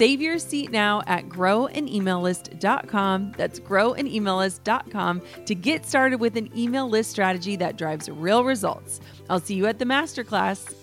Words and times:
Save 0.00 0.22
your 0.22 0.38
seat 0.38 0.70
now 0.70 1.02
at 1.06 1.28
growanemaillist.com. 1.28 3.34
That's 3.36 3.60
growanemaillist.com 3.60 5.22
to 5.44 5.54
get 5.54 5.84
started 5.84 6.20
with 6.20 6.38
an 6.38 6.58
email 6.58 6.88
list 6.88 7.10
strategy 7.10 7.54
that 7.56 7.76
drives 7.76 8.08
real 8.08 8.42
results. 8.42 8.98
I'll 9.28 9.40
see 9.40 9.56
you 9.56 9.66
at 9.66 9.78
the 9.78 9.84
masterclass. 9.84 10.74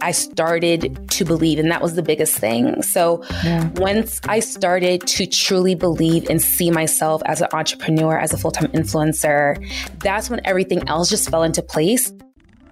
I 0.00 0.12
started 0.12 1.10
to 1.10 1.24
believe, 1.24 1.58
and 1.58 1.72
that 1.72 1.82
was 1.82 1.96
the 1.96 2.02
biggest 2.02 2.38
thing. 2.38 2.80
So, 2.82 3.24
yeah. 3.42 3.68
once 3.78 4.20
I 4.28 4.38
started 4.38 5.08
to 5.08 5.26
truly 5.26 5.74
believe 5.74 6.30
and 6.30 6.40
see 6.40 6.70
myself 6.70 7.20
as 7.26 7.40
an 7.40 7.48
entrepreneur, 7.52 8.16
as 8.16 8.32
a 8.32 8.38
full 8.38 8.52
time 8.52 8.70
influencer, 8.70 9.58
that's 9.98 10.30
when 10.30 10.40
everything 10.44 10.88
else 10.88 11.10
just 11.10 11.28
fell 11.28 11.42
into 11.42 11.62
place. 11.62 12.12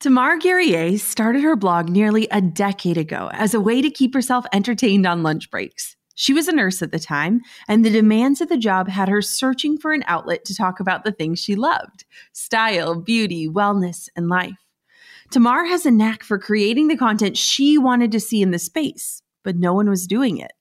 Thamarr 0.00 0.40
Guerrier 0.40 0.96
started 0.96 1.42
her 1.42 1.56
blog 1.56 1.88
nearly 1.88 2.28
a 2.30 2.40
decade 2.40 2.96
ago 2.96 3.30
as 3.32 3.52
a 3.52 3.60
way 3.60 3.82
to 3.82 3.90
keep 3.90 4.14
herself 4.14 4.46
entertained 4.52 5.04
on 5.06 5.24
lunch 5.24 5.50
breaks. 5.50 5.96
She 6.14 6.32
was 6.32 6.46
a 6.46 6.52
nurse 6.52 6.82
at 6.82 6.92
the 6.92 7.00
time, 7.00 7.40
and 7.66 7.84
the 7.84 7.90
demands 7.90 8.40
of 8.40 8.48
the 8.48 8.56
job 8.56 8.88
had 8.88 9.08
her 9.08 9.20
searching 9.20 9.76
for 9.76 9.92
an 9.92 10.04
outlet 10.06 10.44
to 10.44 10.54
talk 10.54 10.78
about 10.78 11.02
the 11.02 11.10
things 11.10 11.40
she 11.40 11.56
loved 11.56 12.04
style, 12.32 13.00
beauty, 13.00 13.48
wellness, 13.48 14.08
and 14.14 14.28
life. 14.28 14.64
Thamarr 15.32 15.68
has 15.68 15.84
a 15.84 15.90
knack 15.90 16.22
for 16.22 16.38
creating 16.38 16.86
the 16.86 16.96
content 16.96 17.36
she 17.36 17.76
wanted 17.76 18.12
to 18.12 18.20
see 18.20 18.40
in 18.40 18.52
the 18.52 18.60
space, 18.60 19.20
but 19.42 19.56
no 19.56 19.74
one 19.74 19.90
was 19.90 20.06
doing 20.06 20.38
it. 20.38 20.52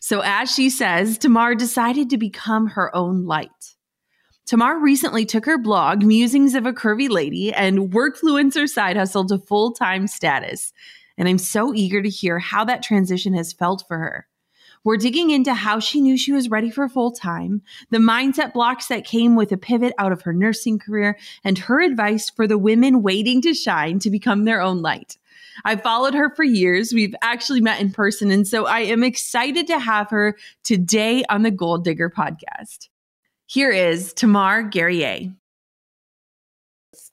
So, 0.00 0.22
as 0.24 0.52
she 0.52 0.68
says, 0.68 1.18
Thamarr 1.18 1.56
decided 1.56 2.10
to 2.10 2.18
become 2.18 2.66
her 2.66 2.94
own 2.96 3.26
light. 3.26 3.76
Thamarr 4.46 4.80
recently 4.82 5.24
took 5.24 5.46
her 5.46 5.56
blog, 5.56 6.02
Musings 6.02 6.54
of 6.54 6.66
a 6.66 6.72
Curvy 6.72 7.08
Lady, 7.08 7.52
and 7.52 7.92
Workfluencer 7.92 8.68
side 8.68 8.96
hustle 8.96 9.26
to 9.26 9.38
full 9.38 9.72
time 9.72 10.06
status. 10.06 10.72
And 11.16 11.28
I'm 11.28 11.38
so 11.38 11.72
eager 11.74 12.02
to 12.02 12.08
hear 12.08 12.38
how 12.38 12.64
that 12.64 12.82
transition 12.82 13.34
has 13.34 13.52
felt 13.52 13.84
for 13.86 13.98
her. 13.98 14.26
We're 14.84 14.96
digging 14.96 15.30
into 15.30 15.54
how 15.54 15.78
she 15.78 16.00
knew 16.00 16.16
she 16.18 16.32
was 16.32 16.50
ready 16.50 16.68
for 16.68 16.88
full 16.88 17.12
time, 17.12 17.62
the 17.90 17.98
mindset 17.98 18.52
blocks 18.52 18.88
that 18.88 19.04
came 19.04 19.36
with 19.36 19.52
a 19.52 19.56
pivot 19.56 19.94
out 19.96 20.10
of 20.10 20.22
her 20.22 20.32
nursing 20.32 20.78
career, 20.78 21.16
and 21.44 21.56
her 21.56 21.80
advice 21.80 22.28
for 22.28 22.48
the 22.48 22.58
women 22.58 23.02
waiting 23.02 23.40
to 23.42 23.54
shine 23.54 24.00
to 24.00 24.10
become 24.10 24.44
their 24.44 24.60
own 24.60 24.82
light. 24.82 25.18
I've 25.64 25.82
followed 25.82 26.14
her 26.14 26.34
for 26.34 26.42
years. 26.42 26.92
We've 26.92 27.14
actually 27.22 27.60
met 27.60 27.80
in 27.80 27.92
person. 27.92 28.30
And 28.30 28.46
so 28.46 28.66
I 28.66 28.80
am 28.80 29.04
excited 29.04 29.68
to 29.68 29.78
have 29.78 30.10
her 30.10 30.36
today 30.64 31.22
on 31.28 31.42
the 31.42 31.50
Goal 31.50 31.78
Digger 31.78 32.10
podcast. 32.10 32.88
Here 33.52 33.70
is 33.70 34.14
Thamarr 34.14 34.70
Guerrier. 34.70 35.30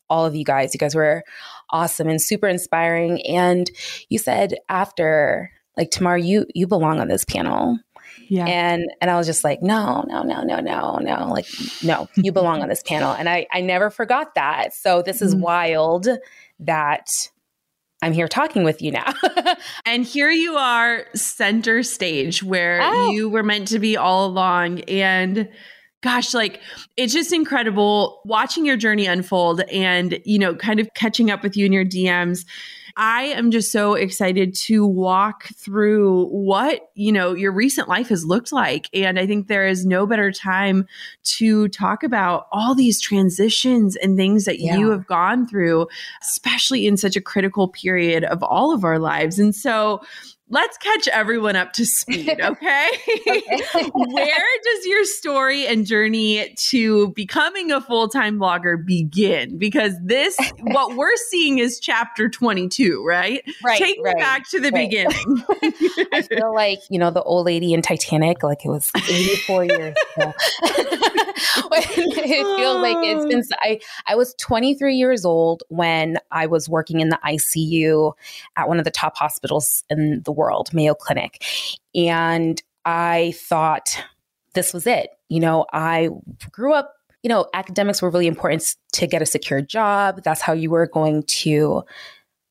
All 0.09 0.25
of 0.25 0.35
you 0.35 0.45
guys, 0.45 0.73
you 0.73 0.77
guys 0.77 0.95
were 0.95 1.21
awesome 1.69 2.07
and 2.07 2.21
super 2.21 2.47
inspiring. 2.47 3.21
And 3.27 3.69
you 4.07 4.19
said 4.19 4.55
after, 4.69 5.51
like, 5.75 5.91
Thamarr, 5.91 6.23
you 6.23 6.45
you 6.55 6.65
belong 6.65 7.01
on 7.01 7.09
this 7.09 7.25
panel. 7.25 7.77
Yeah. 8.29 8.45
And 8.45 8.89
and 9.01 9.11
I 9.11 9.17
was 9.17 9.27
just 9.27 9.43
like, 9.43 9.61
no, 9.61 10.05
no, 10.07 10.23
no, 10.23 10.43
no, 10.43 10.61
no, 10.61 10.99
no. 11.01 11.27
Like, 11.27 11.45
no, 11.83 12.07
you 12.15 12.31
belong 12.31 12.61
on 12.61 12.69
this 12.69 12.83
panel. 12.83 13.11
And 13.11 13.27
I 13.27 13.45
I 13.51 13.59
never 13.59 13.89
forgot 13.89 14.35
that. 14.35 14.73
So 14.73 15.01
this 15.01 15.21
is 15.21 15.33
mm-hmm. 15.33 15.43
wild 15.43 16.07
that 16.59 17.29
I'm 18.01 18.13
here 18.13 18.29
talking 18.29 18.63
with 18.63 18.81
you 18.81 18.91
now. 18.93 19.13
and 19.85 20.05
here 20.05 20.31
you 20.31 20.55
are 20.55 21.03
center 21.15 21.83
stage 21.83 22.41
where 22.43 22.79
oh. 22.81 23.11
you 23.11 23.27
were 23.27 23.43
meant 23.43 23.67
to 23.69 23.79
be 23.79 23.97
all 23.97 24.25
along. 24.25 24.79
And 24.83 25.49
gosh, 26.01 26.33
like 26.33 26.61
it's 26.97 27.13
just 27.13 27.33
incredible 27.33 28.21
watching 28.25 28.65
your 28.65 28.77
journey 28.77 29.05
unfold 29.05 29.61
and, 29.71 30.19
you 30.25 30.39
know, 30.39 30.55
kind 30.55 30.79
of 30.79 30.93
catching 30.93 31.29
up 31.29 31.43
with 31.43 31.57
you 31.57 31.65
in 31.65 31.73
your 31.73 31.85
DMs. 31.85 32.45
I 32.95 33.23
am 33.23 33.51
just 33.51 33.71
so 33.71 33.93
excited 33.93 34.53
to 34.55 34.85
walk 34.85 35.45
through 35.55 36.25
what, 36.25 36.89
you 36.95 37.13
know, 37.13 37.33
your 37.33 37.53
recent 37.53 37.87
life 37.87 38.09
has 38.09 38.25
looked 38.25 38.51
like. 38.51 38.89
And 38.93 39.17
I 39.17 39.25
think 39.25 39.47
there 39.47 39.67
is 39.67 39.85
no 39.85 40.05
better 40.05 40.31
time 40.31 40.85
to 41.37 41.69
talk 41.69 42.03
about 42.03 42.47
all 42.51 42.75
these 42.75 42.99
transitions 42.99 43.95
and 43.95 44.17
things 44.17 44.45
that 44.45 44.59
yeah. 44.59 44.77
you 44.77 44.91
have 44.91 45.07
gone 45.07 45.47
through, 45.47 45.87
especially 46.21 46.87
in 46.87 46.97
such 46.97 47.15
a 47.15 47.21
critical 47.21 47.69
period 47.69 48.25
of 48.25 48.43
all 48.43 48.73
of 48.73 48.83
our 48.83 48.99
lives. 48.99 49.39
And 49.39 49.55
so, 49.55 50.01
let's 50.49 50.77
catch 50.77 51.07
everyone 51.07 51.55
up 51.55 51.73
to 51.73 51.85
speed, 51.85 52.29
okay? 52.41 52.89
okay. 53.27 53.41
Where 53.93 54.45
does 54.63 54.85
your 54.85 55.05
story 55.05 55.67
and 55.67 55.85
journey 55.85 56.53
to 56.69 57.09
becoming 57.09 57.71
a 57.71 57.79
full 57.79 58.07
time 58.09 58.39
blogger 58.39 58.83
begin? 58.83 59.57
Because 59.57 59.93
this, 60.03 60.37
what 60.59 60.95
we're 60.95 61.15
seeing 61.29 61.59
is 61.59 61.79
chapter 61.79 62.29
22, 62.29 63.03
right? 63.05 63.43
Right. 63.63 63.79
Take 63.79 63.99
right, 64.03 64.15
me 64.15 64.21
back 64.21 64.49
to 64.49 64.59
the 64.59 64.71
right. 64.71 64.89
beginning. 64.89 65.43
I 66.13 66.21
feel 66.23 66.53
like, 66.53 66.79
you 66.89 66.99
know, 66.99 67.11
the 67.11 67.23
old 67.23 67.45
lady 67.45 67.73
in 67.73 67.81
Titanic, 67.81 68.43
like 68.43 68.65
it 68.65 68.69
was 68.69 68.89
84 68.95 69.65
years 69.65 69.95
ago. 70.17 70.33
it 71.71 72.57
feels 72.57 72.81
like 72.81 72.97
it's 73.05 73.23
oh. 73.23 73.29
been, 73.29 73.43
I, 73.61 73.79
I 74.07 74.15
was 74.15 74.33
23 74.35 74.95
years 74.95 75.25
old 75.25 75.63
when 75.69 76.17
I 76.31 76.47
was 76.47 76.67
working 76.67 76.99
in 76.99 77.09
the 77.09 77.19
ICU 77.23 78.13
at 78.55 78.67
one 78.67 78.79
of 78.79 78.85
the 78.85 78.91
top 78.91 79.15
hospitals 79.17 79.83
in 79.89 80.21
the 80.25 80.31
world, 80.39 80.73
Mayo 80.73 80.95
Clinic. 80.95 81.43
And 81.93 82.61
I 82.85 83.33
thought 83.35 84.03
this 84.53 84.73
was 84.73 84.87
it. 84.87 85.09
You 85.27 85.39
know, 85.41 85.65
I 85.73 86.09
grew 86.51 86.73
up, 86.73 86.95
you 87.21 87.29
know, 87.29 87.47
academics 87.53 88.01
were 88.01 88.09
really 88.09 88.27
important 88.27 88.75
to 88.93 89.05
get 89.05 89.21
a 89.21 89.25
secure 89.25 89.61
job. 89.61 90.23
That's 90.23 90.41
how 90.41 90.53
you 90.53 90.71
were 90.71 90.87
going 90.87 91.23
to 91.43 91.83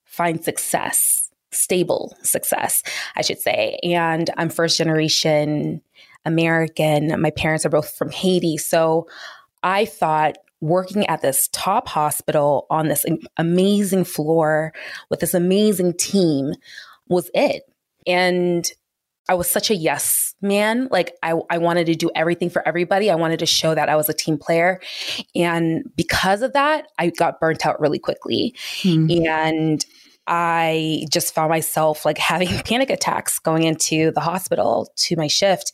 find 0.05 0.45
success, 0.45 1.31
stable 1.51 2.17
success, 2.23 2.83
I 3.17 3.23
should 3.23 3.41
say. 3.41 3.79
And 3.83 4.31
I'm 4.37 4.51
first 4.51 4.77
generation 4.77 5.81
American. 6.25 7.21
My 7.21 7.31
parents 7.31 7.65
are 7.65 7.71
both 7.71 7.97
from 7.97 8.11
Haiti. 8.11 8.59
So 8.59 9.09
I 9.63 9.87
thought 9.87 10.37
working 10.61 11.07
at 11.07 11.23
this 11.23 11.49
top 11.53 11.89
hospital 11.89 12.67
on 12.69 12.89
this 12.89 13.07
amazing 13.37 14.05
floor 14.05 14.73
with 15.09 15.21
this 15.21 15.35
amazing 15.35 15.95
team 15.95 16.53
was 17.09 17.31
it. 17.35 17.63
And 18.09 18.69
I 19.29 19.35
was 19.35 19.49
such 19.49 19.71
a 19.71 19.75
yes 19.75 20.35
man. 20.41 20.89
Like 20.91 21.15
I, 21.23 21.35
I 21.51 21.59
wanted 21.59 21.87
to 21.87 21.95
do 21.95 22.11
everything 22.15 22.49
for 22.49 22.67
everybody. 22.67 23.11
I 23.11 23.15
wanted 23.15 23.41
to 23.41 23.47
show 23.47 23.75
that 23.75 23.89
I 23.89 23.97
was 23.97 24.09
a 24.09 24.15
team 24.15 24.39
player. 24.39 24.81
And 25.37 25.85
because 25.97 26.43
of 26.43 26.55
that, 26.55 26.87
I 26.99 27.11
got 27.11 27.39
burnt 27.39 27.67
out 27.67 27.79
really 27.81 27.99
quickly. 27.99 28.55
Hmm. 28.83 29.11
And 29.11 29.85
I 30.27 31.05
just 31.11 31.35
found 31.35 31.51
myself 31.51 32.05
like 32.05 32.19
having 32.19 32.49
panic 32.65 32.91
attacks 32.91 33.39
going 33.39 33.65
into 33.65 34.13
the 34.13 34.21
hospital 34.21 34.93
to 34.97 35.17
my 35.17 35.27
shift. 35.27 35.73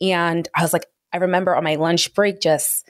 And 0.00 0.48
I 0.54 0.62
was 0.62 0.72
like, 0.72 0.86
I 1.12 1.18
remember 1.18 1.54
on 1.56 1.64
my 1.64 1.76
lunch 1.76 2.14
break, 2.14 2.40
just, 2.40 2.88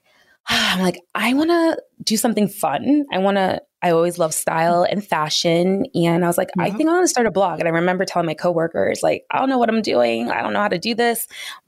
I'm 0.46 0.82
like, 0.82 1.00
I 1.14 1.34
want 1.34 1.50
to 1.50 1.82
do 2.04 2.16
something 2.16 2.48
fun. 2.48 3.06
I 3.12 3.18
want 3.18 3.36
to, 3.36 3.62
I 3.82 3.90
always 3.90 4.18
love 4.18 4.34
style 4.34 4.82
and 4.82 5.04
fashion. 5.04 5.86
And 5.94 6.24
I 6.24 6.26
was 6.26 6.36
like, 6.36 6.50
I 6.58 6.70
think 6.70 6.88
I 6.88 6.92
want 6.92 7.04
to 7.04 7.08
start 7.08 7.26
a 7.26 7.30
blog. 7.30 7.60
And 7.60 7.68
I 7.68 7.72
remember 7.72 8.04
telling 8.04 8.26
my 8.26 8.34
coworkers, 8.34 9.00
like, 9.02 9.24
I 9.30 9.38
don't 9.38 9.48
know 9.48 9.58
what 9.58 9.70
I'm 9.70 9.82
doing. 9.82 10.30
I 10.30 10.42
don't 10.42 10.52
know 10.52 10.60
how 10.60 10.68
to 10.68 10.78
do 10.78 10.94
this, 10.94 11.26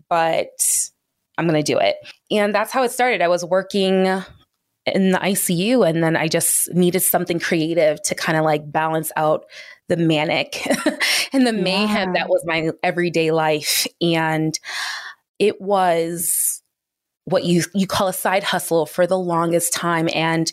but 0.09 0.51
I'm 1.39 1.49
going 1.49 1.63
to 1.63 1.73
do 1.73 1.79
it. 1.79 1.97
And 2.31 2.55
that's 2.55 2.73
how 2.73 2.83
it 2.83 2.91
started. 2.91 3.23
I 3.23 3.29
was 3.29 3.45
working 3.45 4.07
in 4.87 5.11
the 5.13 5.19
ICU 5.19 5.89
and 5.89 6.03
then 6.03 6.17
I 6.17 6.29
just 6.29 6.73
needed 6.75 7.01
something 7.01 7.39
creative 7.39 8.03
to 8.03 8.15
kind 8.15 8.37
of 8.37 8.45
like 8.45 8.71
balance 8.71 9.13
out 9.17 9.47
the 9.89 9.97
manic 9.97 10.67
and 11.33 11.47
the 11.47 11.53
mayhem 11.53 12.15
that 12.15 12.29
was 12.29 12.43
my 12.45 12.71
everyday 12.83 13.31
life. 13.31 13.87
And 14.01 14.59
it 15.39 15.61
was 15.61 16.63
what 17.25 17.45
you 17.45 17.63
you 17.75 17.87
call 17.87 18.09
a 18.09 18.13
side 18.13 18.43
hustle 18.43 18.85
for 18.85 19.07
the 19.07 19.19
longest 19.19 19.73
time 19.73 20.09
and 20.13 20.53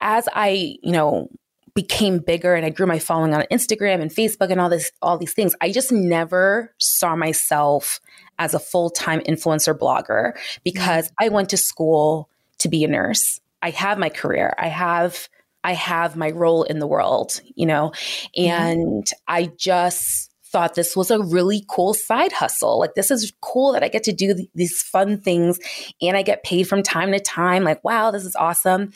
as 0.00 0.28
I, 0.34 0.76
you 0.82 0.92
know, 0.92 1.28
became 1.74 2.18
bigger 2.18 2.54
and 2.54 2.66
I 2.66 2.70
grew 2.70 2.86
my 2.86 2.98
following 2.98 3.32
on 3.32 3.44
Instagram 3.50 4.00
and 4.00 4.10
Facebook 4.10 4.50
and 4.50 4.60
all 4.60 4.68
this 4.68 4.90
all 5.02 5.18
these 5.18 5.32
things, 5.34 5.54
I 5.60 5.70
just 5.70 5.92
never 5.92 6.74
saw 6.78 7.14
myself 7.14 8.00
as 8.38 8.54
a 8.54 8.58
full-time 8.58 9.20
influencer 9.20 9.78
blogger 9.78 10.32
because. 10.64 11.10
I 11.20 11.28
went 11.28 11.50
to 11.50 11.56
school 11.56 12.28
to 12.58 12.68
be 12.68 12.84
a 12.84 12.88
nurse. 12.88 13.40
I 13.62 13.70
have 13.70 13.98
my 13.98 14.08
career. 14.08 14.54
I 14.58 14.68
have 14.68 15.28
I 15.62 15.74
have 15.74 16.16
my 16.16 16.30
role 16.30 16.62
in 16.62 16.78
the 16.78 16.86
world, 16.86 17.40
you 17.54 17.66
know. 17.66 17.92
Mm-hmm. 18.36 18.50
And 18.50 19.04
mm-hmm. 19.04 19.24
I 19.28 19.50
just 19.56 20.29
thought 20.50 20.74
this 20.74 20.96
was 20.96 21.10
a 21.10 21.20
really 21.20 21.64
cool 21.68 21.94
side 21.94 22.32
hustle. 22.32 22.80
Like, 22.80 22.94
this 22.94 23.10
is 23.10 23.32
cool 23.40 23.72
that 23.72 23.82
I 23.82 23.88
get 23.88 24.02
to 24.04 24.12
do 24.12 24.34
th- 24.34 24.48
these 24.54 24.82
fun 24.82 25.20
things 25.20 25.58
and 26.02 26.16
I 26.16 26.22
get 26.22 26.42
paid 26.42 26.64
from 26.64 26.82
time 26.82 27.12
to 27.12 27.20
time. 27.20 27.64
Like, 27.64 27.82
wow, 27.84 28.10
this 28.10 28.24
is 28.24 28.36
awesome. 28.36 28.92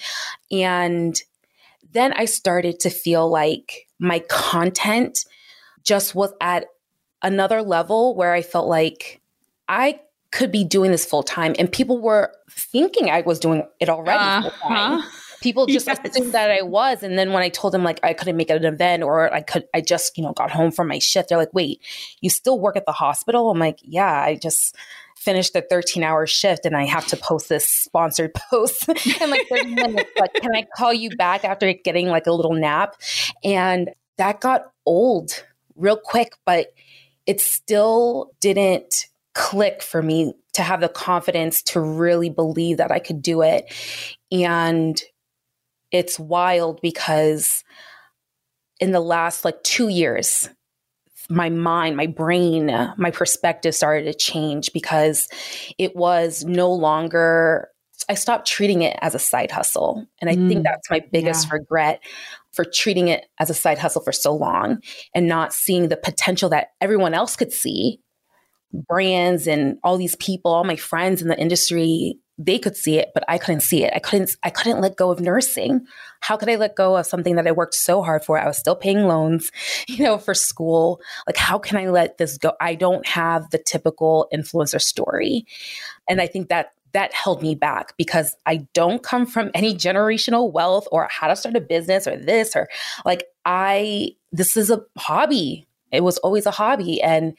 And 0.51 1.21
then 1.93 2.13
I 2.13 2.25
started 2.25 2.81
to 2.81 2.91
feel 2.91 3.29
like 3.29 3.87
my 3.99 4.19
content 4.29 5.25
just 5.85 6.15
was 6.15 6.33
at 6.41 6.67
another 7.23 7.63
level 7.63 8.15
where 8.15 8.33
I 8.33 8.43
felt 8.43 8.67
like 8.67 9.21
I 9.69 10.01
could 10.33 10.51
be 10.51 10.65
doing 10.65 10.91
this 10.91 11.05
full 11.05 11.23
time 11.23 11.55
and 11.59 11.71
people 11.71 12.01
were 12.01 12.33
thinking 12.51 13.09
I 13.09 13.21
was 13.21 13.39
doing 13.39 13.63
it 13.79 13.89
already 13.89 14.19
uh-huh 14.19 15.03
people 15.41 15.67
just 15.67 15.87
yes. 15.87 15.99
assumed 16.05 16.33
that 16.33 16.51
I 16.51 16.63
was. 16.63 17.03
And 17.03 17.19
then 17.19 17.33
when 17.33 17.43
I 17.43 17.49
told 17.49 17.75
them 17.75 17.85
like 17.85 18.01
I 18.03 18.13
couldn't 18.13 18.37
make 18.37 18.51
an 18.51 18.65
event 18.65 19.03
or 19.03 19.33
I 19.33 19.41
could, 19.41 19.67
I 19.75 19.81
just, 19.81 20.17
you 20.17 20.25
know, 20.25 20.33
got 20.33 20.51
home 20.51 20.71
from 20.71 20.89
my 20.89 20.99
shift, 20.99 21.29
they're 21.29 21.39
like, 21.39 21.55
wait, 21.55 21.81
you 22.21 22.31
still 22.31 22.59
work 22.59 22.77
at 22.77 22.87
the 22.87 22.93
hospital? 22.93 23.51
I'm 23.51 23.59
like, 23.59 23.79
yeah, 23.83 24.23
I 24.23 24.37
just 24.37 24.77
finished 25.17 25.55
the 25.55 25.63
13 25.63 26.03
hour 26.03 26.27
shift 26.27 26.67
and 26.67 26.77
I 26.77 26.85
have 26.85 27.07
to 27.07 27.17
post 27.17 27.49
this 27.49 27.67
sponsored 27.67 28.35
post 28.51 28.89
in 28.89 29.31
like 29.31 29.49
30 29.49 29.75
minutes. 29.75 30.11
Like, 30.19 30.35
can 30.35 30.55
I 30.55 30.67
call 30.77 30.93
you 30.93 31.11
back 31.17 31.45
after 31.45 31.73
getting 31.73 32.09
like 32.09 32.27
a 32.27 32.33
little 32.33 32.55
nap? 32.55 32.97
And 33.43 33.91
that 34.19 34.41
got 34.41 34.71
old 34.87 35.45
real 35.77 35.97
quick, 35.97 36.33
but 36.45 36.73
it 37.27 37.41
still 37.41 38.33
didn't 38.41 39.07
click 39.35 39.83
for 39.83 40.03
me 40.03 40.35
to 40.53 40.63
have 40.63 40.81
the 40.81 40.89
confidence 40.89 41.63
to 41.63 41.81
really 41.81 42.31
believe 42.31 42.77
that 42.77 42.93
I 42.93 43.01
could 43.01 43.21
do 43.21 43.43
it. 43.43 43.73
And 44.31 45.01
it's 45.95 46.19
wild 46.19 46.81
because 46.83 47.63
in 48.81 48.91
the 48.91 49.01
last 49.01 49.45
like 49.45 49.63
two 49.63 49.89
years, 49.89 50.51
my 51.31 51.49
mind, 51.49 51.97
my 51.97 52.09
brain, 52.09 52.67
my 52.99 53.13
perspective 53.13 53.77
started 53.77 54.05
to 54.07 54.13
change 54.13 54.73
because 54.73 55.29
it 55.79 55.95
was 55.95 56.45
no 56.45 56.73
longer, 56.73 57.69
I 58.09 58.15
stopped 58.15 58.49
treating 58.49 58.83
it 58.83 58.99
as 59.03 59.15
a 59.15 59.21
side 59.21 59.53
hustle. 59.53 60.05
And 60.21 60.29
I 60.29 60.35
mm, 60.35 60.49
think 60.49 60.65
that's 60.65 60.91
my 60.91 61.01
biggest 61.13 61.47
yeah. 61.47 61.55
regret 61.55 62.01
for 62.53 62.65
treating 62.65 63.07
it 63.07 63.25
as 63.39 63.49
a 63.49 63.55
side 63.55 63.79
hustle 63.79 64.03
for 64.03 64.13
so 64.13 64.35
long 64.35 64.83
and 65.15 65.29
not 65.29 65.55
seeing 65.55 65.89
the 65.89 65.97
potential 65.97 66.49
that 66.49 66.71
everyone 66.81 67.15
else 67.15 67.37
could 67.37 67.53
see. 67.53 68.01
Brands 68.73 69.47
and 69.47 69.79
all 69.85 69.97
these 69.97 70.17
people, 70.17 70.53
all 70.53 70.65
my 70.65 70.75
friends 70.75 71.23
in 71.23 71.29
the 71.29 71.39
industry 71.39 72.19
they 72.37 72.59
could 72.59 72.77
see 72.77 72.99
it, 72.99 73.13
but 73.15 73.23
I 73.29 73.39
couldn't 73.39 73.61
see 73.61 73.85
it. 73.85 73.93
I 73.95 74.01
couldn't 74.01 74.37
I 74.43 74.51
couldn't 74.51 74.81
let 74.81 74.97
go 74.97 75.11
of 75.11 75.21
nursing. 75.21 75.87
How 76.21 76.37
could 76.37 76.49
I 76.49 76.57
let 76.57 76.75
go 76.75 76.97
of 76.97 77.07
something 77.07 77.37
that 77.37 77.47
I 77.47 77.53
worked 77.53 77.75
so 77.75 78.03
hard 78.03 78.25
for? 78.25 78.39
I 78.39 78.47
was 78.47 78.59
still 78.59 78.75
paying 78.75 79.07
loans, 79.07 79.53
you 79.89 80.03
know, 80.03 80.19
for 80.19 80.35
school. 80.35 81.01
Like 81.27 81.37
how 81.37 81.59
can 81.59 81.77
I 81.77 81.89
let 81.89 82.19
this 82.19 82.39
go? 82.39 82.53
I 82.61 82.75
don't 82.75 83.07
have 83.07 83.51
the 83.51 83.59
typical 83.59 84.29
influencer 84.35 84.81
story. 84.81 85.47
And 86.09 86.21
I 86.21 86.27
think 86.27 86.49
that 86.49 86.73
that 86.93 87.13
held 87.13 87.43
me 87.43 87.55
back 87.55 87.97
because 87.97 88.37
I 88.47 88.69
don't 88.73 89.03
come 89.03 89.27
from 89.27 89.51
any 89.53 89.75
generational 89.75 90.53
wealth 90.53 90.87
or 90.93 91.09
how 91.11 91.27
to 91.27 91.37
start 91.37 91.57
a 91.57 91.61
business 91.61 92.07
or 92.07 92.17
this 92.17 92.55
or 92.57 92.69
like 93.05 93.25
I 93.45 94.13
this 94.33 94.57
is 94.57 94.71
a 94.71 94.83
hobby. 94.97 95.67
It 95.93 96.03
was 96.03 96.19
always 96.19 96.47
a 96.47 96.51
hobby 96.51 97.01
and 97.01 97.37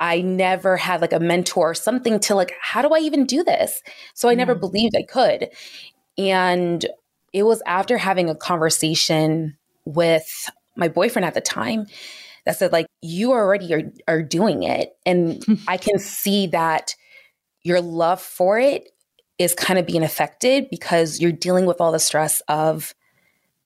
I 0.00 0.20
never 0.20 0.76
had 0.76 1.00
like 1.00 1.12
a 1.12 1.20
mentor 1.20 1.70
or 1.70 1.74
something 1.74 2.18
to 2.20 2.34
like, 2.34 2.52
how 2.60 2.82
do 2.82 2.88
I 2.94 2.98
even 2.98 3.26
do 3.26 3.44
this? 3.44 3.82
So 4.14 4.28
I 4.28 4.34
never 4.34 4.54
mm. 4.54 4.60
believed 4.60 4.96
I 4.96 5.02
could. 5.02 5.50
And 6.18 6.84
it 7.32 7.44
was 7.44 7.62
after 7.66 7.98
having 7.98 8.28
a 8.28 8.34
conversation 8.34 9.56
with 9.84 10.50
my 10.76 10.88
boyfriend 10.88 11.26
at 11.26 11.34
the 11.34 11.40
time 11.40 11.86
that 12.44 12.56
said, 12.58 12.72
like, 12.72 12.86
you 13.00 13.32
already 13.32 13.72
are, 13.74 13.92
are 14.06 14.22
doing 14.22 14.62
it. 14.62 14.96
And 15.06 15.44
I 15.68 15.76
can 15.76 15.98
see 15.98 16.48
that 16.48 16.94
your 17.62 17.80
love 17.80 18.20
for 18.20 18.58
it 18.58 18.90
is 19.38 19.54
kind 19.54 19.78
of 19.78 19.86
being 19.86 20.02
affected 20.02 20.68
because 20.70 21.20
you're 21.20 21.32
dealing 21.32 21.66
with 21.66 21.80
all 21.80 21.92
the 21.92 21.98
stress 21.98 22.40
of, 22.48 22.94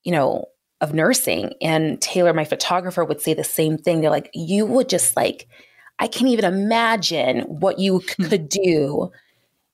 you 0.03 0.11
know, 0.11 0.45
of 0.81 0.93
nursing. 0.93 1.53
And 1.61 2.01
Taylor, 2.01 2.33
my 2.33 2.45
photographer, 2.45 3.03
would 3.03 3.21
say 3.21 3.33
the 3.33 3.43
same 3.43 3.77
thing. 3.77 4.01
They're 4.01 4.09
like, 4.09 4.31
you 4.33 4.65
would 4.65 4.89
just 4.89 5.15
like, 5.15 5.47
I 5.99 6.07
can't 6.07 6.31
even 6.31 6.45
imagine 6.45 7.41
what 7.41 7.79
you 7.79 7.99
hmm. 7.99 8.23
could 8.25 8.49
do 8.49 9.11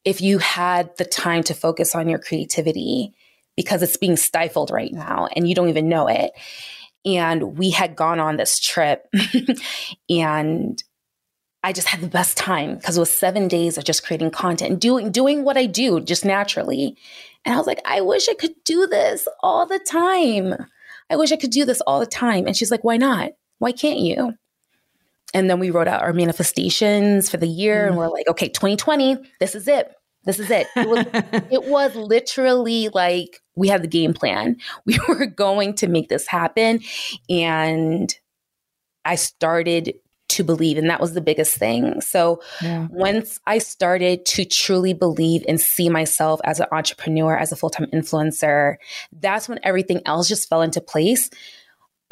if 0.03 0.21
you 0.21 0.39
had 0.39 0.95
the 0.97 1.05
time 1.05 1.43
to 1.43 1.53
focus 1.53 1.95
on 1.95 2.09
your 2.09 2.19
creativity 2.19 3.13
because 3.55 3.81
it's 3.81 3.97
being 3.97 4.17
stifled 4.17 4.71
right 4.71 4.91
now 4.91 5.27
and 5.35 5.47
you 5.47 5.55
don't 5.55 5.69
even 5.69 5.87
know 5.87 6.07
it. 6.07 6.31
And 7.05 7.57
we 7.57 7.69
had 7.69 7.95
gone 7.95 8.19
on 8.19 8.37
this 8.37 8.59
trip 8.59 9.07
and 10.09 10.83
I 11.63 11.73
just 11.73 11.87
had 11.87 12.01
the 12.01 12.07
best 12.07 12.37
time 12.37 12.75
because 12.75 12.97
it 12.97 12.99
was 12.99 13.17
seven 13.17 13.47
days 13.47 13.77
of 13.77 13.83
just 13.83 14.05
creating 14.05 14.31
content 14.31 14.71
and 14.71 14.81
doing 14.81 15.11
doing 15.11 15.43
what 15.43 15.57
I 15.57 15.65
do 15.65 15.99
just 15.99 16.23
naturally. 16.25 16.95
And 17.43 17.55
I 17.55 17.57
was 17.57 17.67
like, 17.67 17.81
I 17.85 18.01
wish 18.01 18.29
I 18.29 18.35
could 18.35 18.53
do 18.63 18.87
this 18.87 19.27
all 19.41 19.65
the 19.65 19.79
time. 19.79 20.53
I 21.09 21.15
wish 21.15 21.31
I 21.31 21.37
could 21.37 21.51
do 21.51 21.65
this 21.65 21.81
all 21.81 21.99
the 21.99 22.05
time. 22.05 22.45
And 22.45 22.55
she's 22.55 22.71
like, 22.71 22.83
why 22.83 22.97
not? 22.97 23.31
Why 23.59 23.71
can't 23.71 23.99
you? 23.99 24.35
And 25.35 25.49
then 25.49 25.59
we 25.59 25.69
wrote 25.69 25.89
out 25.89 26.01
our 26.01 26.13
manifestations 26.13 27.29
for 27.29 27.35
the 27.35 27.47
year 27.47 27.83
mm. 27.83 27.87
and 27.89 27.97
we're 27.97 28.07
like, 28.07 28.25
okay, 28.29 28.47
2020, 28.47 29.17
this 29.41 29.53
is 29.53 29.67
it. 29.67 29.93
This 30.23 30.39
is 30.39 30.49
it. 30.49 30.65
It 30.77 30.87
was, 30.87 31.05
it 31.51 31.65
was 31.65 31.93
literally 31.93 32.87
like 32.93 33.41
we 33.53 33.67
had 33.67 33.83
the 33.83 33.87
game 33.87 34.13
plan. 34.13 34.55
We 34.85 34.97
were 35.09 35.25
going 35.25 35.73
to 35.75 35.87
make 35.87 36.07
this 36.07 36.25
happen. 36.25 36.79
And 37.29 38.15
I 39.03 39.15
started 39.15 39.95
to 40.29 40.43
believe, 40.43 40.77
and 40.77 40.89
that 40.89 41.01
was 41.01 41.13
the 41.13 41.21
biggest 41.21 41.57
thing. 41.57 41.99
So 41.99 42.41
yeah. 42.61 42.87
once 42.89 43.39
I 43.45 43.57
started 43.57 44.25
to 44.27 44.45
truly 44.45 44.93
believe 44.93 45.43
and 45.49 45.59
see 45.59 45.89
myself 45.89 46.39
as 46.45 46.61
an 46.61 46.67
entrepreneur, 46.71 47.35
as 47.35 47.51
a 47.51 47.57
full 47.57 47.69
time 47.69 47.87
influencer, 47.87 48.75
that's 49.11 49.49
when 49.49 49.59
everything 49.63 50.01
else 50.05 50.29
just 50.29 50.47
fell 50.47 50.61
into 50.61 50.79
place 50.79 51.29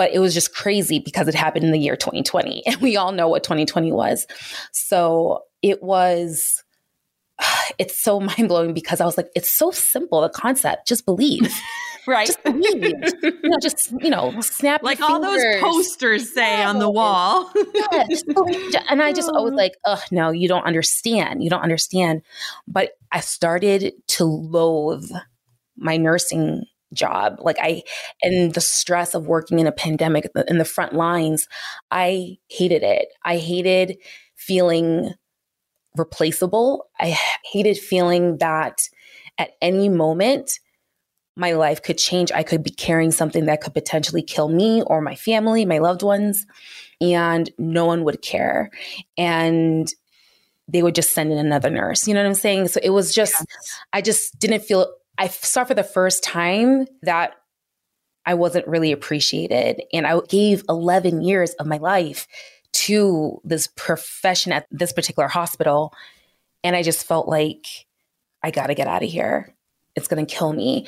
but 0.03 0.13
it 0.13 0.19
was 0.19 0.33
just 0.33 0.53
crazy 0.53 0.99
because 0.99 1.29
it 1.29 1.33
happened 1.33 1.63
in 1.63 1.71
the 1.71 1.79
year 1.79 1.95
2020 1.95 2.61
and 2.67 2.75
we 2.81 2.97
all 2.97 3.13
know 3.13 3.29
what 3.29 3.41
2020 3.41 3.93
was. 3.93 4.27
So 4.73 5.43
it 5.61 5.81
was 5.81 6.61
it's 7.79 8.03
so 8.03 8.19
mind-blowing 8.37 8.73
because 8.73 8.99
i 8.99 9.05
was 9.05 9.15
like 9.15 9.29
it's 9.33 9.49
so 9.49 9.71
simple 9.71 10.19
the 10.19 10.27
concept 10.29 10.87
just 10.87 11.05
believe. 11.05 11.53
Right? 12.05 12.27
Just 12.27 12.43
believe. 12.43 12.83
You 13.23 13.49
know 13.49 13.57
just 13.61 13.93
you 14.01 14.09
know 14.09 14.41
snap 14.41 14.83
like 14.83 14.99
all 14.99 15.21
those 15.21 15.41
posters 15.61 16.33
say 16.33 16.61
on 16.61 16.79
the 16.79 16.89
wall. 16.91 17.49
Yes. 17.93 18.23
and 18.89 19.01
i 19.01 19.13
just 19.13 19.31
was 19.31 19.53
oh. 19.53 19.55
like 19.55 19.77
oh 19.85 20.03
no 20.11 20.29
you 20.29 20.49
don't 20.49 20.65
understand 20.65 21.41
you 21.41 21.49
don't 21.49 21.61
understand. 21.61 22.21
But 22.67 22.97
i 23.13 23.21
started 23.21 23.93
to 24.07 24.25
loathe 24.25 25.09
my 25.77 25.95
nursing 25.95 26.65
job. 26.93 27.37
Like 27.39 27.57
I, 27.59 27.83
and 28.21 28.53
the 28.53 28.61
stress 28.61 29.13
of 29.15 29.27
working 29.27 29.59
in 29.59 29.67
a 29.67 29.71
pandemic 29.71 30.29
in 30.47 30.57
the 30.57 30.65
front 30.65 30.93
lines, 30.93 31.47
I 31.91 32.37
hated 32.49 32.83
it. 32.83 33.07
I 33.23 33.37
hated 33.37 33.97
feeling 34.35 35.13
replaceable. 35.95 36.87
I 36.99 37.17
hated 37.51 37.77
feeling 37.77 38.37
that 38.37 38.79
at 39.37 39.51
any 39.61 39.89
moment, 39.89 40.59
my 41.35 41.53
life 41.53 41.81
could 41.81 41.97
change. 41.97 42.31
I 42.31 42.43
could 42.43 42.63
be 42.63 42.69
carrying 42.69 43.11
something 43.11 43.45
that 43.45 43.61
could 43.61 43.73
potentially 43.73 44.21
kill 44.21 44.49
me 44.49 44.83
or 44.83 45.01
my 45.01 45.15
family, 45.15 45.65
my 45.65 45.79
loved 45.79 46.03
ones, 46.03 46.45
and 47.01 47.49
no 47.57 47.85
one 47.85 48.03
would 48.03 48.21
care. 48.21 48.69
And 49.17 49.91
they 50.67 50.81
would 50.81 50.95
just 50.95 51.11
send 51.11 51.31
in 51.31 51.37
another 51.37 51.69
nurse. 51.69 52.07
You 52.07 52.13
know 52.13 52.21
what 52.21 52.27
I'm 52.27 52.35
saying? 52.35 52.69
So 52.69 52.79
it 52.81 52.91
was 52.91 53.13
just, 53.13 53.33
yes. 53.33 53.79
I 53.91 54.01
just 54.01 54.39
didn't 54.39 54.63
feel, 54.63 54.93
I 55.23 55.29
saw 55.29 55.63
for 55.63 55.73
the 55.73 55.85
first 55.85 56.21
time 56.21 56.85
that 57.01 57.35
I 58.25 58.33
wasn't 58.33 58.67
really 58.67 58.91
appreciated. 58.91 59.81
And 59.93 60.05
I 60.05 60.19
gave 60.27 60.65
11 60.67 61.21
years 61.21 61.53
of 61.53 61.65
my 61.65 61.77
life 61.77 62.27
to 62.73 63.39
this 63.45 63.67
profession 63.67 64.51
at 64.51 64.67
this 64.69 64.91
particular 64.91 65.29
hospital. 65.29 65.93
And 66.61 66.75
I 66.75 66.83
just 66.83 67.07
felt 67.07 67.29
like 67.29 67.65
I 68.41 68.51
got 68.51 68.67
to 68.67 68.75
get 68.75 68.87
out 68.87 69.01
of 69.01 69.09
here. 69.09 69.55
It's 69.95 70.09
going 70.09 70.25
to 70.25 70.35
kill 70.35 70.51
me. 70.51 70.87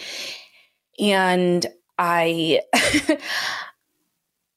And 1.00 1.66
I 1.98 2.60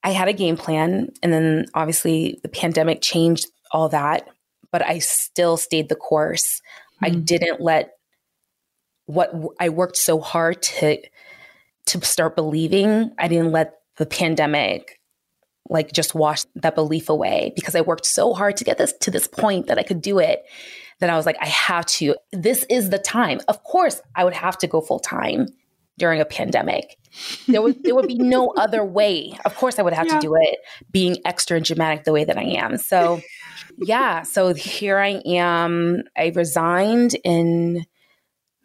I 0.02 0.10
had 0.10 0.26
a 0.26 0.32
game 0.32 0.56
plan 0.56 1.12
and 1.22 1.32
then 1.32 1.66
obviously 1.74 2.40
the 2.42 2.48
pandemic 2.48 3.00
changed 3.00 3.46
all 3.70 3.90
that, 3.90 4.28
but 4.72 4.84
I 4.84 4.98
still 4.98 5.56
stayed 5.56 5.88
the 5.88 5.94
course. 5.94 6.62
Mm-hmm. 7.00 7.04
I 7.04 7.10
didn't 7.10 7.60
let 7.60 7.97
what 9.08 9.32
I 9.58 9.70
worked 9.70 9.96
so 9.96 10.20
hard 10.20 10.62
to 10.62 10.98
to 11.86 12.04
start 12.04 12.36
believing, 12.36 13.12
I 13.18 13.26
didn't 13.28 13.52
let 13.52 13.80
the 13.96 14.04
pandemic 14.04 15.00
like 15.70 15.92
just 15.92 16.14
wash 16.14 16.44
that 16.56 16.74
belief 16.74 17.08
away 17.08 17.52
because 17.56 17.74
I 17.74 17.80
worked 17.80 18.04
so 18.04 18.34
hard 18.34 18.58
to 18.58 18.64
get 18.64 18.76
this 18.76 18.92
to 19.00 19.10
this 19.10 19.26
point 19.26 19.66
that 19.66 19.78
I 19.78 19.82
could 19.82 20.02
do 20.02 20.18
it 20.18 20.44
that 21.00 21.08
I 21.08 21.16
was 21.16 21.24
like, 21.24 21.38
I 21.40 21.46
have 21.46 21.86
to. 21.86 22.16
This 22.32 22.66
is 22.68 22.90
the 22.90 22.98
time. 22.98 23.40
Of 23.48 23.64
course, 23.64 24.00
I 24.14 24.24
would 24.24 24.34
have 24.34 24.58
to 24.58 24.66
go 24.66 24.82
full 24.82 25.00
time 25.00 25.46
during 25.96 26.20
a 26.20 26.26
pandemic. 26.26 26.98
There 27.46 27.62
would 27.62 27.82
there 27.84 27.94
would 27.94 28.08
be 28.08 28.18
no 28.18 28.48
other 28.58 28.84
way. 28.84 29.38
Of 29.46 29.56
course, 29.56 29.78
I 29.78 29.82
would 29.82 29.94
have 29.94 30.06
yeah. 30.06 30.16
to 30.16 30.20
do 30.20 30.34
it, 30.38 30.58
being 30.92 31.16
extra 31.24 31.56
and 31.56 31.64
dramatic 31.64 32.04
the 32.04 32.12
way 32.12 32.24
that 32.24 32.36
I 32.36 32.44
am. 32.44 32.76
So, 32.76 33.22
yeah. 33.78 34.22
So 34.22 34.52
here 34.52 34.98
I 34.98 35.22
am. 35.24 36.02
I 36.14 36.32
resigned 36.34 37.16
in 37.24 37.86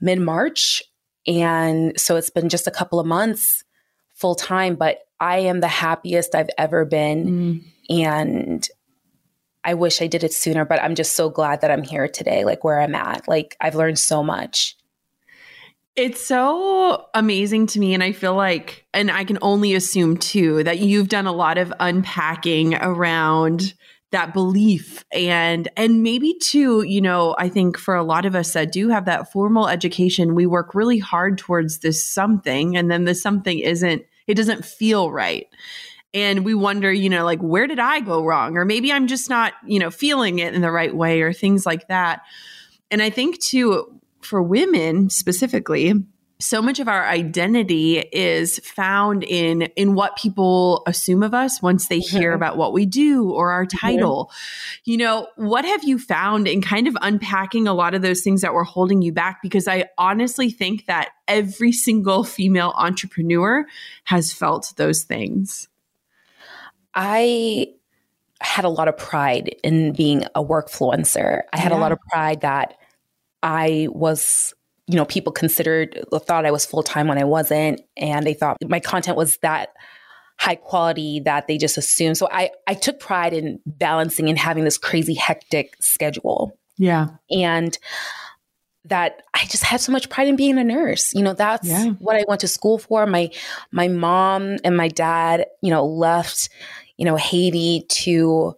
mid 0.04 0.20
March, 0.20 0.84
and 1.26 2.00
so 2.00 2.16
it's 2.16 2.30
been 2.30 2.50
just 2.50 2.68
a 2.68 2.72
couple 2.72 3.00
of 3.00 3.08
months 3.08 3.64
full 4.14 4.36
time. 4.36 4.76
But 4.76 5.00
I 5.20 5.40
am 5.40 5.62
the 5.62 5.68
happiest 5.68 6.36
I've 6.36 6.50
ever 6.58 6.86
been, 6.86 7.26
mm. 7.26 7.64
and 7.90 8.68
I 9.64 9.74
wish 9.74 10.02
I 10.02 10.08
did 10.08 10.24
it 10.24 10.34
sooner, 10.34 10.66
but 10.66 10.82
I'm 10.84 10.96
just 10.96 11.16
so 11.16 11.30
glad 11.30 11.62
that 11.62 11.72
I'm 11.72 11.84
here 11.84 12.08
today, 12.08 12.44
like 12.44 12.64
where 12.64 12.82
I'm 12.82 12.96
at. 12.96 13.28
Like 13.28 13.56
I've 13.62 13.76
learned 13.76 13.98
so 13.98 14.24
much. 14.24 14.76
It's 15.96 16.26
so 16.26 17.06
amazing 17.14 17.68
to 17.68 17.80
me. 17.80 17.94
And 17.94 18.04
I 18.04 18.14
feel 18.14 18.34
like, 18.36 18.86
and 18.94 19.12
I 19.12 19.24
can 19.24 19.38
only 19.42 19.76
assume 19.76 20.18
too, 20.18 20.64
that 20.64 20.80
you've 20.80 21.08
done 21.08 21.28
a 21.28 21.32
lot 21.32 21.58
of 21.58 21.72
unpacking 21.80 22.74
around 22.76 23.76
that 24.14 24.34
belief 24.34 25.04
and 25.12 25.68
and 25.76 26.02
maybe 26.02 26.34
too 26.42 26.84
you 26.84 27.02
know 27.02 27.36
i 27.38 27.50
think 27.50 27.78
for 27.78 27.96
a 27.96 28.04
lot 28.04 28.26
of 28.26 28.36
us 28.36 28.54
that 28.54 28.72
do 28.72 28.88
have 28.88 29.06
that 29.06 29.32
formal 29.32 29.68
education 29.68 30.34
we 30.34 30.46
work 30.46 30.74
really 30.74 31.00
hard 31.00 31.38
towards 31.38 31.80
this 31.80 32.08
something 32.08 32.78
and 32.78 32.90
then 32.90 33.04
the 33.04 33.14
something 33.14 33.60
isn't 33.60 34.04
it 34.26 34.36
doesn't 34.36 34.64
feel 34.64 35.12
right 35.12 35.48
and 36.14 36.46
we 36.46 36.54
wonder, 36.54 36.94
you 36.94 37.10
know, 37.10 37.26
like, 37.26 37.40
where 37.40 37.66
did 37.66 37.80
I 37.80 38.00
go 38.00 38.24
wrong? 38.24 38.56
Or 38.56 38.66
maybe 38.66 38.92
I'm 38.92 39.08
just 39.08 39.30
not, 39.30 39.54
you 39.66 39.80
know, 39.80 39.90
feeling 39.90 40.40
it 40.40 40.54
in 40.54 40.62
the 40.62 40.72
right 40.72 40.96
way 40.96 41.22
or 41.22 41.34
things 41.34 41.66
like 41.66 41.88
that. 41.88 42.22
And 42.92 43.02
I 43.02 43.10
think, 43.10 43.40
too, 43.40 44.00
for 44.22 44.42
women 44.42 45.10
specifically, 45.10 45.92
so 46.44 46.62
much 46.62 46.80
of 46.80 46.88
our 46.88 47.06
identity 47.06 48.00
is 48.00 48.60
found 48.60 49.24
in 49.24 49.64
in 49.78 49.96
what 49.96 50.18
people 50.18 50.84
assume 50.86 51.24
of 51.24 51.34
us 51.34 51.62
once 51.62 51.88
they 51.88 52.00
hear 52.00 52.32
mm-hmm. 52.32 52.36
about 52.36 52.58
what 52.58 52.74
we 52.74 52.86
do 52.86 53.32
or 53.32 53.52
our 53.52 53.66
mm-hmm. 53.66 53.78
title. 53.78 54.26
Mm-hmm. 54.26 54.92
You 54.92 54.98
know, 54.98 55.28
what 55.38 55.64
have 55.64 55.84
you 55.84 55.98
found 55.98 56.48
in 56.48 56.62
kind 56.62 56.88
of 56.88 56.98
unpacking 57.02 57.68
a 57.68 57.74
lot 57.74 57.94
of 57.94 58.02
those 58.02 58.22
things 58.22 58.42
that 58.42 58.54
were 58.54 58.66
holding 58.66 59.02
you 59.02 59.14
back 59.14 59.42
because 59.42 59.68
I 59.68 59.86
honestly 59.98 60.50
think 60.50 60.86
that 60.88 61.10
every 61.28 61.72
single 61.72 62.24
female 62.24 62.74
entrepreneur 62.76 63.66
has 64.04 64.34
felt 64.34 64.74
those 64.76 65.04
things. 65.04 65.70
I 66.94 67.68
had 68.42 68.66
a 68.66 68.70
lot 68.70 68.90
of 68.90 68.98
pride 68.98 69.56
in 69.64 69.94
being 69.94 70.26
a 70.36 70.44
workfluencer. 70.44 71.44
I 71.54 71.58
had 71.58 71.72
yeah. 71.72 71.78
a 71.78 71.80
lot 71.80 71.94
of 71.94 72.00
pride 72.12 72.42
that 72.42 72.78
I 73.42 73.88
was, 73.92 74.54
you 74.88 74.96
know, 74.96 75.06
people 75.06 75.32
considered, 75.32 76.04
thought 76.12 76.46
I 76.46 76.52
was 76.52 76.66
full 76.66 76.84
time 76.84 77.08
when 77.08 77.18
I 77.18 77.24
wasn't. 77.24 77.82
And 77.98 78.26
they 78.26 78.34
thought 78.34 78.58
my 78.68 78.80
content 78.80 79.18
was 79.18 79.38
that 79.38 79.70
high 80.40 80.56
quality 80.56 81.22
that 81.22 81.48
they 81.48 81.58
just 81.58 81.78
assumed. 81.78 82.18
So 82.18 82.28
I, 82.32 82.52
I 82.68 82.74
took 82.74 83.00
pride 83.00 83.34
in 83.34 83.60
balancing 83.66 84.30
and 84.30 84.38
having 84.38 84.64
this 84.66 84.78
crazy 84.78 85.14
hectic 85.14 85.76
schedule. 85.80 86.58
Yeah. 86.78 87.10
And 87.32 87.78
that 88.86 89.22
I 89.34 89.46
just 89.46 89.64
had 89.64 89.80
so 89.80 89.92
much 89.92 90.10
pride 90.10 90.28
in 90.28 90.36
being 90.36 90.58
a 90.58 90.64
nurse. 90.64 91.14
You 91.14 91.22
know, 91.22 91.34
that's 91.34 91.68
yeah. 91.68 91.92
what 92.00 92.18
I 92.18 92.26
went 92.28 92.42
to 92.42 92.48
school 92.48 92.78
for. 92.78 93.06
My 93.06 93.32
my 93.72 93.88
mom 93.88 94.58
and 94.64 94.76
my 94.76 94.90
dad, 94.90 95.46
you 95.62 95.70
know, 95.70 95.86
left, 95.86 96.50
you 96.98 97.06
know, 97.06 97.16
Haiti 97.16 97.86
to 97.90 98.56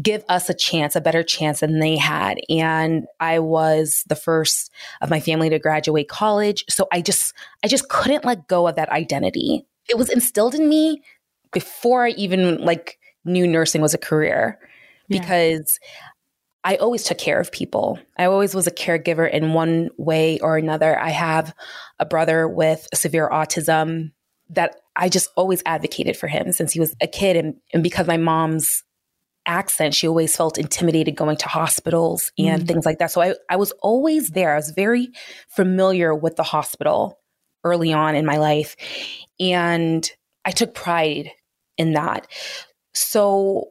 give 0.00 0.24
us 0.28 0.48
a 0.48 0.54
chance, 0.54 0.94
a 0.94 1.00
better 1.00 1.22
chance 1.22 1.60
than 1.60 1.78
they 1.78 1.96
had. 1.96 2.40
And 2.48 3.06
I 3.18 3.38
was 3.38 4.04
the 4.08 4.14
first 4.14 4.70
of 5.00 5.10
my 5.10 5.20
family 5.20 5.50
to 5.50 5.58
graduate 5.58 6.08
college. 6.08 6.64
So 6.68 6.86
I 6.92 7.00
just, 7.00 7.34
I 7.64 7.68
just 7.68 7.88
couldn't 7.88 8.24
let 8.24 8.48
go 8.48 8.68
of 8.68 8.76
that 8.76 8.90
identity. 8.90 9.66
It 9.88 9.98
was 9.98 10.08
instilled 10.08 10.54
in 10.54 10.68
me 10.68 11.02
before 11.52 12.06
I 12.06 12.10
even 12.10 12.58
like 12.64 12.98
knew 13.24 13.46
nursing 13.46 13.80
was 13.80 13.94
a 13.94 13.98
career 13.98 14.58
yeah. 15.08 15.20
because 15.20 15.78
I 16.62 16.76
always 16.76 17.04
took 17.04 17.18
care 17.18 17.40
of 17.40 17.50
people. 17.50 17.98
I 18.18 18.26
always 18.26 18.54
was 18.54 18.66
a 18.66 18.72
caregiver 18.72 19.30
in 19.30 19.54
one 19.54 19.90
way 19.96 20.38
or 20.40 20.56
another. 20.56 20.98
I 20.98 21.10
have 21.10 21.54
a 21.98 22.06
brother 22.06 22.46
with 22.46 22.86
severe 22.94 23.28
autism 23.28 24.12
that 24.50 24.76
I 24.94 25.08
just 25.08 25.30
always 25.36 25.62
advocated 25.64 26.16
for 26.16 26.26
him 26.26 26.52
since 26.52 26.72
he 26.72 26.80
was 26.80 26.94
a 27.00 27.06
kid. 27.06 27.36
And, 27.36 27.54
and 27.72 27.82
because 27.82 28.06
my 28.06 28.18
mom's 28.18 28.84
accent, 29.46 29.94
she 29.94 30.06
always 30.06 30.36
felt 30.36 30.58
intimidated 30.58 31.16
going 31.16 31.36
to 31.38 31.48
hospitals 31.48 32.30
and 32.38 32.62
mm. 32.62 32.66
things 32.66 32.86
like 32.86 32.98
that. 32.98 33.10
So 33.10 33.20
I, 33.20 33.34
I 33.48 33.56
was 33.56 33.72
always 33.82 34.30
there. 34.30 34.52
I 34.52 34.56
was 34.56 34.70
very 34.70 35.08
familiar 35.48 36.14
with 36.14 36.36
the 36.36 36.42
hospital 36.42 37.18
early 37.64 37.92
on 37.92 38.14
in 38.14 38.24
my 38.24 38.38
life. 38.38 38.76
And 39.38 40.08
I 40.44 40.50
took 40.50 40.74
pride 40.74 41.30
in 41.76 41.92
that. 41.92 42.26
So 42.94 43.70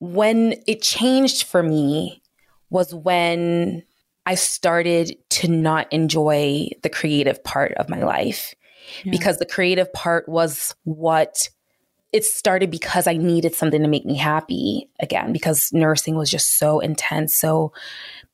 when 0.00 0.54
it 0.66 0.82
changed 0.82 1.44
for 1.44 1.62
me 1.62 2.22
was 2.70 2.94
when 2.94 3.82
I 4.26 4.34
started 4.34 5.16
to 5.30 5.48
not 5.48 5.92
enjoy 5.92 6.68
the 6.82 6.90
creative 6.90 7.42
part 7.42 7.72
of 7.74 7.88
my 7.88 8.02
life 8.02 8.54
yeah. 9.04 9.10
because 9.10 9.38
the 9.38 9.46
creative 9.46 9.92
part 9.92 10.28
was 10.28 10.74
what 10.84 11.48
it 12.12 12.24
started 12.24 12.70
because 12.70 13.06
I 13.06 13.16
needed 13.16 13.54
something 13.54 13.82
to 13.82 13.88
make 13.88 14.06
me 14.06 14.16
happy 14.16 14.88
again 15.00 15.32
because 15.32 15.70
nursing 15.72 16.16
was 16.16 16.30
just 16.30 16.58
so 16.58 16.80
intense. 16.80 17.36
So 17.36 17.72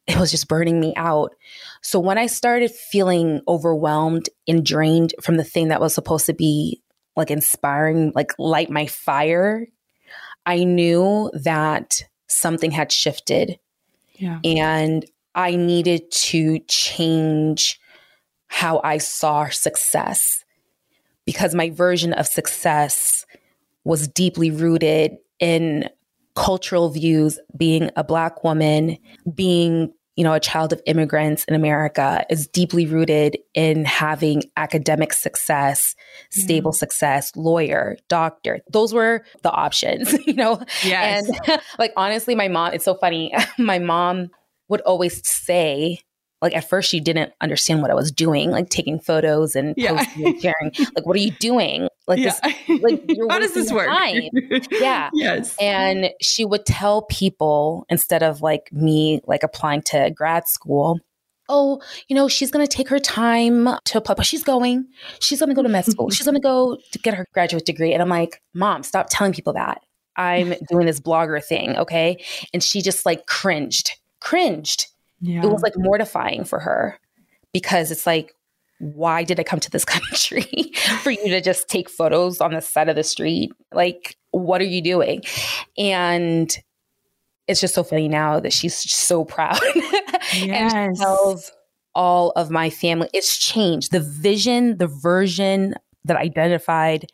it 0.07 0.17
was 0.17 0.31
just 0.31 0.49
burning 0.49 0.81
me 0.81 0.93
out. 0.97 1.35
So 1.83 1.99
when 1.99 2.19
I 2.19 2.27
started 2.27 2.71
feeling 2.71 3.41
overwhelmed 3.49 4.29
and 4.47 4.65
drained 4.65 5.15
from 5.21 5.37
the 5.37 5.45
thing 5.45 5.69
that 5.69 5.81
was 5.81 5.95
supposed 5.95 6.27
to 6.27 6.35
be 6.35 6.83
like 7.17 7.31
inspiring, 7.31 8.13
like 8.15 8.33
light 8.39 8.71
my 8.71 8.87
fire, 8.87 9.67
I 10.47 10.65
knew 10.65 11.31
that 11.33 12.03
something 12.29 12.71
had 12.71 12.93
shifted. 12.93 13.59
Yeah. 14.15 14.41
And 14.45 15.05
I 15.35 15.57
needed 15.57 16.11
to 16.13 16.61
change 16.69 17.81
how 18.47 18.81
I 18.85 18.99
saw 18.99 19.49
success 19.49 20.45
because 21.25 21.55
my 21.55 21.71
version 21.71 22.13
of 22.13 22.27
success 22.27 23.27
was 23.85 24.09
deeply 24.09 24.51
rooted 24.51 25.17
in 25.41 25.89
cultural 26.35 26.91
views, 26.91 27.39
being 27.57 27.91
a 27.97 28.05
Black 28.05 28.43
woman, 28.43 28.99
being 29.35 29.93
you 30.17 30.23
know, 30.23 30.33
a 30.33 30.41
child 30.41 30.73
of 30.73 30.81
immigrants 30.87 31.45
in 31.45 31.55
America 31.55 32.25
is 32.31 32.47
deeply 32.47 32.87
rooted 32.87 33.37
in 33.55 33.85
having 33.85 34.45
academic 34.57 35.13
success, 35.13 35.97
stable 36.31 36.71
mm. 36.71 36.77
success, 36.77 37.35
lawyer, 37.35 37.97
doctor. 38.09 38.61
Those 38.71 38.95
were 38.95 39.25
the 39.43 39.51
options, 39.51 40.13
you 40.27 40.35
know? 40.35 40.63
Yes. 40.85 41.29
And 41.49 41.61
like, 41.79 41.93
honestly, 41.97 42.35
my 42.35 42.49
mom, 42.49 42.75
it's 42.75 42.85
so 42.85 42.95
funny. 42.95 43.35
my 43.59 43.81
mom 43.81 44.31
would 44.69 44.83
always 44.83 45.27
say, 45.29 46.01
like 46.45 46.55
at 46.55 46.69
first 46.69 46.89
she 46.91 47.01
didn't 47.01 47.33
understand 47.41 47.83
what 47.83 47.91
I 47.91 47.95
was 47.95 48.13
doing, 48.13 48.51
like 48.51 48.69
taking 48.69 49.01
photos 49.01 49.57
and 49.57 49.75
Yeah. 49.77 49.97
posting 49.97 50.27
and 50.27 50.41
sharing. 50.41 50.73
Like, 50.95 51.05
what 51.07 51.17
are 51.17 51.21
you 51.21 51.33
doing? 51.41 51.89
Like 52.07 52.19
yeah. 52.21 52.37
this, 52.69 52.83
like 52.83 53.03
you're 53.09 53.29
How 53.31 53.39
does 53.41 53.55
this 53.55 53.73
work? 53.73 53.89
time. 53.89 54.23
Yeah. 54.71 55.11
Yes. 55.15 55.57
And 55.61 56.11
she 56.21 56.45
would 56.45 56.67
tell 56.67 57.03
people 57.03 57.87
instead 57.89 58.23
of 58.23 58.43
like 58.43 58.69
me 58.73 59.21
like 59.27 59.43
applying 59.43 59.83
to 59.83 60.11
grad 60.15 60.47
school, 60.47 60.99
oh, 61.49 61.81
you 62.09 62.15
know, 62.17 62.29
she's 62.29 62.51
going 62.51 62.67
to 62.67 62.77
take 62.77 62.89
her 62.89 62.99
time 62.99 63.69
to 63.87 63.99
apply, 63.99 64.15
but 64.15 64.27
she's 64.27 64.45
going. 64.45 64.87
She's 65.21 65.39
going 65.41 65.49
to 65.51 65.55
go 65.55 65.63
to 65.63 65.69
med 65.69 65.85
school. 65.87 66.11
She's 66.11 66.27
going 66.27 66.37
to 66.37 66.41
go 66.41 66.77
to 66.93 66.99
get 67.01 67.15
her 67.15 67.27
graduate 67.35 67.65
degree. 67.67 67.93
And 67.93 68.03
I'm 68.03 68.09
like, 68.09 68.41
mom, 68.55 68.83
stop 68.83 69.07
telling 69.11 69.33
people 69.33 69.53
that. 69.55 69.81
I'm 70.17 70.55
doing 70.71 70.87
this 70.87 71.01
blogger 71.01 71.43
thing. 71.45 71.77
Okay. 71.77 72.23
And 72.53 72.63
she 72.63 72.83
just 72.83 73.05
like 73.07 73.27
cringed, 73.27 73.91
cringed. 74.21 74.87
Yeah. 75.25 75.43
It 75.43 75.51
was 75.51 75.63
like 75.63 75.73
mortifying 75.77 76.45
for 76.45 76.61
her 76.61 76.99
because 77.53 77.91
it's 77.91 78.07
like, 78.07 78.35
why 78.79 79.25
did 79.25 79.41
I 79.41 79.43
come 79.43 79.61
to 79.61 79.71
this 79.71 79.85
country 79.97 80.45
for 81.03 81.11
you 81.11 81.29
to 81.31 81.41
just 81.41 81.69
take 81.69 81.89
photos 81.89 82.41
on 82.41 82.53
the 82.53 82.61
side 82.61 82.89
of 82.89 82.97
the 82.97 83.03
street? 83.05 83.53
Like, 83.73 84.17
what 84.33 84.61
are 84.61 84.65
you 84.67 84.83
doing? 84.83 85.23
And 85.79 86.55
it's 87.49 87.61
just 87.61 87.75
so 87.75 87.85
funny 87.85 88.09
now 88.09 88.41
that 88.41 88.53
she's 88.53 88.75
so 88.77 89.25
proud. 89.25 89.59
and 89.75 90.47
Yes. 90.47 90.73
she 90.99 91.03
tells 91.03 91.53
all 91.95 92.31
of 92.37 92.51
my 92.51 92.69
family, 92.69 93.09
it's 93.15 93.39
changed. 93.39 93.93
The 93.93 94.01
vision, 94.01 94.77
the 94.79 94.89
version 94.89 95.75
that 96.05 96.17
identified 96.17 97.07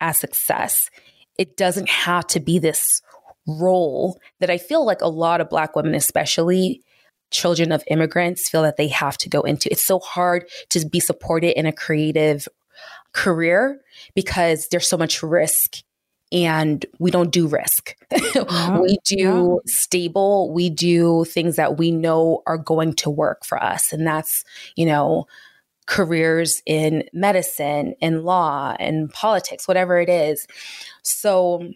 as 0.00 0.18
success, 0.18 0.90
it 1.38 1.56
doesn't 1.56 1.88
have 1.88 2.26
to 2.28 2.40
be 2.40 2.58
this 2.58 3.00
role 3.46 4.20
that 4.40 4.50
I 4.50 4.58
feel 4.58 4.84
like 4.84 5.00
a 5.00 5.08
lot 5.08 5.40
of 5.40 5.48
Black 5.48 5.74
women, 5.74 5.94
especially 5.94 6.82
children 7.30 7.72
of 7.72 7.84
immigrants, 7.88 8.48
feel 8.48 8.62
that 8.62 8.76
they 8.76 8.88
have 8.88 9.18
to 9.18 9.28
go 9.28 9.42
into. 9.42 9.70
It's 9.70 9.84
so 9.84 9.98
hard 9.98 10.48
to 10.70 10.86
be 10.86 11.00
supported 11.00 11.58
in 11.58 11.66
a 11.66 11.72
creative 11.72 12.48
career 13.12 13.80
because 14.14 14.68
there's 14.68 14.88
so 14.88 14.96
much 14.96 15.22
risk 15.22 15.78
and 16.30 16.84
we 16.98 17.10
don't 17.10 17.30
do 17.30 17.46
risk. 17.46 17.96
we 18.80 18.98
do 19.04 19.60
stable, 19.66 20.52
we 20.52 20.68
do 20.68 21.24
things 21.24 21.56
that 21.56 21.78
we 21.78 21.90
know 21.90 22.42
are 22.46 22.58
going 22.58 22.92
to 22.94 23.10
work 23.10 23.44
for 23.44 23.62
us. 23.62 23.92
And 23.92 24.06
that's, 24.06 24.44
you 24.76 24.84
know, 24.84 25.26
careers 25.86 26.62
in 26.66 27.04
medicine, 27.14 27.94
in 28.00 28.24
law, 28.24 28.76
in 28.78 29.08
politics, 29.08 29.66
whatever 29.66 29.98
it 29.98 30.10
is. 30.10 30.46
So 31.02 31.72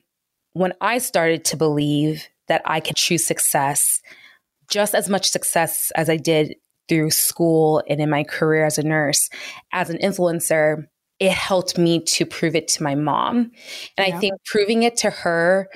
when 0.52 0.74
I 0.82 0.98
started 0.98 1.46
to 1.46 1.56
believe 1.56 2.28
that 2.48 2.60
I 2.66 2.80
could 2.80 2.96
choose 2.96 3.24
success, 3.24 4.02
just 4.72 4.94
as 4.94 5.08
much 5.10 5.28
success 5.28 5.92
as 5.94 6.08
I 6.08 6.16
did 6.16 6.56
through 6.88 7.10
school 7.10 7.82
and 7.88 8.00
in 8.00 8.08
my 8.10 8.24
career 8.24 8.64
as 8.64 8.78
a 8.78 8.82
nurse, 8.82 9.28
as 9.72 9.90
an 9.90 9.98
influencer, 9.98 10.86
it 11.20 11.30
helped 11.30 11.76
me 11.78 12.00
to 12.04 12.24
prove 12.24 12.56
it 12.56 12.66
to 12.68 12.82
my 12.82 12.94
mom. 12.94 13.50
And 13.96 14.08
Yeah. 14.08 14.16
I 14.16 14.18
think 14.18 14.34
proving 14.46 14.82
it 14.82 14.96
to 14.98 15.10
her 15.10 15.68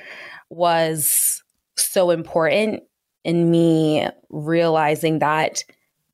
was 0.49 1.43
so 1.77 2.09
important 2.09 2.81
in 3.23 3.51
me 3.51 4.07
realizing 4.29 5.19
that 5.19 5.63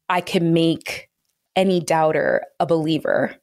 I 0.09 0.19
could 0.19 0.43
make 0.43 1.09
any 1.55 1.79
doubter 1.79 2.43
a 2.59 2.65
believer. 2.65 3.35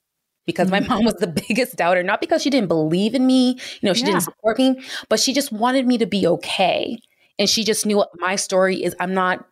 Because 0.47 0.71
my 0.71 0.81
Mhm. 0.81 0.89
mom 0.89 1.05
was 1.05 1.15
the 1.15 1.27
biggest 1.49 1.77
doubter, 1.77 2.03
not 2.03 2.21
because 2.21 2.43
she 2.43 2.51
didn't 2.51 2.69
believe 2.69 3.15
in 3.15 3.27
me, 3.27 3.53
you 3.53 3.59
know, 3.83 3.95
she 3.95 4.01
Yeah. 4.03 4.11
didn't 4.13 4.23
support 4.23 4.59
me, 4.59 4.81
but 5.09 5.19
she 5.21 5.33
just 5.33 5.51
wanted 5.53 5.87
me 5.87 5.97
to 5.99 6.07
be 6.07 6.27
okay. 6.27 6.99
And 7.41 7.49
she 7.49 7.65
just 7.65 7.87
knew 7.87 8.05
my 8.17 8.37
story 8.37 8.85
is. 8.85 8.95
I'm 9.01 9.15
not 9.15 9.45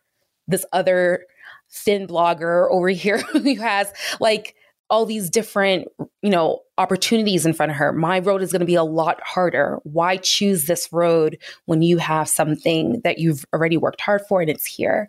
this 0.47 0.64
other 0.73 1.25
thin 1.71 2.07
blogger 2.07 2.71
over 2.71 2.88
here 2.90 3.18
who 3.18 3.57
has 3.57 3.92
like 4.21 4.54
all 4.90 5.04
these 5.04 5.28
different, 5.28 5.88
you 6.23 6.30
know, 6.30 6.61
opportunities 6.78 7.45
in 7.45 7.52
front 7.52 7.71
of 7.73 7.76
her. 7.76 7.92
My 7.92 8.21
road 8.21 8.42
is 8.42 8.52
going 8.52 8.61
to 8.61 8.66
be 8.66 8.75
a 8.75 8.85
lot 8.85 9.21
harder. 9.23 9.78
Why 9.83 10.16
choose 10.16 10.66
this 10.66 10.88
road 10.92 11.38
when 11.66 11.83
you 11.83 11.99
have 11.99 12.28
something 12.28 13.00
that 13.04 13.18
you've 13.18 13.45
already 13.52 13.76
worked 13.76 14.00
hard 14.00 14.23
for 14.28 14.40
and 14.40 14.49
it's 14.49 14.64
here? 14.64 15.09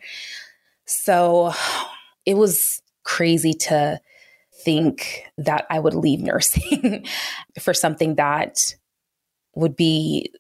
So 0.86 1.54
it 2.26 2.36
was 2.36 2.82
crazy 3.04 3.54
to 3.54 4.02
think 4.64 5.24
that 5.38 5.66
I 5.70 5.80
would 5.80 5.94
leave 5.94 6.20
nursing 6.20 7.06
for 7.60 7.74
something 7.74 8.16
that 8.16 8.56
would 9.56 9.76
be 9.76 10.34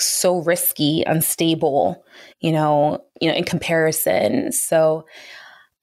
so 0.00 0.38
risky, 0.38 1.02
unstable, 1.06 2.04
you 2.40 2.52
know, 2.52 3.04
you 3.20 3.28
know, 3.28 3.34
in 3.36 3.44
comparison. 3.44 4.52
So 4.52 5.06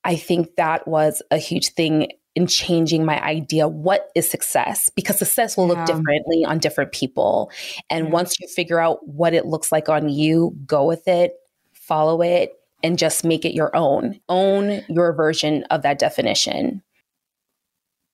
I 0.03 0.15
think 0.15 0.55
that 0.55 0.87
was 0.87 1.21
a 1.31 1.37
huge 1.37 1.69
thing 1.69 2.11
in 2.35 2.45
changing 2.47 3.03
my 3.03 3.21
idea 3.23 3.67
what 3.67 4.09
is 4.15 4.29
success 4.29 4.89
because 4.95 5.17
success 5.17 5.57
will 5.57 5.67
Yeah. 5.67 5.73
look 5.73 5.85
differently 5.85 6.45
on 6.45 6.59
different 6.59 6.91
people 6.91 7.51
and 7.89 8.11
once 8.11 8.39
you 8.39 8.47
figure 8.47 8.79
out 8.79 8.99
what 9.07 9.33
it 9.33 9.47
looks 9.47 9.71
like 9.71 9.89
on 9.89 10.07
you 10.07 10.55
go 10.67 10.85
with 10.85 11.07
it 11.07 11.33
follow 11.73 12.21
it 12.21 12.51
and 12.83 12.99
just 12.99 13.23
make 13.25 13.43
it 13.43 13.55
your 13.55 13.75
own 13.75 14.19
own 14.29 14.83
your 14.87 15.13
version 15.13 15.63
of 15.71 15.81
that 15.81 15.97
definition 15.97 16.83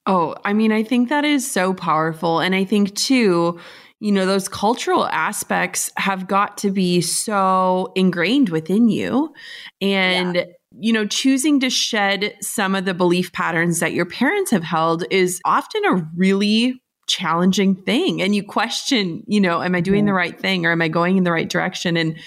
Oh, 0.05 0.35
I 0.43 0.51
mean, 0.51 0.71
I 0.73 0.83
think 0.83 1.07
that 1.09 1.23
is 1.23 1.49
so 1.49 1.73
powerful. 1.73 2.39
And 2.41 2.53
I 2.53 2.65
think, 2.65 2.93
too, 2.95 3.57
you 4.03 4.11
know, 4.11 4.25
those 4.25 4.49
cultural 4.49 5.07
aspects 5.07 5.89
have 5.95 6.27
got 6.27 6.57
to 6.57 6.71
be 6.71 6.99
so 6.99 7.93
ingrained 7.95 8.49
within 8.49 8.89
you. 8.89 9.33
And, 9.79 10.45
you 10.77 10.91
know, 10.91 11.07
choosing 11.07 11.61
to 11.61 11.69
shed 11.69 12.35
some 12.41 12.75
of 12.75 12.83
the 12.83 12.93
belief 12.93 13.31
patterns 13.31 13.79
that 13.79 13.93
your 13.93 14.05
parents 14.05 14.51
have 14.51 14.63
held 14.63 15.05
is 15.09 15.39
often 15.45 15.85
a 15.85 16.05
really 16.17 16.81
challenging 17.07 17.75
thing. 17.75 18.21
And 18.21 18.35
you 18.35 18.43
question, 18.43 19.23
you 19.25 19.39
know, 19.39 19.61
am 19.61 19.73
I 19.73 19.79
doing 19.79 20.03
Mhm. 20.03 20.07
the 20.07 20.13
right 20.13 20.37
thing 20.37 20.65
or 20.65 20.73
am 20.73 20.81
I 20.81 20.89
going 20.89 21.15
in 21.15 21.23
the 21.23 21.31
right 21.31 21.49
direction? 21.49 21.95
And 21.95 22.17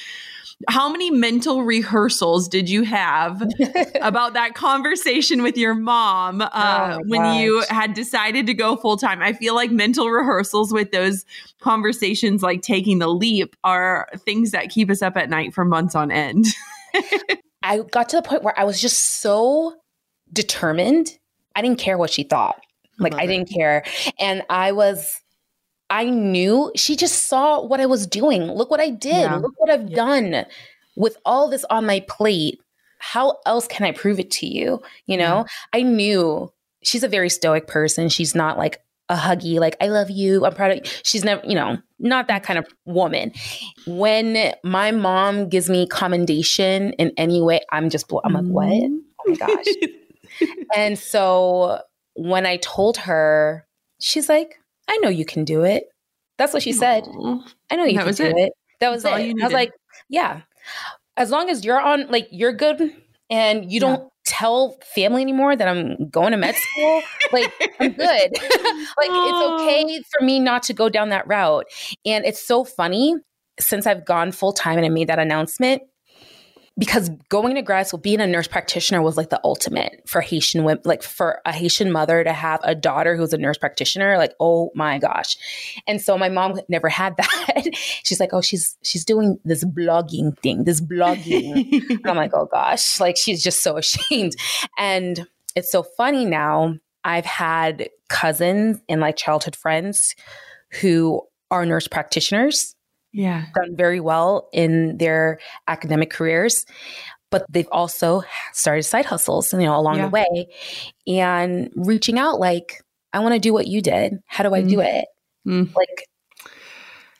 how 0.69 0.90
many 0.90 1.11
mental 1.11 1.64
rehearsals 1.64 2.49
did 2.49 2.69
you 2.69 2.83
have 2.83 3.42
about 4.01 4.33
that 4.33 4.55
conversation 4.55 5.42
with 5.42 5.57
your 5.57 5.75
mom 5.75 6.40
uh, 6.40 6.49
my 6.51 6.99
when 7.07 7.38
you 7.38 7.62
had 7.69 7.92
decided 7.95 8.47
to 8.47 8.55
go 8.55 8.77
full 8.77 8.97
time. 8.97 9.21
I 9.21 9.33
feel 9.33 9.55
like 9.55 9.71
mental 9.71 10.11
rehearsals 10.11 10.73
with 10.73 10.92
those 10.92 11.25
conversations, 11.61 12.42
like 12.42 12.62
taking 12.62 12.99
the 12.99 13.09
leap, 13.09 13.55
are 13.64 14.09
things 14.19 14.53
that 14.53 14.71
keep 14.71 14.90
us 14.90 15.03
up 15.03 15.16
at 15.16 15.29
night 15.29 15.53
for 15.53 15.64
months 15.64 15.95
on 15.95 16.11
end. 16.11 16.47
I 17.62 17.81
got 17.90 18.09
to 18.11 18.16
the 18.16 18.23
point 18.23 18.42
where 18.42 18.59
I 18.59 18.64
was 18.64 18.81
just 18.81 19.21
so 19.21 19.75
determined. 20.33 21.19
I 21.55 21.62
didn't 21.62 21.79
care 21.79 21.99
what 21.99 22.11
she 22.11 22.23
thought. 22.23 22.61
Like 22.99 23.12
love 23.12 23.21
I 23.21 23.27
didn't 23.27 23.51
care. 23.51 23.85
And 24.19 24.42
I 24.49 24.73
was 24.73 25.21
I 25.90 26.05
knew 26.11 26.72
she 26.77 26.96
just 26.96 27.25
saw 27.25 27.62
what 27.64 27.81
I 27.81 27.87
was 27.87 28.07
doing. 28.07 28.44
Look 28.51 28.70
what 28.70 28.81
I 28.81 28.90
did. 28.90 29.22
Yeah. 29.22 29.37
Look 29.37 29.53
what 29.59 29.70
I've 29.70 29.88
Yeah. 29.88 29.96
done 29.96 30.46
with 30.96 31.16
all 31.25 31.49
this 31.49 31.64
on 31.70 31.87
my 31.87 32.01
plate. 32.09 32.59
How 32.99 33.38
else 33.46 33.68
can 33.68 33.87
I 33.87 33.92
prove 33.92 34.18
it 34.18 34.31
to 34.33 34.46
you? 34.46 34.83
You 35.07 35.16
know, 35.18 35.44
I 35.72 35.83
knew 35.83 36.53
she's 36.83 37.03
a 37.05 37.09
very 37.09 37.29
stoic 37.29 37.66
person. 37.66 38.09
She's 38.09 38.35
not 38.35 38.59
like 38.59 38.81
a 39.09 39.14
huggy, 39.14 39.61
like, 39.61 39.77
I 39.81 39.87
love 39.88 40.11
you. 40.11 40.44
I'm 40.44 40.55
proud 40.55 40.72
of 40.72 40.77
you. 40.79 40.83
She's 41.05 41.22
never, 41.22 41.40
you 41.46 41.55
know, 41.55 41.79
not 42.01 42.27
that 42.27 42.42
kind 42.42 42.59
of 42.59 42.66
woman. 42.87 43.31
When 43.87 44.53
my 44.64 44.90
mom 44.90 45.49
gives 45.49 45.70
me 45.70 45.87
commendation 45.87 46.92
in 46.94 47.12
any 47.16 47.40
way, 47.40 47.61
I'm 47.70 47.88
just, 47.90 48.09
blo- 48.09 48.20
I'm 48.25 48.33
like, 48.33 48.44
what? 48.46 48.66
Mm-hmm. 48.66 48.96
Oh 49.20 49.31
my 49.31 49.37
gosh. 49.37 49.66
And 50.77 50.99
so 50.99 51.81
when 52.14 52.44
I 52.46 52.57
told 52.59 52.96
her, 52.99 53.64
she's 54.01 54.29
like, 54.29 54.57
I 54.88 54.96
know 54.99 55.09
you 55.09 55.25
can 55.25 55.44
do 55.44 55.64
it. 55.64 55.85
That's 56.38 56.53
what 56.53 56.62
she 56.62 56.72
said. 56.72 57.05
I 57.70 57.77
know 57.77 57.85
you 57.85 57.94
That 57.94 58.01
can 58.01 58.07
was 58.07 58.16
do 58.18 58.25
it? 58.25 58.37
it. 58.37 58.53
That 58.81 58.90
was 58.90 59.03
That's 59.03 59.12
all 59.14 59.20
it. 59.20 59.35
I 59.40 59.44
was 59.44 59.53
like, 59.53 59.72
yeah. 60.09 60.42
As 61.16 61.31
long 61.31 61.49
as 61.49 61.64
you're 61.64 61.81
on, 61.81 62.09
like, 62.09 62.29
you're 62.31 62.53
good 62.53 62.92
and 63.31 63.64
you 63.72 63.81
Yeah. 63.81 63.96
don't 63.96 64.11
tell 64.27 64.77
family 64.94 65.22
anymore 65.22 65.57
that 65.57 65.66
I'm 65.66 66.09
going 66.11 66.33
to 66.33 66.37
med 66.37 66.55
school, 66.57 67.03
like, 67.33 67.53
I'm 67.81 67.92
good. 67.92 67.99
like, 68.01 69.11
it's 69.11 69.62
okay 69.62 70.03
for 70.11 70.25
me 70.25 70.38
not 70.40 70.62
to 70.64 70.75
go 70.75 70.88
down 70.88 71.09
that 71.09 71.27
route. 71.27 71.64
And 72.05 72.25
it's 72.27 72.44
so 72.46 72.64
funny 72.64 73.14
since 73.59 73.87
I've 73.87 74.05
gone 74.05 74.33
full 74.33 74.53
time 74.53 74.77
and 74.77 74.85
I 74.85 74.90
made 74.90 75.09
that 75.09 75.18
announcement 75.18 75.83
because 76.79 77.09
going 77.31 77.55
to 77.55 77.62
grad 77.62 77.87
school, 77.87 77.99
being 77.99 78.21
a 78.21 78.27
nurse 78.27 78.47
practitioner 78.47 79.01
was 79.01 79.17
like 79.17 79.31
the 79.31 79.41
ultimate 79.45 80.03
for 80.07 80.21
Haitian 80.21 80.62
women, 80.65 80.83
like 80.85 81.03
for 81.03 81.41
a 81.47 81.53
Haitian 81.53 81.91
mother 81.91 82.23
to 82.23 82.33
have 82.33 82.61
a 82.65 82.75
daughter 82.75 83.17
who's 83.17 83.33
a 83.33 83.39
nurse 83.39 83.57
practitioner, 83.57 84.19
like, 84.19 84.35
oh 84.41 84.71
my 84.75 84.99
gosh. 84.99 85.37
And 85.87 86.03
so 86.03 86.19
my 86.19 86.29
mom 86.29 86.61
never 86.69 86.89
had 86.89 87.17
that. 87.17 87.71
she's 87.75 88.21
like, 88.21 88.31
oh, 88.35 88.43
she's, 88.43 88.77
she's 88.83 89.05
doing 89.05 89.39
this 89.45 89.65
blogging 89.65 90.39
thing, 90.41 90.65
this 90.65 90.83
blogging. 90.83 92.01
I'm 92.05 92.17
like, 92.17 92.33
oh 92.35 92.47
gosh, 92.47 93.01
like 93.01 93.17
she's 93.17 93.43
just 93.43 93.62
so 93.62 93.77
ashamed. 93.79 94.37
And 94.77 95.27
it's 95.55 95.73
so 95.73 95.83
funny 95.83 96.27
now. 96.27 96.75
I've 97.05 97.25
had 97.25 97.89
cousins 98.09 98.81
and 98.89 99.01
like 99.01 99.17
childhood 99.17 99.57
friends 99.57 100.15
who 100.81 101.23
are 101.51 101.65
nurse 101.65 101.87
practitioners 101.87 102.76
yeah. 103.16 103.46
done 103.55 103.74
very 103.76 103.98
well 103.98 104.48
in 104.52 104.98
their 104.98 105.38
academic 105.66 106.11
careers. 106.11 106.66
but 107.31 107.44
they've 107.50 107.68
also 107.72 108.22
started 108.52 108.85
side 108.85 109.05
hustles, 109.05 109.52
you 109.52 109.61
know, 109.61 109.76
along 109.76 109.96
yeah. 109.96 110.05
the 110.05 110.11
way 110.11 110.46
and 111.09 111.70
reaching 111.74 112.18
out 112.18 112.38
like, 112.38 112.83
I 113.12 113.18
want 113.18 113.35
to 113.35 113.40
do 113.40 113.52
what 113.52 113.66
you 113.66 113.81
did. 113.81 114.20
How 114.26 114.44
do 114.44 114.55
I 114.55 114.62
mm. 114.62 114.68
do 114.68 114.81
it? 114.81 115.07
Mm. 115.46 115.74
Like 115.74 116.07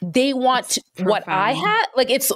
they 0.02 0.32
want 0.32 0.78
what 0.98 1.26
I 1.26 1.52
had. 1.52 1.87
Like 1.96 2.11
it's 2.11 2.30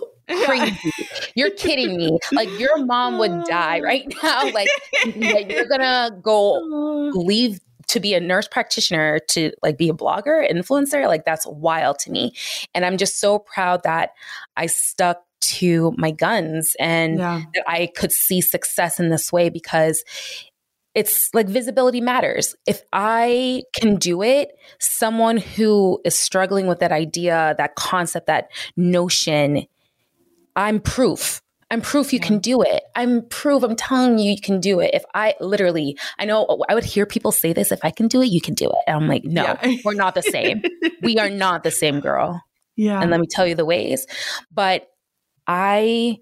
crazy. 0.45 0.77
You're 1.35 1.51
kidding 1.51 1.97
me. 1.97 2.19
Like 2.33 2.49
your 2.59 2.85
mom 2.85 3.19
would 3.19 3.45
die 3.45 3.81
right 3.81 4.05
now. 4.23 4.51
Like 4.51 4.69
you're 5.05 5.67
gonna 5.67 6.11
go 6.23 6.61
leave 7.15 7.61
to 7.91 7.99
be 8.01 8.15
a 8.15 8.21
nurse 8.21 8.47
practitioner 8.47 9.19
to 9.31 9.51
like 9.63 9.77
be 9.77 9.89
a 9.89 9.93
blogger, 9.93 10.49
influencer. 10.49 11.09
Like 11.09 11.25
that's 11.25 11.45
wild 11.47 11.99
to 12.01 12.11
me. 12.13 12.33
And 12.73 12.85
I'm 12.85 12.97
just 12.97 13.19
so 13.19 13.41
proud 13.41 13.83
that 13.83 14.11
I 14.57 14.67
stuck 14.67 15.25
to 15.41 15.93
my 15.97 16.13
guns 16.13 16.77
and 16.79 17.19
yeah. 17.19 17.43
that 17.55 17.65
I 17.67 17.89
could 17.97 18.13
see 18.13 18.41
success 18.41 19.01
in 19.01 19.09
this 19.09 19.33
way 19.33 19.49
because 19.49 20.05
it's 20.95 21.31
like 21.35 21.49
visibility 21.49 22.01
matters. 22.01 22.55
If 22.67 22.83
I 22.93 23.65
can 23.75 23.97
do 23.97 24.23
it, 24.23 24.51
someone 24.79 25.37
who 25.37 26.01
is 26.05 26.15
struggling 26.15 26.69
with 26.69 26.79
that 26.79 26.93
idea, 26.93 27.57
that 27.59 27.75
concept, 27.75 28.27
that 28.29 28.51
notion, 28.77 29.67
I'm 30.55 30.81
proof. 30.81 31.43
I'm 31.71 31.81
proof 31.81 32.13
you 32.13 32.19
yeah. 32.21 32.27
can 32.27 32.39
do 32.39 32.63
it. 32.63 32.83
I'm 32.97 33.27
proof. 33.29 33.63
I'm 33.63 33.77
telling 33.77 34.19
you, 34.19 34.33
you 34.33 34.41
can 34.41 34.61
do 34.61 34.81
it. 34.81 34.91
If 34.93 35.05
I 35.15 35.35
literally, 35.41 35.97
I 36.19 36.25
know 36.25 36.65
I 36.69 36.75
would 36.75 36.85
hear 36.85 37.07
people 37.07 37.31
say 37.31 37.53
this 37.53 37.71
if 37.71 37.85
I 37.85 37.91
can 37.91 38.09
do 38.09 38.21
it, 38.23 38.27
you 38.27 38.41
can 38.41 38.55
do 38.55 38.67
it. 38.67 38.77
And 38.87 38.97
I'm 38.97 39.09
like, 39.09 39.25
no, 39.25 39.57
yeah. 39.63 39.77
we're 39.85 39.95
not 39.95 40.15
the 40.15 40.23
same. 40.23 40.63
we 41.03 41.19
are 41.19 41.31
not 41.31 41.63
the 41.63 41.71
same 41.71 42.01
girl. 42.01 42.43
Yeah. 42.77 43.01
And 43.01 43.11
let 43.11 43.21
me 43.21 43.27
tell 43.31 43.47
you 43.47 43.55
the 43.55 43.65
ways. 43.65 44.07
But 44.51 44.89
I, 45.47 46.19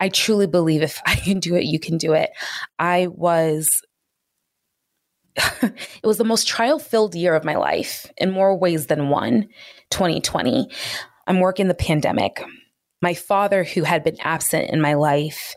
I 0.00 0.08
truly 0.08 0.46
believe 0.46 0.82
if 0.82 1.00
I 1.04 1.16
can 1.16 1.40
do 1.40 1.54
it, 1.54 1.64
you 1.64 1.78
can 1.78 1.98
do 1.98 2.14
it. 2.14 2.30
I 2.78 3.08
was 3.08 3.82
it 5.62 6.04
was 6.04 6.18
the 6.18 6.24
most 6.24 6.48
trial 6.48 6.78
filled 6.78 7.14
year 7.14 7.34
of 7.34 7.44
my 7.44 7.56
life 7.56 8.10
in 8.16 8.30
more 8.30 8.56
ways 8.56 8.86
than 8.86 9.08
one 9.08 9.48
2020 9.90 10.68
i'm 11.26 11.38
working 11.40 11.68
the 11.68 11.74
pandemic 11.74 12.42
my 13.00 13.14
father 13.14 13.64
who 13.64 13.82
had 13.82 14.02
been 14.02 14.16
absent 14.20 14.70
in 14.70 14.80
my 14.80 14.94
life 14.94 15.54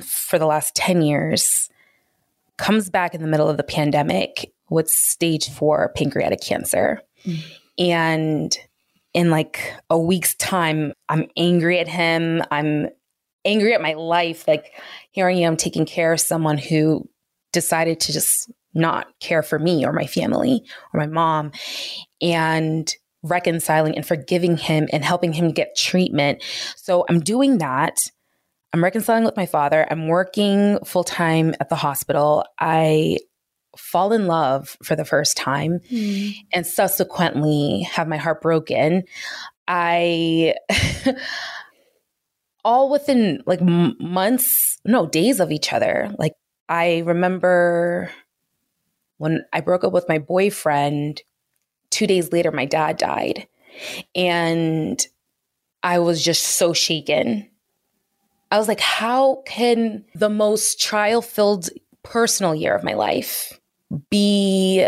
for 0.00 0.38
the 0.38 0.46
last 0.46 0.74
10 0.74 1.02
years 1.02 1.68
comes 2.58 2.90
back 2.90 3.14
in 3.14 3.20
the 3.20 3.26
middle 3.26 3.48
of 3.48 3.56
the 3.56 3.62
pandemic 3.62 4.52
with 4.70 4.90
stage 4.90 5.48
4 5.50 5.92
pancreatic 5.96 6.40
cancer. 6.40 7.00
Mm. 7.24 7.42
and 7.78 8.58
in 9.14 9.30
like 9.30 9.72
a 9.90 9.98
week's 9.98 10.34
time 10.34 10.92
i'm 11.08 11.26
angry 11.36 11.78
at 11.78 11.88
him. 11.88 12.42
I'm 12.50 12.88
angry 13.44 13.74
at 13.74 13.80
my 13.80 13.94
life. 13.94 14.46
Like 14.46 14.72
here 15.10 15.28
i 15.28 15.32
am 15.32 15.56
taking 15.56 15.86
care 15.86 16.12
of 16.12 16.20
someone 16.20 16.58
who 16.58 17.08
decided 17.52 18.00
to 18.00 18.12
just 18.12 18.50
not 18.74 19.08
care 19.20 19.42
for 19.42 19.58
me 19.58 19.84
or 19.84 19.92
my 19.92 20.06
family 20.06 20.62
or 20.92 21.00
my 21.00 21.06
mom. 21.06 21.50
And 22.20 22.94
reconciling 23.26 23.96
and 23.96 24.06
forgiving 24.06 24.56
him 24.56 24.88
and 24.92 25.04
helping 25.04 25.32
him 25.32 25.50
get 25.50 25.76
treatment. 25.76 26.42
So 26.76 27.04
I'm 27.08 27.20
doing 27.20 27.58
that. 27.58 27.98
I'm 28.72 28.82
reconciling 28.82 29.24
with 29.24 29.36
my 29.36 29.46
father. 29.46 29.86
I'm 29.90 30.08
working 30.08 30.78
full 30.84 31.04
time 31.04 31.54
at 31.60 31.68
the 31.68 31.76
hospital. 31.76 32.44
I 32.58 33.18
fall 33.76 34.12
in 34.12 34.26
love 34.26 34.76
for 34.82 34.96
the 34.96 35.04
first 35.04 35.36
time 35.36 35.80
mm. 35.90 36.34
and 36.52 36.66
subsequently 36.66 37.82
have 37.92 38.08
my 38.08 38.16
heart 38.16 38.40
broken. 38.40 39.04
I 39.68 40.54
all 42.64 42.90
within 42.90 43.42
like 43.46 43.60
months, 43.60 44.78
no, 44.84 45.06
days 45.06 45.40
of 45.40 45.52
each 45.52 45.72
other. 45.72 46.12
Like 46.18 46.32
I 46.68 46.98
remember 47.06 48.10
when 49.18 49.44
I 49.52 49.60
broke 49.60 49.84
up 49.84 49.92
with 49.92 50.08
my 50.08 50.18
boyfriend, 50.18 51.22
two 51.96 52.06
days 52.06 52.30
later, 52.30 52.52
my 52.52 52.66
dad 52.66 52.98
died. 52.98 53.48
And 54.14 55.04
I 55.82 55.98
was 55.98 56.22
just 56.22 56.42
so 56.42 56.74
shaken. 56.74 57.48
I 58.50 58.58
was 58.58 58.68
like, 58.68 58.80
how 58.80 59.42
can 59.46 60.04
the 60.14 60.28
most 60.28 60.78
trial 60.78 61.22
filled 61.22 61.70
personal 62.02 62.54
year 62.54 62.74
of 62.74 62.84
my 62.84 62.92
life 62.92 63.58
be 64.10 64.86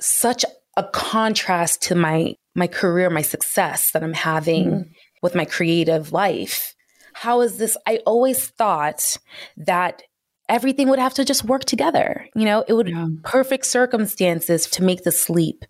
such 0.00 0.46
a 0.76 0.84
contrast 0.84 1.82
to 1.82 1.94
my 1.94 2.34
my 2.54 2.66
career, 2.66 3.10
my 3.10 3.22
success 3.22 3.92
that 3.92 4.02
I'm 4.02 4.14
having 4.14 4.64
mm. 4.66 4.90
with 5.22 5.34
my 5.34 5.44
creative 5.44 6.10
life? 6.12 6.74
How 7.12 7.42
is 7.42 7.58
this? 7.58 7.76
I 7.86 7.98
always 8.06 8.48
thought 8.48 9.18
that 9.58 10.02
everything 10.48 10.88
would 10.88 10.98
have 10.98 11.14
to 11.14 11.24
just 11.24 11.44
work 11.44 11.66
together. 11.66 12.26
You 12.34 12.46
know, 12.46 12.64
it 12.66 12.72
would 12.72 12.88
yeah. 12.88 13.08
perfect 13.24 13.66
circumstances 13.66 14.66
to 14.70 14.82
make 14.82 15.04
the 15.04 15.12
sleep. 15.12 15.64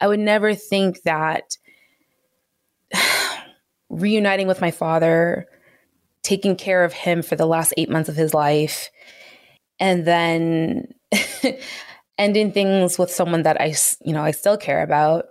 I 0.00 0.08
would 0.08 0.20
never 0.20 0.54
think 0.54 1.02
that 1.02 1.56
reuniting 3.90 4.46
with 4.46 4.60
my 4.60 4.70
father, 4.70 5.46
taking 6.22 6.56
care 6.56 6.84
of 6.84 6.92
him 6.92 7.22
for 7.22 7.36
the 7.36 7.46
last 7.46 7.74
eight 7.76 7.90
months 7.90 8.08
of 8.08 8.16
his 8.16 8.34
life, 8.34 8.90
and 9.80 10.04
then 10.04 10.94
ending 12.18 12.52
things 12.52 12.98
with 12.98 13.10
someone 13.10 13.42
that 13.42 13.60
I, 13.60 13.74
you 14.04 14.12
know, 14.12 14.22
I 14.22 14.32
still 14.32 14.56
care 14.56 14.82
about 14.82 15.26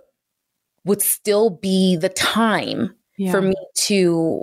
would 0.84 1.02
still 1.02 1.50
be 1.50 1.96
the 1.96 2.08
time 2.08 2.94
yeah. 3.16 3.30
for 3.30 3.42
me 3.42 3.54
to 3.74 4.42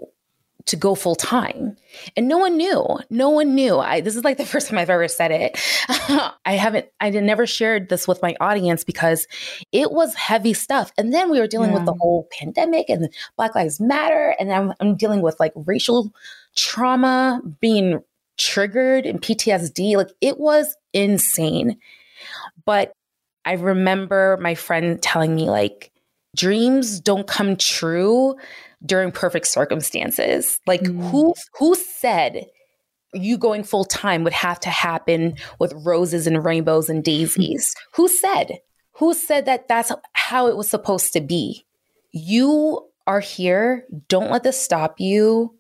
to 0.66 0.76
go 0.76 0.96
full 0.96 1.16
time. 1.16 1.78
And 2.18 2.28
no 2.28 2.38
one 2.38 2.58
knew. 2.58 3.00
No 3.10 3.30
one 3.30 3.54
knew. 3.54 3.78
I, 3.78 4.02
this 4.02 4.16
is 4.16 4.24
like 4.24 4.38
the 4.38 4.46
first 4.54 4.68
time 4.68 4.78
I've 4.78 4.90
ever 4.90 5.08
said 5.08 5.32
it. 5.32 5.60
I 6.46 6.54
haven't, 6.54 6.88
I 7.00 7.10
never 7.10 7.46
shared 7.46 7.90
this 7.90 8.08
with 8.08 8.22
my 8.22 8.36
audience 8.40 8.84
because 8.84 9.28
it 9.72 9.92
was 9.92 10.16
heavy 10.16 10.54
stuff. 10.54 10.92
And 10.98 11.14
then 11.14 11.30
we 11.30 11.40
were 11.40 11.48
dealing 11.48 11.72
yeah. 11.72 11.78
with 11.78 11.86
the 11.86 11.94
whole 11.94 12.28
pandemic 12.32 12.90
and 12.90 13.10
Black 13.38 13.56
Lives 13.56 13.80
Matter. 13.80 14.36
And 14.40 14.52
I'm, 14.52 14.74
I'm 14.80 14.96
dealing 14.96 15.22
with 15.22 15.40
like 15.40 15.54
racial 15.56 16.12
trauma 16.56 17.42
being 17.60 18.02
triggered 18.38 19.06
and 19.06 19.22
PTSD. 19.22 19.98
Like 19.98 20.12
it 20.22 20.40
was 20.40 20.76
insane. 20.94 21.78
But 22.66 22.94
I 23.46 23.54
remember 23.54 24.38
my 24.42 24.56
friend 24.56 25.02
telling 25.02 25.36
me, 25.36 25.50
like, 25.50 25.92
dreams 26.36 27.00
don't 27.00 27.28
come 27.28 27.56
true 27.56 28.36
during 28.86 29.12
perfect 29.12 29.48
circumstances. 29.48 30.60
Like 30.68 30.82
mm. 30.82 31.10
who 31.10 31.34
who 31.58 31.76
said 31.76 32.46
you 33.14 33.38
going 33.38 33.64
full 33.64 33.86
time 33.86 34.24
would 34.24 34.34
have 34.34 34.60
to 34.60 34.70
happen 34.70 35.36
with 35.60 35.74
roses 35.86 36.28
and 36.28 36.44
rainbows 36.44 36.90
and 36.90 37.04
daisies? 37.04 37.74
who 37.94 38.08
said? 38.08 38.60
Who 38.98 39.14
said 39.14 39.46
that 39.46 39.68
that's 39.68 39.92
how 40.14 40.48
it 40.48 40.56
was 40.56 40.70
supposed 40.70 41.14
to 41.14 41.22
be? 41.22 41.66
You 42.12 42.88
are 43.08 43.20
here. 43.20 43.86
Don't 44.08 44.32
let 44.32 44.44
this 44.44 44.60
stop 44.60 45.00
you. 45.00 45.58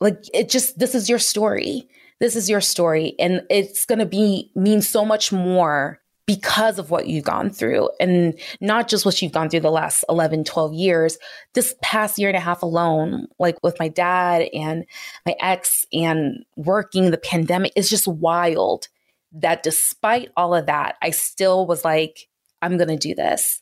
Like 0.00 0.18
it 0.34 0.48
just 0.48 0.78
this 0.78 0.94
is 0.94 1.08
your 1.08 1.18
story. 1.18 1.88
This 2.20 2.36
is 2.36 2.48
your 2.48 2.60
story 2.60 3.14
and 3.18 3.42
it's 3.50 3.84
going 3.84 3.98
to 3.98 4.06
be 4.06 4.50
mean 4.54 4.80
so 4.80 5.04
much 5.04 5.32
more 5.32 6.01
because 6.26 6.78
of 6.78 6.90
what 6.90 7.06
you've 7.06 7.24
gone 7.24 7.50
through 7.50 7.90
and 7.98 8.38
not 8.60 8.88
just 8.88 9.04
what 9.04 9.20
you've 9.20 9.32
gone 9.32 9.50
through 9.50 9.60
the 9.60 9.70
last 9.70 10.04
11 10.08 10.44
12 10.44 10.72
years. 10.72 11.18
This 11.54 11.74
past 11.82 12.18
year 12.18 12.28
and 12.28 12.36
a 12.36 12.40
half 12.40 12.62
alone 12.62 13.26
like 13.38 13.62
with 13.62 13.78
my 13.78 13.88
dad 13.88 14.48
and 14.54 14.84
my 15.26 15.34
ex 15.40 15.84
and 15.92 16.44
working 16.56 17.10
the 17.10 17.18
pandemic 17.18 17.72
is 17.76 17.88
just 17.88 18.06
wild 18.06 18.88
that 19.32 19.62
despite 19.62 20.30
all 20.36 20.54
of 20.54 20.66
that 20.66 20.96
i 21.00 21.08
still 21.08 21.66
was 21.66 21.84
like 21.84 22.28
i'm 22.60 22.76
going 22.76 22.88
to 22.88 22.96
do 22.96 23.14
this. 23.14 23.60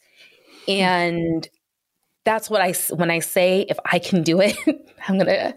And 0.68 1.48
that's 2.24 2.50
what 2.50 2.60
i 2.60 2.72
when 2.94 3.10
i 3.10 3.18
say 3.18 3.64
if 3.68 3.78
i 3.86 3.98
can 3.98 4.22
do 4.22 4.40
it 4.40 4.56
i'm 5.08 5.16
going 5.16 5.26
to 5.26 5.56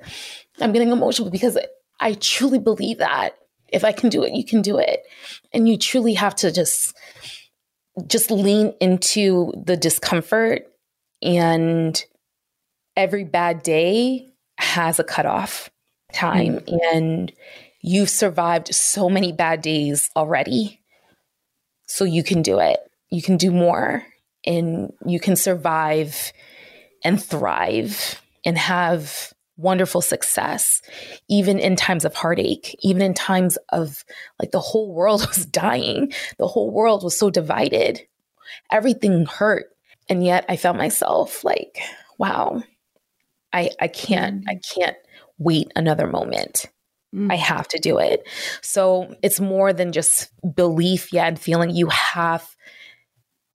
i'm 0.62 0.72
getting 0.72 0.92
emotional 0.92 1.30
because 1.30 1.58
i 2.00 2.14
truly 2.14 2.58
believe 2.58 3.00
that 3.00 3.38
if 3.74 3.84
I 3.84 3.92
can 3.92 4.10
do 4.10 4.24
it, 4.24 4.34
you 4.34 4.46
can 4.46 4.62
do 4.62 4.78
it. 4.78 5.04
And 5.52 5.68
you 5.68 5.78
truly 5.78 6.14
have 6.14 6.36
to 6.36 6.52
just 6.52 6.96
just 8.08 8.32
lean 8.32 8.74
into 8.80 9.54
the 9.66 9.78
discomfort 9.78 10.68
and 11.22 12.04
every 12.96 13.24
bad 13.24 13.62
day 13.62 14.30
has 14.58 15.00
a 15.00 15.04
cutoff 15.04 15.70
time 16.12 16.58
mm-hmm. 16.60 16.76
and 16.92 17.32
you've 17.82 18.10
survived 18.10 18.74
so 18.74 19.10
many 19.10 19.32
bad 19.32 19.62
days 19.62 20.10
already 20.16 20.82
so 21.86 22.04
you 22.04 22.24
can 22.24 22.42
do 22.42 22.60
it 22.60 22.80
you 23.12 23.22
can 23.22 23.38
do 23.38 23.52
more 23.52 24.04
and 24.46 24.92
you 25.06 25.20
can 25.20 25.36
survive 25.36 26.34
and 27.04 27.24
thrive 27.24 28.20
and 28.44 28.58
have 28.58 29.34
wonderful 29.64 30.02
success, 30.02 30.82
even 31.30 31.58
in 31.58 31.76
times 31.76 32.06
of 32.06 32.14
heartache, 32.14 32.76
even 32.82 33.02
in 33.02 33.14
times 33.14 33.58
of 33.70 34.06
like 34.40 34.52
the 34.52 34.60
whole 34.60 34.94
world 34.94 35.26
was 35.28 35.46
dying, 35.46 36.12
the 36.38 36.48
whole 36.48 36.72
world 36.72 37.04
was 37.04 37.18
so 37.18 37.30
divided, 37.30 38.02
everything 38.72 39.26
hurt. 39.26 39.66
And 40.10 40.24
yet 40.24 40.46
I 40.50 40.58
felt 40.58 40.78
myself 40.78 41.44
like, 41.44 41.80
wow, 42.18 42.62
I, 43.54 43.72
I 43.80 43.88
can't, 43.88 44.44
I 44.48 44.56
can't 44.56 44.98
wait 45.38 45.72
another 45.76 46.08
moment. 46.08 46.66
Mm. 47.16 47.32
I 47.32 47.36
have 47.36 47.68
to 47.70 47.80
do 47.80 48.00
it. 48.00 48.28
So 48.62 49.16
it's 49.22 49.40
more 49.40 49.72
than 49.72 49.92
just 49.92 50.32
belief, 50.56 51.14
yeah, 51.14 51.26
and 51.26 51.40
feeling 51.40 51.70
you 51.70 51.88
have 51.88 52.48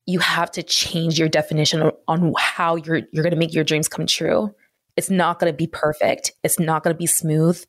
you 0.07 0.21
have 0.21 0.51
to 0.51 0.63
change 0.63 1.19
your 1.19 1.29
definition 1.29 1.91
on 2.09 2.33
how 2.39 2.77
you're 2.77 3.03
you're 3.13 3.23
going 3.23 3.35
to 3.35 3.37
make 3.37 3.53
your 3.53 3.65
dreams 3.65 3.89
come 3.89 4.07
true. 4.07 4.55
It's 4.99 5.11
not 5.11 5.39
going 5.39 5.53
to 5.53 5.57
be 5.57 5.69
perfect. 5.69 6.33
It's 6.43 6.59
not 6.59 6.83
going 6.83 6.93
to 6.93 6.99
be 6.99 7.07
smooth. 7.07 7.65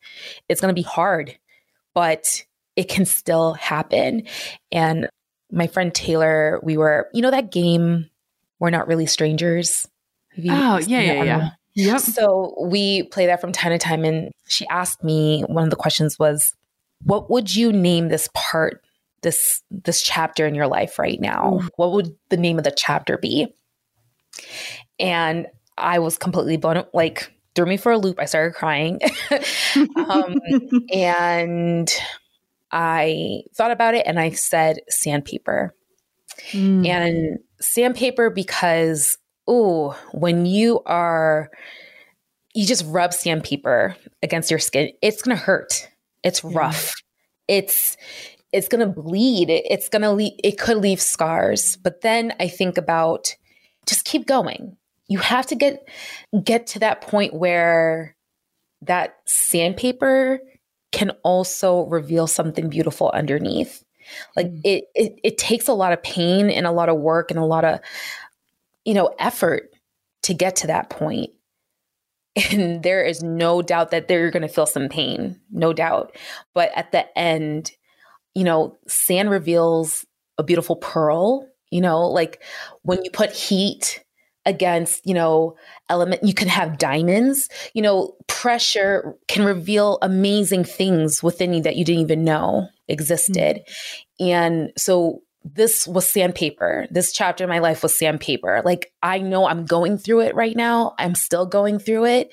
It's 0.50 0.60
going 0.60 0.74
to 0.74 0.80
be 0.80 0.82
hard, 0.82 1.38
but 1.94 2.44
it 2.76 2.90
can 2.90 3.06
still 3.06 3.54
happen. 3.54 4.24
And 4.72 5.08
my 5.52 5.68
friend 5.68 5.94
Taylor, 5.94 6.60
we 6.64 6.76
were, 6.76 7.08
you 7.14 7.22
know, 7.22 7.30
that 7.30 7.52
game, 7.52 8.10
We're 8.58 8.72
Not 8.72 8.88
Really 8.88 9.06
Strangers. 9.06 9.88
oh, 10.40 10.80
yeah, 10.80 10.80
yeah, 10.80 11.24
yeah. 11.24 11.50
Yep. 11.76 12.00
So 12.00 12.56
we 12.60 13.04
play 13.04 13.28
that 13.28 13.40
from 13.40 13.52
time 13.52 13.74
to 13.74 13.78
time. 13.78 14.04
And 14.04 14.32
she 14.48 14.68
asked 14.68 15.04
me, 15.04 15.44
one 15.44 15.64
of 15.64 15.70
the 15.70 15.76
questions 15.76 16.18
was, 16.18 16.56
what 17.04 17.30
would 17.30 17.56
you 17.56 17.72
name 17.72 18.08
this 18.08 18.28
part 18.34 18.82
this 19.22 19.62
this 19.70 20.02
chapter 20.02 20.48
in 20.48 20.56
your 20.56 20.68
life 20.68 20.98
right 20.98 21.20
now 21.20 21.60
what 21.76 21.92
would 21.92 22.16
the 22.30 22.38
name 22.38 22.58
of 22.58 22.64
the 22.64 22.72
chapter 22.72 23.18
be 23.18 23.48
and 24.98 25.48
i 25.80 26.00
was 26.00 26.18
completely 26.18 26.58
blown 26.58 26.84
like 26.94 27.32
threw 27.56 27.66
me 27.66 27.78
for 27.78 27.92
a 27.92 27.98
loop 27.98 28.20
i 28.20 28.26
started 28.26 28.54
crying 28.54 29.00
um, 29.96 30.40
and 30.94 31.92
i 32.72 33.42
thought 33.56 33.72
about 33.72 33.96
it 33.96 34.06
and 34.06 34.20
i 34.20 34.30
said 34.30 34.80
sandpaper 34.90 35.74
mm. 36.52 36.86
and 36.88 37.40
sandpaper 37.60 38.30
because 38.30 39.18
oh 39.48 39.98
when 40.14 40.46
you 40.46 40.82
are 40.86 41.50
you 42.54 42.66
just 42.66 42.86
rub 42.88 43.14
sandpaper 43.14 43.96
against 44.24 44.50
your 44.50 44.60
skin 44.60 44.92
it's 45.02 45.22
gonna 45.22 45.36
hurt 45.36 45.90
it's 46.24 46.44
rough 46.44 46.94
it's 47.48 47.98
it's 48.52 48.68
going 48.68 48.82
to 48.82 49.02
bleed. 49.02 49.50
It's 49.50 49.90
going 49.90 50.02
to 50.02 50.12
leave, 50.12 50.34
it 50.44 50.58
could 50.58 50.78
leave 50.78 51.02
scars. 51.02 51.78
But 51.78 52.02
then 52.02 52.34
I 52.40 52.48
think 52.48 52.78
about 52.78 53.36
just 53.86 54.06
keep 54.06 54.26
going. 54.26 54.78
You 55.10 55.20
have 55.20 55.48
to 55.48 55.56
get, 55.56 55.88
get 56.44 56.68
to 56.68 56.80
that 56.80 57.02
point 57.02 57.34
where 57.34 58.16
that 58.82 59.18
sandpaper 59.26 60.40
can 60.92 61.12
also 61.24 61.86
reveal 61.88 62.28
something 62.28 62.70
beautiful 62.70 63.12
underneath. 63.14 63.84
Like 64.36 64.48
mm. 64.48 64.62
it, 64.64 64.86
it, 64.96 65.20
it 65.24 65.38
takes 65.38 65.68
a 65.68 65.74
lot 65.74 65.94
of 65.94 66.02
pain 66.02 66.50
and 66.50 66.66
a 66.66 66.72
lot 66.72 66.90
of 66.90 66.98
work 66.98 67.32
and 67.32 67.40
a 67.40 67.46
lot 67.46 67.66
of, 67.66 67.80
you 68.86 68.94
know, 68.94 69.14
effort 69.20 69.70
to 70.24 70.34
get 70.34 70.56
to 70.58 70.68
that 70.68 70.90
point. 70.90 71.32
And 72.52 72.84
there 72.84 73.04
is 73.04 73.22
no 73.22 73.62
doubt 73.62 73.92
that 73.92 74.08
they're 74.08 74.32
going 74.32 74.44
to 74.44 74.54
feel 74.54 74.68
some 74.68 74.88
pain, 74.88 75.42
no 75.52 75.74
doubt. 75.74 76.16
But 76.54 76.72
at 76.74 76.92
the 76.92 77.06
end, 77.18 77.72
you 78.34 78.44
know, 78.46 78.78
sand 78.88 79.30
reveals 79.30 80.06
a 80.38 80.44
beautiful 80.44 80.78
pearl, 80.78 81.50
you 81.70 81.82
know, 81.82 82.08
like 82.08 82.42
when 82.84 83.04
you 83.04 83.12
put 83.12 83.32
heat 83.32 84.06
against, 84.46 85.06
you 85.06 85.14
know, 85.14 85.56
element, 85.90 86.24
you 86.24 86.34
can 86.34 86.48
have 86.48 86.78
diamonds, 86.78 87.50
you 87.74 87.82
know, 87.82 88.16
pressure 88.28 89.16
can 89.28 89.46
reveal 89.46 89.98
amazing 90.02 90.64
things 90.64 91.22
within 91.22 91.54
you 91.54 91.62
that 91.62 91.76
you 91.76 91.86
didn't 91.86 92.02
even 92.02 92.24
know 92.24 92.68
existed. 92.88 93.62
Mm-hmm. 94.22 94.28
And 94.28 94.72
so 94.78 95.22
this 95.44 95.88
was 95.88 96.10
sandpaper. 96.10 96.86
This 96.92 97.14
chapter 97.14 97.44
in 97.44 97.50
my 97.50 97.60
life 97.60 97.84
was 97.84 97.98
sandpaper. 97.98 98.62
Like 98.64 98.92
I 99.02 99.20
know 99.20 99.48
I'm 99.48 99.66
going 99.66 99.98
through 99.98 100.22
it 100.22 100.36
right 100.36 100.56
now. 100.56 100.96
I'm 101.00 101.16
still 101.16 101.46
going 101.46 101.80
through 101.80 102.06
it, 102.06 102.30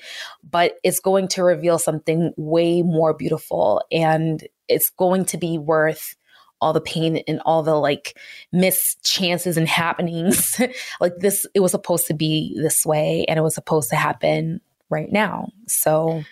but 0.49 0.73
it's 0.83 0.99
going 0.99 1.29
to 1.29 1.43
reveal 1.43 1.79
something 1.79 2.33
way 2.35 2.81
more 2.81 3.13
beautiful 3.13 3.81
and 3.91 4.45
it's 4.67 4.89
going 4.89 5.25
to 5.25 5.37
be 5.37 5.57
worth 5.57 6.15
all 6.61 6.73
the 6.73 6.81
pain 6.81 7.17
and 7.27 7.41
all 7.45 7.63
the 7.63 7.75
like 7.75 8.17
missed 8.51 9.03
chances 9.03 9.57
and 9.57 9.67
happenings. 9.67 10.59
like 11.01 11.17
this, 11.17 11.45
it 11.53 11.59
was 11.59 11.71
supposed 11.71 12.07
to 12.07 12.13
be 12.13 12.57
this 12.61 12.85
way 12.85 13.25
and 13.27 13.37
it 13.37 13.43
was 13.43 13.55
supposed 13.55 13.89
to 13.89 13.95
happen 13.95 14.61
right 14.89 15.11
now. 15.11 15.49
So 15.67 16.23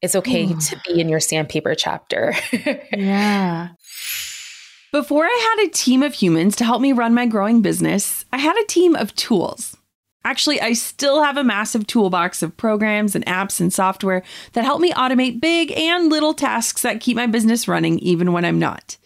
it's 0.00 0.14
okay 0.16 0.44
Ooh. 0.46 0.60
to 0.60 0.80
be 0.86 1.00
in 1.00 1.08
your 1.08 1.20
sandpaper 1.20 1.74
chapter. 1.74 2.34
yeah. 2.96 3.70
Before 4.92 5.24
I 5.24 5.54
had 5.56 5.66
a 5.66 5.70
team 5.70 6.02
of 6.02 6.14
humans 6.14 6.56
to 6.56 6.64
help 6.64 6.80
me 6.80 6.92
run 6.92 7.14
my 7.14 7.26
growing 7.26 7.60
business, 7.60 8.24
I 8.32 8.38
had 8.38 8.56
a 8.56 8.66
team 8.66 8.96
of 8.96 9.14
tools. 9.16 9.76
Actually, 10.24 10.60
I 10.60 10.72
still 10.72 11.22
have 11.22 11.36
a 11.36 11.44
massive 11.44 11.86
toolbox 11.86 12.42
of 12.42 12.56
programs 12.56 13.14
and 13.14 13.24
apps 13.26 13.60
and 13.60 13.72
software 13.72 14.22
that 14.52 14.64
help 14.64 14.80
me 14.80 14.92
automate 14.92 15.40
big 15.40 15.72
and 15.72 16.10
little 16.10 16.34
tasks 16.34 16.82
that 16.82 17.00
keep 17.00 17.16
my 17.16 17.26
business 17.26 17.68
running 17.68 17.98
even 18.00 18.32
when 18.32 18.44
I'm 18.44 18.58
not. 18.58 18.96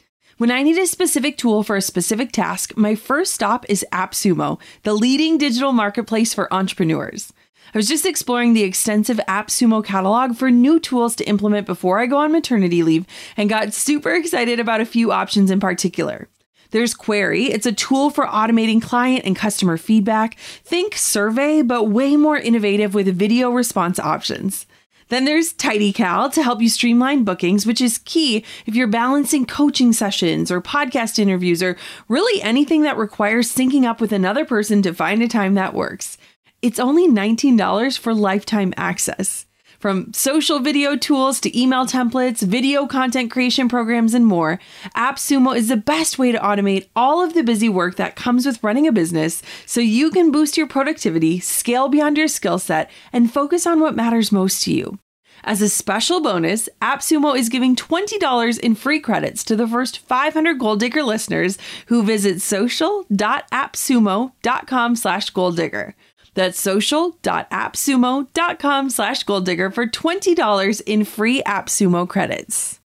When 0.42 0.50
I 0.50 0.64
need 0.64 0.76
a 0.76 0.88
specific 0.88 1.36
tool 1.36 1.62
for 1.62 1.76
a 1.76 1.80
specific 1.80 2.32
task, 2.32 2.76
my 2.76 2.96
first 2.96 3.32
stop 3.32 3.64
is 3.68 3.86
AppSumo, 3.92 4.58
the 4.82 4.92
leading 4.92 5.38
digital 5.38 5.70
marketplace 5.70 6.34
for 6.34 6.52
entrepreneurs. 6.52 7.32
I 7.72 7.78
was 7.78 7.86
just 7.86 8.04
exploring 8.04 8.52
the 8.52 8.64
extensive 8.64 9.20
AppSumo 9.28 9.84
catalog 9.84 10.34
for 10.34 10.50
new 10.50 10.80
tools 10.80 11.14
to 11.14 11.28
implement 11.28 11.64
before 11.64 12.00
I 12.00 12.06
go 12.06 12.16
on 12.16 12.32
maternity 12.32 12.82
leave 12.82 13.06
and 13.36 13.48
got 13.48 13.72
super 13.72 14.12
excited 14.12 14.58
about 14.58 14.80
a 14.80 14.84
few 14.84 15.12
options 15.12 15.48
in 15.48 15.60
particular. 15.60 16.26
There's 16.72 16.92
Query. 16.92 17.44
It's 17.44 17.66
a 17.66 17.70
tool 17.70 18.10
for 18.10 18.26
automating 18.26 18.82
client 18.82 19.24
and 19.24 19.36
customer 19.36 19.76
feedback. 19.76 20.34
Think 20.64 20.96
survey, 20.96 21.62
but 21.62 21.84
way 21.84 22.16
more 22.16 22.36
innovative 22.36 22.94
with 22.94 23.16
video 23.16 23.50
response 23.50 24.00
options. 24.00 24.66
Then 25.12 25.26
there's 25.26 25.52
TidyCal 25.52 26.32
to 26.32 26.42
help 26.42 26.62
you 26.62 26.70
streamline 26.70 27.22
bookings, 27.22 27.66
which 27.66 27.82
is 27.82 27.98
key 27.98 28.46
if 28.64 28.74
you're 28.74 28.86
balancing 28.86 29.44
coaching 29.44 29.92
sessions 29.92 30.50
or 30.50 30.62
podcast 30.62 31.18
interviews 31.18 31.62
or 31.62 31.76
really 32.08 32.40
anything 32.40 32.80
that 32.84 32.96
requires 32.96 33.54
syncing 33.54 33.84
up 33.84 34.00
with 34.00 34.10
another 34.10 34.46
person 34.46 34.80
to 34.80 34.94
find 34.94 35.22
a 35.22 35.28
time 35.28 35.52
that 35.52 35.74
works. 35.74 36.16
It's 36.62 36.80
only 36.80 37.08
$19 37.08 37.98
for 37.98 38.14
lifetime 38.14 38.72
access. 38.78 39.44
From 39.82 40.14
social 40.14 40.60
video 40.60 40.94
tools 40.94 41.40
to 41.40 41.60
email 41.60 41.86
templates, 41.86 42.40
video 42.40 42.86
content 42.86 43.32
creation 43.32 43.68
programs, 43.68 44.14
and 44.14 44.24
more, 44.24 44.60
AppSumo 44.94 45.56
is 45.56 45.66
the 45.66 45.76
best 45.76 46.20
way 46.20 46.30
to 46.30 46.38
automate 46.38 46.86
all 46.94 47.20
of 47.20 47.34
the 47.34 47.42
busy 47.42 47.68
work 47.68 47.96
that 47.96 48.14
comes 48.14 48.46
with 48.46 48.62
running 48.62 48.86
a 48.86 48.92
business 48.92 49.42
so 49.66 49.80
you 49.80 50.12
can 50.12 50.30
boost 50.30 50.56
your 50.56 50.68
productivity, 50.68 51.40
scale 51.40 51.88
beyond 51.88 52.16
your 52.16 52.28
skill 52.28 52.60
set, 52.60 52.92
and 53.12 53.32
focus 53.32 53.66
on 53.66 53.80
what 53.80 53.96
matters 53.96 54.30
most 54.30 54.62
to 54.62 54.72
you. 54.72 55.00
As 55.42 55.60
a 55.60 55.68
special 55.68 56.20
bonus, 56.20 56.68
AppSumo 56.80 57.36
is 57.36 57.48
giving 57.48 57.74
$20 57.74 58.60
in 58.60 58.76
free 58.76 59.00
credits 59.00 59.42
to 59.42 59.56
the 59.56 59.66
first 59.66 59.98
500 59.98 60.60
Goal 60.60 60.76
Digger 60.76 61.02
listeners 61.02 61.58
who 61.86 62.04
visit 62.04 62.40
social.appsumo.com 62.40 64.96
slash 64.96 65.32
goaldigger. 65.32 65.94
That's 66.34 66.60
social.appsumo.com 66.60 68.90
slash 68.90 69.24
goaldigger 69.24 69.72
for 69.72 69.86
$20 69.86 70.82
in 70.86 71.04
free 71.04 71.42
AppSumo 71.42 72.08
credits. 72.08 72.80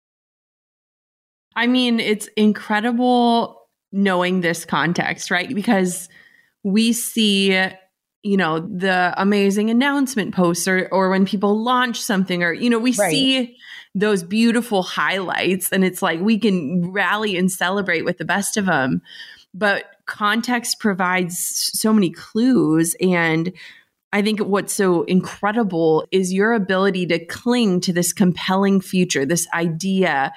I 1.55 1.67
mean, 1.67 2.01
it's 2.01 2.29
incredible 2.37 3.63
knowing 3.93 4.41
this 4.41 4.65
context, 4.65 5.31
right? 5.31 5.55
Because 5.55 6.09
we 6.65 6.93
see, 6.93 7.53
you 8.23 8.37
know, 8.37 8.59
the 8.61 9.15
amazing 9.17 9.71
announcement 9.71 10.35
posts 10.35 10.67
or, 10.67 10.89
or 10.91 11.11
when 11.11 11.25
people 11.25 11.63
launch 11.63 12.01
something 12.01 12.43
or, 12.43 12.53
you 12.53 12.69
know, 12.69 12.81
we 12.81 12.93
right. 12.93 13.11
see 13.11 13.57
those 13.95 14.23
beautiful 14.23 14.83
highlights 14.83 15.73
and 15.73 15.83
it's 15.83 16.03
like 16.03 16.21
we 16.21 16.39
can 16.39 16.93
rally 16.93 17.37
and 17.37 17.51
celebrate 17.51 18.05
with 18.05 18.19
the 18.19 18.27
best 18.27 18.59
of 18.59 18.67
them 18.67 19.01
but 19.57 19.87
context 20.07 20.81
provides 20.81 21.71
so 21.75 21.93
many 21.93 22.11
clues 22.11 22.95
and 23.01 23.53
I 24.13 24.23
think 24.23 24.41
what's 24.41 24.73
so 24.73 25.03
incredible 25.03 26.07
is 26.11 26.33
your 26.33 26.55
ability 26.55 27.07
to 27.07 27.25
cling 27.27 27.81
to 27.83 27.93
this 27.93 28.13
compelling 28.13 28.81
future, 28.81 29.27
this 29.27 29.47
idea 29.53 30.33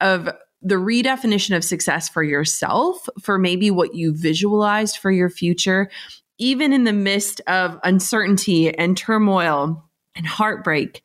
of 0.00 0.28
the 0.62 0.74
redefinition 0.74 1.56
of 1.56 1.64
success 1.64 2.08
for 2.08 2.22
yourself, 2.22 3.08
for 3.20 3.38
maybe 3.38 3.70
what 3.70 3.94
you 3.94 4.12
visualized 4.14 4.98
for 4.98 5.10
your 5.10 5.30
future, 5.30 5.90
even 6.38 6.72
in 6.72 6.84
the 6.84 6.92
midst 6.92 7.40
of 7.46 7.78
uncertainty 7.84 8.76
and 8.76 8.96
turmoil 8.96 9.88
and 10.16 10.26
heartbreak. 10.26 11.02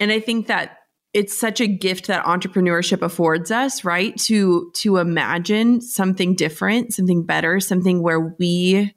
And 0.00 0.10
I 0.10 0.20
think 0.20 0.48
that 0.48 0.78
it's 1.14 1.36
such 1.36 1.60
a 1.60 1.66
gift 1.66 2.06
that 2.06 2.24
entrepreneurship 2.24 3.02
affords 3.02 3.50
us 3.50 3.84
right? 3.84 4.16
To 4.20 4.70
to 4.76 4.96
imagine 4.96 5.80
something 5.80 6.34
different 6.34 6.94
something 6.94 7.24
better 7.24 7.60
something 7.60 8.02
where 8.02 8.34
we 8.38 8.94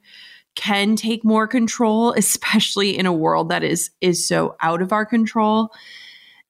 can 0.55 0.95
take 0.95 1.25
more 1.25 1.47
control 1.47 2.13
especially 2.17 2.97
in 2.97 3.05
a 3.05 3.13
world 3.13 3.49
that 3.49 3.63
is 3.63 3.91
is 4.01 4.27
so 4.27 4.55
out 4.61 4.81
of 4.81 4.91
our 4.91 5.05
control. 5.05 5.69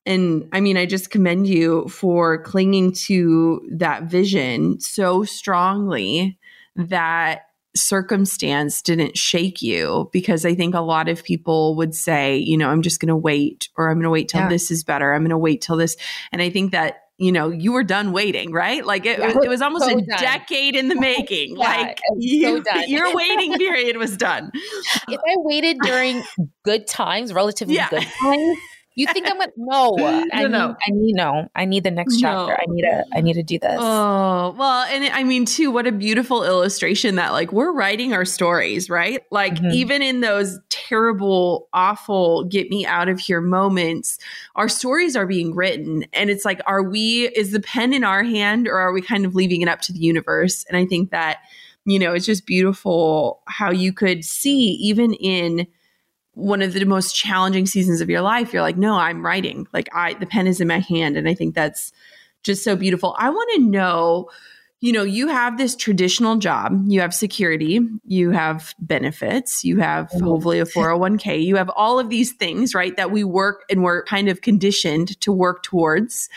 And 0.06 0.48
i 0.54 0.62
mean 0.62 0.78
i 0.78 0.86
just 0.86 1.10
commend 1.10 1.48
you 1.48 1.88
for 1.88 2.44
clinging 2.44 2.94
to 3.08 3.68
that 3.72 4.04
vision 4.04 4.80
so 4.80 5.24
strongly 5.24 6.38
that 6.76 7.45
circumstance 7.76 8.82
didn't 8.82 9.18
shake 9.18 9.62
you 9.62 10.10
because 10.12 10.46
I 10.46 10.56
think 10.56 10.76
a 10.76 10.82
lot 10.82 11.10
of 11.10 11.24
people 11.24 11.76
would 11.76 11.94
say, 11.94 12.38
you 12.38 12.58
know, 12.58 12.70
I'm 12.70 12.82
just 12.82 13.00
going 13.00 13.10
to 13.10 13.16
wait 13.16 13.70
or 13.78 13.90
I'm 13.90 13.96
going 13.96 14.04
to 14.04 14.10
wait 14.10 14.30
till 14.30 14.42
yeah. 14.42 14.50
this 14.50 14.72
is 14.72 14.84
better. 14.84 15.14
I'm 15.14 15.22
going 15.22 15.30
to 15.30 15.38
wait 15.38 15.62
till 15.62 15.78
this. 15.78 15.96
And 16.32 16.42
I 16.42 16.50
think 16.50 16.72
that 16.72 17.02
you 17.18 17.32
know, 17.32 17.50
you 17.50 17.72
were 17.72 17.84
done 17.84 18.12
waiting, 18.12 18.52
right? 18.52 18.86
Like 18.86 19.06
it, 19.06 19.20
it 19.20 19.48
was 19.48 19.62
almost 19.62 19.86
so 19.86 19.98
a 19.98 20.02
done. 20.02 20.20
decade 20.20 20.76
in 20.76 20.90
the 20.90 20.96
making. 21.00 21.56
yeah, 21.56 21.64
like 21.64 22.00
you, 22.18 22.62
so 22.62 22.80
your 22.88 23.16
waiting 23.16 23.54
period 23.54 23.96
was 23.98 24.18
done. 24.18 24.52
If 25.08 25.20
I 25.20 25.36
waited 25.38 25.78
during 25.82 26.24
good 26.64 26.88
times, 26.88 27.32
relatively 27.32 27.76
yeah. 27.76 27.90
good 27.90 28.06
times, 28.22 28.58
you 28.96 29.08
think 29.08 29.30
I'm 29.30 29.38
gonna 29.38 29.52
no, 29.58 29.98
I 30.34 30.44
no, 30.44 30.48
no. 30.48 30.68
Need, 30.68 30.76
I 30.88 30.92
need 30.92 31.16
no. 31.16 31.50
I 31.54 31.66
need 31.66 31.84
the 31.84 31.92
next 31.92 32.20
chapter. 32.20 32.54
No. 32.54 32.58
I 32.58 32.66
need 32.68 32.82
to 32.84 33.06
I 33.14 33.22
need 33.22 33.34
to 33.34 33.44
do 33.44 33.60
this. 33.60 33.78
Oh, 33.78 34.56
well, 34.58 34.86
and 34.90 35.04
I 35.14 35.24
mean 35.24 35.46
too, 35.46 35.70
what 35.70 35.86
a 35.86 35.92
beautiful 35.92 36.46
illustration 36.46 37.16
that 37.16 37.34
like 37.34 37.52
we're 37.52 37.74
writing 37.74 38.14
our 38.14 38.24
stories, 38.24 38.90
right? 38.90 39.22
Like 39.32 39.56
mm-hmm. 39.56 39.72
even 39.72 40.02
in 40.02 40.22
those 40.22 40.58
terrible, 40.70 41.68
awful, 41.74 42.46
get 42.46 42.70
me 42.70 42.86
out 42.86 43.10
of 43.10 43.20
here 43.20 43.42
moments, 43.42 44.18
our 44.56 44.70
stories 44.70 45.16
are 45.16 45.28
being 45.28 45.54
written. 45.54 46.06
And 46.14 46.30
it's 46.30 46.46
like, 46.46 46.62
are 46.66 46.84
we 46.84 47.28
is 47.30 47.52
the 47.52 47.60
pen 47.60 47.94
in 47.94 48.06
our 48.06 48.24
hand 48.24 48.68
or 48.68 48.78
are 48.78 48.94
we 48.94 49.02
kind 49.02 49.26
of 49.26 49.36
leaving 49.36 49.62
it 49.62 49.68
up 49.68 49.82
to 49.82 49.94
the 49.94 50.00
universe? 50.00 50.66
And 50.70 50.78
I 50.78 50.86
think 50.86 51.12
that, 51.12 51.40
you 51.84 52.00
know, 52.00 52.14
it's 52.14 52.26
just 52.26 52.46
beautiful 52.46 53.42
how 53.48 53.72
you 53.72 53.92
could 53.92 54.24
see 54.24 54.72
even 54.74 55.14
in 55.14 55.68
one 56.36 56.62
of 56.62 56.74
the 56.74 56.86
most 56.86 57.16
challenging 57.16 57.66
seasons 57.66 58.02
of 58.02 58.10
your 58.10 58.22
life, 58.22 58.54
you're 58.54 58.62
like, 58.62 58.78
no, 58.78 58.96
I'm 58.96 59.26
writing. 59.26 59.68
Like 59.74 59.90
I, 59.94 60.14
the 60.14 60.26
pen 60.26 60.48
is 60.48 60.62
in 60.62 60.68
my 60.68 60.80
hand. 60.80 61.18
And 61.18 61.28
I 61.28 61.34
think 61.34 61.56
that's 61.56 61.92
just 62.44 62.64
so 62.64 62.76
beautiful. 62.76 63.16
I 63.18 63.30
want 63.30 63.50
to 63.56 63.62
know, 63.62 64.30
you 64.82 64.92
know, 64.92 65.04
you 65.04 65.30
have 65.30 65.58
this 65.58 65.76
traditional 65.76 66.36
job, 66.36 66.84
you 66.88 67.00
have 67.00 67.14
security, 67.14 67.80
you 68.04 68.32
have 68.32 68.76
benefits, 68.80 69.64
you 69.64 69.80
have 69.80 70.10
mm-hmm. 70.10 70.26
hopefully 70.26 70.60
a 70.60 70.66
401k, 70.66 71.44
you 71.44 71.56
have 71.56 71.70
all 71.70 72.00
of 72.00 72.10
these 72.10 72.34
things, 72.34 72.76
right? 72.76 72.96
That 72.98 73.12
we 73.12 73.24
work 73.24 73.64
and 73.70 73.82
we're 73.82 74.04
kind 74.04 74.28
of 74.28 74.42
conditioned 74.42 75.20
to 75.22 75.32
work 75.32 75.64
towards 75.64 76.30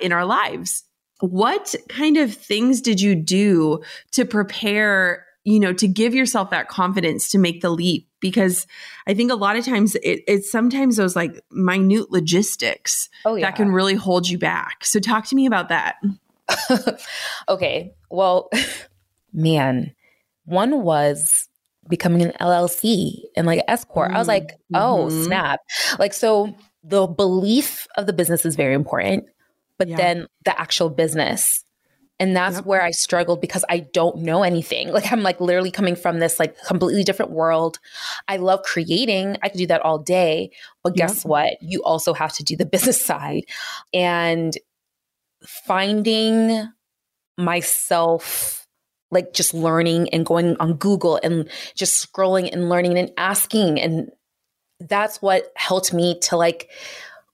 in 0.00 0.12
our 0.12 0.26
lives. 0.26 0.84
What 1.20 1.74
kind 1.88 2.16
of 2.16 2.34
things 2.34 2.80
did 2.80 3.00
you 3.00 3.14
do 3.14 3.82
to 4.10 4.24
prepare 4.24 5.23
you 5.44 5.60
know, 5.60 5.72
to 5.74 5.86
give 5.86 6.14
yourself 6.14 6.50
that 6.50 6.68
confidence 6.68 7.28
to 7.30 7.38
make 7.38 7.60
the 7.60 7.70
leap. 7.70 8.08
Because 8.20 8.66
I 9.06 9.14
think 9.14 9.30
a 9.30 9.36
lot 9.36 9.56
of 9.56 9.64
times 9.64 9.94
it, 9.96 10.22
it's 10.26 10.50
sometimes 10.50 10.96
those 10.96 11.14
like 11.14 11.40
minute 11.50 12.10
logistics 12.10 13.10
oh, 13.26 13.36
yeah. 13.36 13.46
that 13.46 13.56
can 13.56 13.70
really 13.70 13.94
hold 13.94 14.28
you 14.28 14.38
back. 14.38 14.84
So 14.84 14.98
talk 14.98 15.26
to 15.26 15.36
me 15.36 15.44
about 15.46 15.68
that. 15.68 15.96
okay. 17.48 17.94
Well, 18.10 18.50
man, 19.32 19.94
one 20.46 20.82
was 20.82 21.48
becoming 21.88 22.22
an 22.22 22.32
LLC 22.40 23.20
and 23.36 23.46
like 23.46 23.62
S 23.68 23.84
corp. 23.84 24.08
Mm-hmm. 24.08 24.16
I 24.16 24.18
was 24.18 24.28
like, 24.28 24.58
oh 24.72 25.08
mm-hmm. 25.10 25.24
snap! 25.24 25.60
Like 25.98 26.14
so, 26.14 26.54
the 26.82 27.06
belief 27.06 27.86
of 27.96 28.06
the 28.06 28.12
business 28.12 28.44
is 28.44 28.56
very 28.56 28.74
important, 28.74 29.24
but 29.78 29.88
yeah. 29.88 29.96
then 29.96 30.26
the 30.44 30.58
actual 30.58 30.90
business 30.90 31.63
and 32.24 32.34
that's 32.34 32.56
yep. 32.56 32.64
where 32.64 32.80
I 32.80 32.90
struggled 32.90 33.42
because 33.42 33.66
I 33.68 33.80
don't 33.80 34.22
know 34.22 34.44
anything. 34.44 34.88
Like 34.88 35.12
I'm 35.12 35.22
like 35.22 35.42
literally 35.42 35.70
coming 35.70 35.94
from 35.94 36.20
this 36.20 36.40
like 36.40 36.56
completely 36.62 37.04
different 37.04 37.32
world. 37.32 37.78
I 38.28 38.38
love 38.38 38.62
creating. 38.62 39.36
I 39.42 39.50
could 39.50 39.58
do 39.58 39.66
that 39.66 39.82
all 39.82 39.98
day. 39.98 40.50
But 40.82 40.94
guess 40.94 41.16
yep. 41.16 41.26
what? 41.26 41.52
You 41.60 41.82
also 41.82 42.14
have 42.14 42.32
to 42.36 42.42
do 42.42 42.56
the 42.56 42.64
business 42.74 43.04
side. 43.04 43.42
And 43.92 44.56
finding 45.46 46.66
myself 47.36 48.66
like 49.10 49.34
just 49.34 49.52
learning 49.52 50.08
and 50.08 50.24
going 50.24 50.56
on 50.60 50.78
Google 50.78 51.20
and 51.22 51.46
just 51.76 52.10
scrolling 52.10 52.50
and 52.50 52.70
learning 52.70 52.96
and 52.96 53.12
asking 53.18 53.78
and 53.78 54.10
that's 54.80 55.20
what 55.20 55.52
helped 55.56 55.92
me 55.92 56.18
to 56.20 56.38
like 56.38 56.70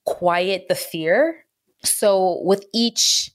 quiet 0.05 0.67
the 0.69 0.75
fear. 0.75 1.45
So 1.85 2.41
with 2.43 2.65
each 2.75 3.31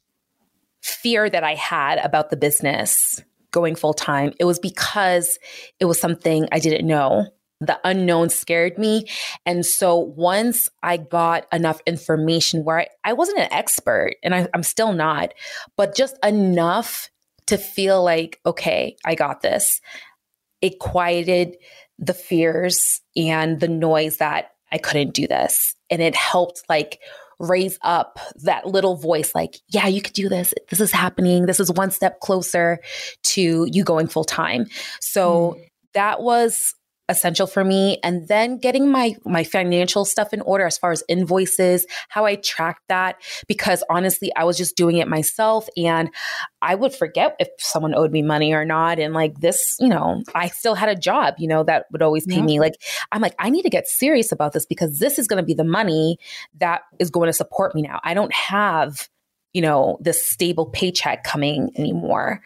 fear 0.86 1.30
that 1.30 1.44
I 1.44 1.56
had 1.56 1.98
about 1.98 2.30
the 2.30 2.38
business 2.38 3.20
going 3.52 3.76
full 3.76 3.94
time, 3.94 4.34
it 4.40 4.46
was 4.46 4.60
because 4.60 5.40
it 5.80 5.86
was 5.86 6.00
something 6.00 6.48
I 6.52 6.60
didn't 6.60 6.86
know. 6.86 7.28
The 7.62 7.80
unknown 7.84 8.30
scared 8.30 8.78
me. 8.78 9.08
And 9.46 9.66
so 9.66 9.98
once 9.98 10.70
I 10.84 10.98
got 10.98 11.48
enough 11.52 11.82
information 11.88 12.64
where 12.64 12.82
I, 12.82 12.88
I 13.04 13.14
wasn't 13.14 13.40
an 13.40 13.52
expert 13.52 14.18
and 14.24 14.36
I, 14.36 14.48
I'm 14.54 14.62
still 14.62 14.94
not, 14.94 15.34
but 15.76 15.96
just 15.96 16.18
enough 16.24 17.10
to 17.48 17.58
feel 17.58 18.04
like, 18.04 18.40
okay, 18.46 18.98
I 19.06 19.16
got 19.16 19.42
this, 19.42 19.82
it 20.62 20.80
quieted 20.80 21.56
the 21.98 22.14
fears 22.14 23.02
and 23.16 23.60
the 23.60 23.70
noise 23.70 24.18
that 24.18 24.52
I 24.72 24.78
couldn't 24.78 25.14
do 25.14 25.26
this. 25.26 25.76
And 25.90 26.02
it 26.02 26.16
helped 26.16 26.64
like 26.68 27.00
raise 27.40 27.78
up 27.82 28.20
that 28.44 28.66
little 28.66 28.96
voice 28.96 29.34
like, 29.36 29.58
yeah, 29.70 29.88
you 29.88 30.02
could 30.02 30.14
do 30.14 30.30
this. 30.30 30.54
This 30.70 30.80
is 30.80 30.92
happening. 30.92 31.46
This 31.46 31.60
is 31.60 31.72
one 31.72 31.92
step 31.92 32.20
closer 32.20 32.80
to 33.24 33.68
you 33.72 33.84
going 33.84 34.08
full 34.08 34.24
time. 34.24 34.66
So 35.00 35.58
mm. 35.58 35.66
that 35.94 36.22
was 36.22 36.74
essential 37.08 37.48
for 37.48 37.64
me. 37.64 38.00
And 38.04 38.28
then 38.28 38.58
getting 38.58 38.90
my 38.90 39.16
my 39.26 39.44
financial 39.44 40.06
stuff 40.06 40.34
in 40.34 40.42
order 40.42 40.66
as 40.66 40.78
far 40.78 40.92
as 40.92 41.04
invoices 41.08 41.86
how 42.10 42.26
i 42.26 42.36
track 42.36 42.82
that 42.90 43.22
because 43.48 43.84
honestly 43.90 44.32
i 44.36 44.44
was 44.44 44.58
just 44.58 44.76
doing 44.76 44.98
it 44.98 45.08
myself. 45.08 45.68
And 45.78 46.10
i 46.62 46.74
would 46.74 46.94
forget 46.94 47.36
if 47.40 47.50
someone 47.60 47.94
owed 47.96 48.12
me 48.12 48.22
money 48.22 48.54
or 48.54 48.66
not. 48.66 49.00
And 49.00 49.14
like 49.14 49.40
this 49.40 49.76
you 49.80 49.90
know 49.90 50.24
i 50.34 50.48
still 50.48 50.76
had 50.76 50.90
a 50.90 50.96
job 50.96 51.36
you 51.38 51.48
know 51.48 51.64
that 51.64 51.86
would 51.92 52.02
always 52.02 52.26
pay 52.26 52.38
yeah. 52.38 52.42
me. 52.42 52.60
Like 52.60 52.76
i'm 53.12 53.22
like 53.22 53.36
i 53.40 53.50
need 53.50 53.64
to 53.64 53.70
get 53.70 53.88
serious 53.88 54.32
about 54.32 54.54
this 54.54 54.66
because 54.66 55.00
this 55.00 55.20
is 55.20 55.28
going 55.28 55.42
to 55.42 55.46
be 55.46 55.54
the 55.54 55.64
money 55.64 56.18
that 56.60 56.82
is 57.00 57.10
going 57.10 57.28
to 57.28 57.34
support 57.34 57.76
me 57.76 57.82
now. 57.82 58.00
I 58.04 58.14
don't 58.14 58.34
have 58.34 59.10
you 59.54 59.62
know 59.62 59.98
this 60.02 60.26
stable 60.26 60.66
paycheck 60.68 61.24
coming 61.24 61.72
anymore. 61.78 62.42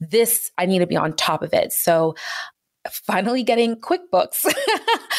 This 0.00 0.50
I 0.56 0.66
need 0.66 0.80
to 0.80 0.86
be 0.86 0.96
on 0.96 1.14
top 1.14 1.42
of 1.42 1.52
it. 1.52 1.72
So 1.72 2.14
finally 2.90 3.42
getting 3.42 3.76
QuickBooks. 3.76 4.44
yes. 4.44 4.54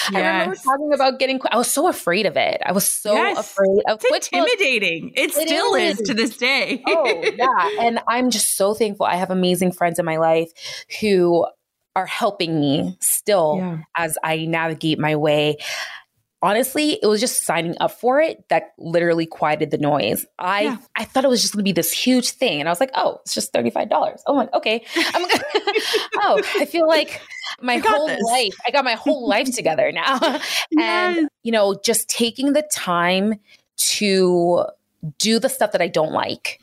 I 0.13 0.19
remember 0.19 0.55
talking 0.55 0.93
about 0.93 1.19
getting. 1.19 1.39
I 1.51 1.57
was 1.57 1.71
so 1.71 1.87
afraid 1.87 2.25
of 2.25 2.37
it. 2.37 2.61
I 2.65 2.71
was 2.71 2.87
so 2.87 3.13
yes. 3.13 3.37
afraid 3.39 3.81
of 3.87 4.01
it's 4.03 4.29
QuickBooks. 4.29 4.39
Intimidating. 4.39 5.11
It, 5.15 5.31
it 5.35 5.47
still 5.47 5.75
is. 5.75 5.99
is. 5.99 6.07
to 6.07 6.13
this 6.13 6.37
day. 6.37 6.83
oh 6.87 7.23
yeah, 7.35 7.69
and 7.81 7.99
I'm 8.07 8.29
just 8.29 8.55
so 8.55 8.73
thankful. 8.73 9.05
I 9.05 9.15
have 9.15 9.31
amazing 9.31 9.71
friends 9.71 9.99
in 9.99 10.05
my 10.05 10.17
life 10.17 10.51
who 10.99 11.45
are 11.95 12.05
helping 12.05 12.59
me 12.59 12.97
still 12.99 13.55
yeah. 13.57 13.77
as 13.95 14.17
I 14.23 14.45
navigate 14.45 14.99
my 14.99 15.15
way 15.15 15.57
honestly, 16.45 16.99
it 17.01 17.07
was 17.07 17.19
just 17.19 17.43
signing 17.43 17.75
up 17.79 17.91
for 17.91 18.21
it 18.21 18.47
that 18.49 18.73
literally 18.77 19.25
quieted 19.25 19.71
the 19.71 19.79
noise. 19.79 20.25
I 20.37 20.61
yeah. 20.61 20.77
I 20.95 21.03
thought 21.03 21.25
it 21.25 21.29
was 21.29 21.41
just 21.41 21.53
going 21.53 21.61
to 21.61 21.67
be 21.67 21.71
this 21.73 21.91
huge 21.91 22.31
thing, 22.31 22.59
and 22.59 22.69
I 22.69 22.71
was 22.71 22.79
like, 22.79 22.91
oh, 22.93 23.19
it's 23.25 23.33
just 23.33 23.51
thirty 23.51 23.71
five 23.71 23.89
dollars. 23.89 24.21
Oh 24.27 24.35
my, 24.35 24.49
okay. 24.53 24.85
I'm 24.95 25.25
oh, 26.17 26.41
I 26.55 26.65
feel 26.65 26.87
like 26.87 27.21
my 27.61 27.77
whole 27.77 28.07
this. 28.07 28.21
life. 28.21 28.55
I 28.67 28.71
got 28.71 28.83
my 28.83 28.93
whole 28.93 29.27
life 29.27 29.53
together 29.53 29.91
now, 29.91 30.19
yes. 30.21 30.41
and 30.71 31.29
you 31.43 31.51
know, 31.51 31.79
just 31.83 32.09
taking 32.09 32.53
the 32.53 32.67
time 32.73 33.35
to 33.77 34.65
do 35.17 35.39
the 35.39 35.49
stuff 35.49 35.71
that 35.71 35.81
I 35.81 35.87
don't 35.87 36.11
like 36.11 36.59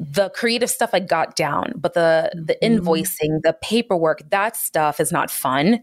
the 0.00 0.30
creative 0.30 0.70
stuff 0.70 0.90
I 0.94 1.00
got 1.00 1.36
down, 1.36 1.74
but 1.76 1.92
the 1.92 2.30
the 2.34 2.56
mm-hmm. 2.62 2.78
invoicing, 2.78 3.42
the 3.42 3.54
paperwork, 3.60 4.22
that 4.30 4.56
stuff 4.56 4.98
is 4.98 5.12
not 5.12 5.30
fun. 5.30 5.80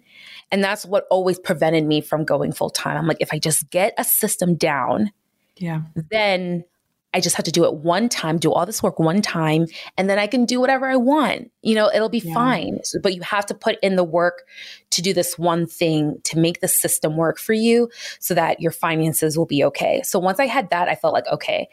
And 0.51 0.63
that's 0.63 0.85
what 0.85 1.05
always 1.11 1.37
prevented 1.37 1.85
me 1.85 2.01
from 2.01 2.23
going 2.25 2.51
full 2.51 2.71
time. 2.71 2.97
I'm 2.97 3.05
like, 3.05 3.17
if 3.19 3.31
I 3.31 3.37
just 3.37 3.69
get 3.69 3.93
a 3.97 4.03
system 4.03 4.55
down, 4.55 5.11
yeah, 5.57 5.81
then 6.09 6.63
I 7.13 7.21
just 7.21 7.35
have 7.35 7.45
to 7.45 7.51
do 7.51 7.63
it 7.63 7.73
one 7.73 8.09
time, 8.09 8.37
do 8.37 8.51
all 8.51 8.65
this 8.65 8.83
work 8.83 8.99
one 8.99 9.21
time, 9.21 9.67
and 9.97 10.09
then 10.09 10.19
I 10.19 10.27
can 10.27 10.45
do 10.45 10.59
whatever 10.59 10.87
I 10.87 10.97
want. 10.97 11.51
You 11.61 11.75
know, 11.75 11.89
it'll 11.93 12.09
be 12.09 12.19
yeah. 12.19 12.33
fine. 12.33 12.79
So, 12.83 12.99
but 13.01 13.15
you 13.15 13.21
have 13.21 13.45
to 13.47 13.53
put 13.53 13.77
in 13.81 13.95
the 13.95 14.03
work 14.03 14.43
to 14.91 15.01
do 15.01 15.13
this 15.13 15.37
one 15.37 15.65
thing 15.67 16.17
to 16.25 16.37
make 16.37 16.59
the 16.59 16.67
system 16.67 17.15
work 17.15 17.39
for 17.39 17.53
you 17.53 17.89
so 18.19 18.33
that 18.33 18.59
your 18.59 18.71
finances 18.71 19.37
will 19.37 19.45
be 19.45 19.63
okay. 19.63 20.01
So 20.03 20.19
once 20.19 20.39
I 20.39 20.45
had 20.47 20.69
that, 20.69 20.89
I 20.89 20.95
felt 20.95 21.13
like, 21.13 21.27
okay, 21.27 21.69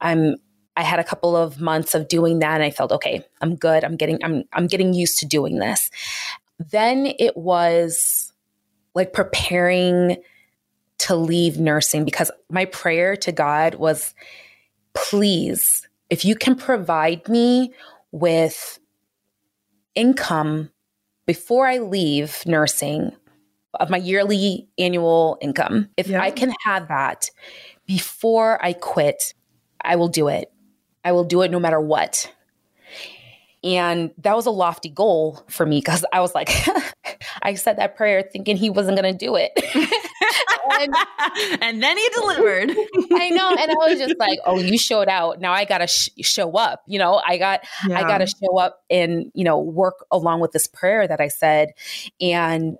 I'm 0.00 0.36
I 0.76 0.82
had 0.82 1.00
a 1.00 1.04
couple 1.04 1.36
of 1.36 1.60
months 1.60 1.96
of 1.96 2.06
doing 2.06 2.38
that 2.38 2.54
and 2.54 2.62
I 2.62 2.70
felt 2.70 2.92
okay, 2.92 3.24
I'm 3.40 3.56
good. 3.56 3.82
I'm 3.84 3.96
getting 3.96 4.22
I'm 4.22 4.44
I'm 4.52 4.68
getting 4.68 4.92
used 4.92 5.18
to 5.18 5.26
doing 5.26 5.58
this. 5.58 5.90
Then 6.58 7.12
it 7.18 7.36
was 7.36 8.32
like 8.94 9.12
preparing 9.12 10.18
to 10.98 11.16
leave 11.16 11.58
nursing 11.58 12.04
because 12.04 12.30
my 12.50 12.64
prayer 12.66 13.16
to 13.16 13.32
God 13.32 13.76
was 13.76 14.14
please 14.94 15.88
if 16.10 16.24
you 16.24 16.34
can 16.34 16.54
provide 16.54 17.28
me 17.28 17.72
with 18.12 18.78
income 19.94 20.70
before 21.26 21.66
I 21.66 21.78
leave 21.78 22.42
nursing 22.46 23.12
of 23.74 23.90
my 23.90 23.98
yearly 23.98 24.68
annual 24.78 25.36
income, 25.42 25.90
if 25.96 26.08
yeah. 26.08 26.22
I 26.22 26.30
can 26.30 26.52
have 26.64 26.88
that 26.88 27.30
before 27.86 28.64
I 28.64 28.72
quit, 28.72 29.34
I 29.82 29.96
will 29.96 30.08
do 30.08 30.28
it. 30.28 30.50
I 31.04 31.12
will 31.12 31.24
do 31.24 31.42
it 31.42 31.50
no 31.50 31.60
matter 31.60 31.80
what. 31.80 32.32
And 33.64 34.12
that 34.18 34.36
was 34.36 34.46
a 34.46 34.50
lofty 34.50 34.88
goal 34.88 35.44
for 35.48 35.66
me 35.66 35.78
because 35.78 36.04
I 36.12 36.20
was 36.20 36.34
like, 36.34 36.50
I 37.42 37.54
said 37.54 37.76
that 37.78 37.96
prayer 37.96 38.22
thinking 38.22 38.56
he 38.56 38.70
wasn't 38.70 39.00
going 39.00 39.12
to 39.12 39.18
do 39.18 39.34
it. 39.36 39.50
and, 40.70 40.94
and, 41.60 41.82
then 41.82 41.96
he 41.96 42.08
delivered. 42.10 42.70
I 43.14 43.30
know. 43.30 43.50
And 43.58 43.70
I 43.70 43.74
was 43.74 43.98
just 43.98 44.18
like, 44.18 44.38
oh, 44.46 44.60
you 44.60 44.78
showed 44.78 45.08
out. 45.08 45.40
Now 45.40 45.52
I 45.52 45.64
got 45.64 45.78
to 45.78 45.88
sh- 45.88 46.10
show 46.20 46.52
up. 46.52 46.82
You 46.86 47.00
know, 47.00 47.20
I 47.26 47.36
got, 47.36 47.60
yeah. 47.86 47.98
I 47.98 48.02
got 48.02 48.18
to 48.18 48.26
show 48.26 48.58
up 48.58 48.84
and, 48.88 49.32
you 49.34 49.42
know, 49.44 49.58
work 49.58 50.06
along 50.12 50.40
with 50.40 50.52
this 50.52 50.68
prayer 50.68 51.08
that 51.08 51.20
I 51.20 51.28
said. 51.28 51.70
And 52.20 52.78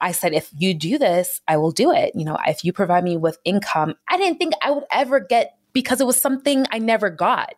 I 0.00 0.12
said, 0.12 0.34
if 0.34 0.50
you 0.58 0.74
do 0.74 0.98
this, 0.98 1.40
I 1.48 1.56
will 1.56 1.70
do 1.70 1.92
it. 1.92 2.12
You 2.14 2.26
know, 2.26 2.36
if 2.46 2.62
you 2.62 2.74
provide 2.74 3.04
me 3.04 3.16
with 3.16 3.38
income, 3.44 3.94
I 4.06 4.18
didn't 4.18 4.38
think 4.38 4.52
I 4.62 4.70
would 4.70 4.84
ever 4.90 5.18
get 5.18 5.56
because 5.72 6.00
it 6.00 6.06
was 6.06 6.20
something 6.20 6.66
I 6.70 6.78
never 6.78 7.08
got. 7.08 7.54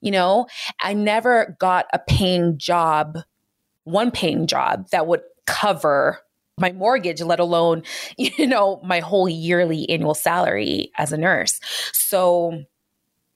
You 0.00 0.12
know, 0.12 0.46
I 0.80 0.94
never 0.94 1.56
got 1.58 1.86
a 1.92 1.98
paying 1.98 2.58
job, 2.58 3.18
one 3.84 4.10
paying 4.10 4.46
job 4.46 4.88
that 4.90 5.06
would 5.06 5.22
cover 5.46 6.20
my 6.58 6.72
mortgage, 6.72 7.20
let 7.20 7.40
alone, 7.40 7.82
you 8.16 8.46
know, 8.46 8.80
my 8.84 9.00
whole 9.00 9.28
yearly 9.28 9.88
annual 9.88 10.14
salary 10.14 10.90
as 10.96 11.12
a 11.12 11.18
nurse. 11.18 11.60
So 11.92 12.64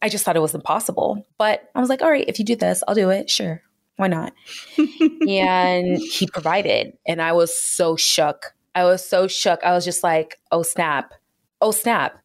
I 0.01 0.09
just 0.09 0.25
thought 0.25 0.37
it 0.37 0.41
was 0.41 0.55
impossible. 0.55 1.27
But 1.39 1.71
I 1.75 1.81
was 1.81 1.89
like, 1.89 2.03
all 2.03 2.11
right, 2.11 2.29
if 2.29 2.39
you 2.39 2.45
do 2.45 2.57
this, 2.57 2.83
I'll 2.87 2.95
do 2.95 3.11
it. 3.11 3.31
Sure. 3.31 3.63
Why 3.97 4.09
not? 4.09 4.33
and 5.29 5.99
he 5.99 6.27
provided. 6.27 6.97
And 7.07 7.23
I 7.23 7.33
was 7.33 7.57
so 7.57 7.97
shook. 7.97 8.55
I 8.75 8.85
was 8.85 9.07
so 9.07 9.29
shook. 9.29 9.63
I 9.63 9.73
was 9.73 9.85
just 9.85 10.03
like, 10.03 10.41
oh, 10.51 10.63
snap. 10.63 11.15
Oh, 11.61 11.71
snap. 11.71 12.19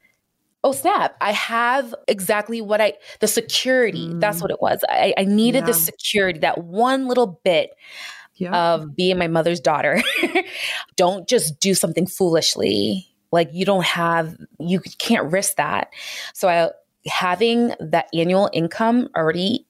Oh, 0.63 0.71
snap. 0.71 1.15
I 1.21 1.31
have 1.31 1.93
exactly 2.07 2.61
what 2.61 2.81
I, 2.81 2.93
the 3.19 3.27
security. 3.27 4.09
Mm. 4.09 4.19
That's 4.19 4.41
what 4.41 4.51
it 4.51 4.61
was. 4.61 4.83
I, 4.89 5.13
I 5.17 5.23
needed 5.23 5.59
yeah. 5.59 5.65
the 5.67 5.73
security, 5.73 6.39
that 6.39 6.63
one 6.63 7.07
little 7.07 7.39
bit 7.43 7.71
yeah. 8.35 8.73
of 8.73 8.95
being 8.95 9.17
my 9.17 9.27
mother's 9.27 9.59
daughter. 9.59 10.01
don't 10.95 11.27
just 11.27 11.59
do 11.59 11.73
something 11.73 12.07
foolishly. 12.07 13.07
Like 13.31 13.49
you 13.53 13.65
don't 13.65 13.85
have, 13.85 14.35
you 14.59 14.81
can't 14.97 15.31
risk 15.31 15.57
that. 15.57 15.89
So 16.33 16.47
I, 16.47 16.71
having 17.07 17.73
that 17.79 18.07
annual 18.13 18.49
income 18.51 19.09
already 19.15 19.65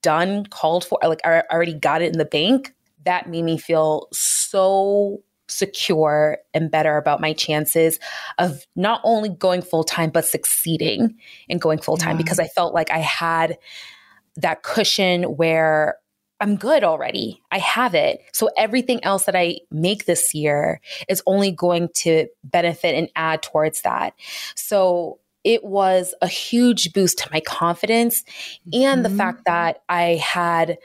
done, 0.00 0.46
called 0.46 0.84
for, 0.84 0.98
like 1.02 1.20
I 1.24 1.42
already 1.50 1.74
got 1.74 2.02
it 2.02 2.12
in 2.12 2.18
the 2.18 2.24
bank, 2.24 2.74
that 3.04 3.28
made 3.28 3.44
me 3.44 3.58
feel 3.58 4.08
so 4.12 5.22
secure 5.52 6.38
and 6.54 6.70
better 6.70 6.96
about 6.96 7.20
my 7.20 7.32
chances 7.32 7.98
of 8.38 8.66
not 8.76 9.00
only 9.04 9.28
going 9.28 9.62
full 9.62 9.84
time, 9.84 10.10
but 10.10 10.24
succeeding 10.24 11.16
in 11.48 11.58
going 11.58 11.78
full 11.78 11.96
time 11.96 12.16
yeah. 12.16 12.22
because 12.22 12.38
I 12.38 12.48
felt 12.48 12.74
like 12.74 12.90
I 12.90 12.98
had 12.98 13.58
that 14.36 14.62
cushion 14.62 15.24
where 15.24 15.96
I'm 16.40 16.56
good 16.56 16.82
already. 16.82 17.40
I 17.52 17.58
have 17.58 17.94
it. 17.94 18.20
So 18.32 18.50
everything 18.58 19.04
else 19.04 19.26
that 19.26 19.36
I 19.36 19.60
make 19.70 20.06
this 20.06 20.34
year 20.34 20.80
is 21.08 21.22
only 21.24 21.52
going 21.52 21.88
to 21.98 22.26
benefit 22.42 22.96
and 22.96 23.08
add 23.14 23.42
towards 23.42 23.82
that. 23.82 24.14
So 24.56 25.20
it 25.44 25.62
was 25.62 26.14
a 26.20 26.26
huge 26.26 26.92
boost 26.92 27.18
to 27.18 27.28
my 27.32 27.40
confidence 27.40 28.24
and 28.72 28.72
mm-hmm. 28.72 29.02
the 29.02 29.10
fact 29.10 29.42
that 29.46 29.82
I 29.88 30.16
had 30.16 30.78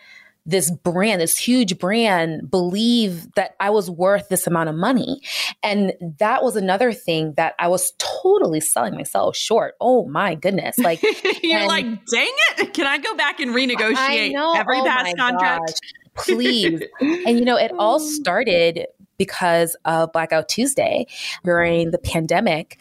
this 0.48 0.72
brand, 0.72 1.20
this 1.20 1.38
huge 1.38 1.78
brand, 1.78 2.50
believe 2.50 3.32
that 3.34 3.56
I 3.60 3.70
was 3.70 3.91
worth 3.91 4.30
this 4.30 4.48
amount 4.48 4.70
of 4.70 4.76
money. 4.76 5.22
And 5.62 5.93
that 6.20 6.41
was 6.41 6.56
another 6.56 6.93
thing 6.93 7.34
that 7.36 7.54
I 7.60 7.68
was 7.68 7.91
totally 7.98 8.62
selling 8.62 8.95
myself 8.95 9.36
short. 9.36 9.76
Oh 9.82 10.08
my 10.08 10.36
goodness. 10.36 10.80
Like, 10.80 11.04
you're 11.43 11.68
like, 11.68 11.86
dang 11.86 12.32
it. 12.58 12.74
Can 12.74 12.88
I 12.88 12.98
go 12.98 13.14
back 13.16 13.41
and 13.41 13.52
renegotiate 13.52 14.34
every 14.56 14.80
oh 14.80 14.86
past 14.86 15.18
contract? 15.18 15.82
Gosh, 16.16 16.26
please. 16.26 16.82
and 17.02 17.38
you 17.38 17.43
know, 17.43 17.58
it 17.58 17.74
all 17.78 18.00
started 18.00 18.88
because 19.18 19.76
of 19.84 20.14
Blackout 20.14 20.48
Tuesday 20.48 21.08
during 21.43 21.91
the 21.91 21.98
pandemic 21.98 22.80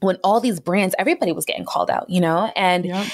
when 0.00 0.16
all 0.24 0.40
these 0.40 0.60
brands, 0.60 0.94
everybody 0.98 1.32
was 1.32 1.44
getting 1.44 1.66
called 1.66 1.90
out, 1.90 2.08
you 2.08 2.20
know? 2.20 2.50
And 2.56 2.86
yep. 2.86 3.06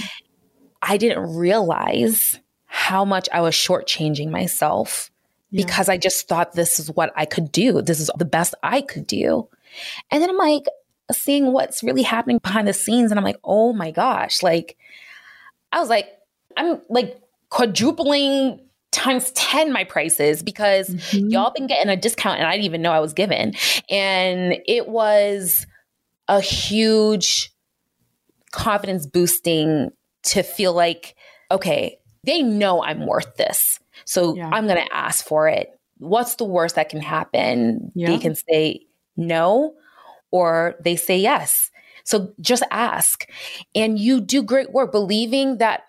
I 0.81 0.97
didn't 0.97 1.35
realize 1.37 2.39
how 2.69 3.05
much 3.05 3.29
I 3.33 3.41
was 3.41 3.55
shortchanging 3.55 4.31
myself 4.31 5.11
yeah. 5.51 5.64
because 5.64 5.89
I 5.89 5.97
just 5.97 6.29
thought 6.29 6.53
this 6.53 6.79
is 6.79 6.91
what 6.91 7.12
I 7.16 7.25
could 7.25 7.51
do. 7.51 7.83
This 7.83 7.99
is 7.99 8.11
the 8.16 8.25
best 8.25 8.55
I 8.62 8.83
could 8.83 9.07
do. 9.07 9.49
And 10.11 10.23
then 10.23 10.31
I'm 10.31 10.37
like 10.37 10.66
seeing 11.11 11.53
what's 11.53 11.83
really 11.83 12.03
happening 12.03 12.39
behind 12.39 12.69
the 12.69 12.73
scenes. 12.73 13.11
And 13.11 13.19
I'm 13.19 13.25
like, 13.25 13.41
oh 13.43 13.73
my 13.73 13.91
gosh. 13.91 14.43
Like, 14.43 14.77
I 15.73 15.81
was 15.81 15.89
like, 15.89 16.09
I'm 16.57 16.81
like 16.89 17.21
quadrupling 17.49 18.61
times 18.91 19.31
10 19.33 19.73
my 19.73 19.85
prices 19.85 20.43
because 20.43 20.89
mm-hmm. 20.89 21.29
y'all 21.29 21.53
been 21.55 21.66
getting 21.66 21.91
a 21.91 21.97
discount 21.97 22.39
and 22.39 22.47
I 22.47 22.53
didn't 22.53 22.66
even 22.66 22.83
know 22.83 22.93
I 22.93 23.01
was 23.01 23.12
given. 23.12 23.55
And 23.91 24.59
it 24.66 24.89
was 24.89 25.66
a 26.27 26.41
huge 26.41 27.51
confidence 28.51 29.07
boosting 29.07 29.91
to 30.25 30.43
feel 30.43 30.73
like, 30.73 31.14
okay, 31.51 31.99
they 32.29 32.43
know 32.43 32.83
I'm 32.85 33.07
worth 33.07 33.37
this. 33.37 33.81
So 34.05 34.37
yeah. 34.37 34.51
I'm 34.53 34.66
going 34.66 34.85
to 34.85 34.95
ask 34.95 35.24
for 35.24 35.49
it. 35.49 35.70
What's 35.97 36.37
the 36.37 36.45
worst 36.45 36.76
that 36.76 36.91
can 36.91 37.01
happen? 37.01 37.91
Yeah. 37.95 38.09
They 38.09 38.18
can 38.18 38.35
say 38.35 38.87
no 39.16 39.74
or 40.31 40.76
they 40.85 40.97
say 40.97 41.18
yes. 41.18 41.70
So 42.05 42.33
just 42.41 42.62
ask. 42.70 43.26
And 43.74 43.99
you 43.99 44.20
do 44.20 44.43
great 44.43 44.72
work 44.72 44.93
believing 44.93 45.59
that 45.59 45.85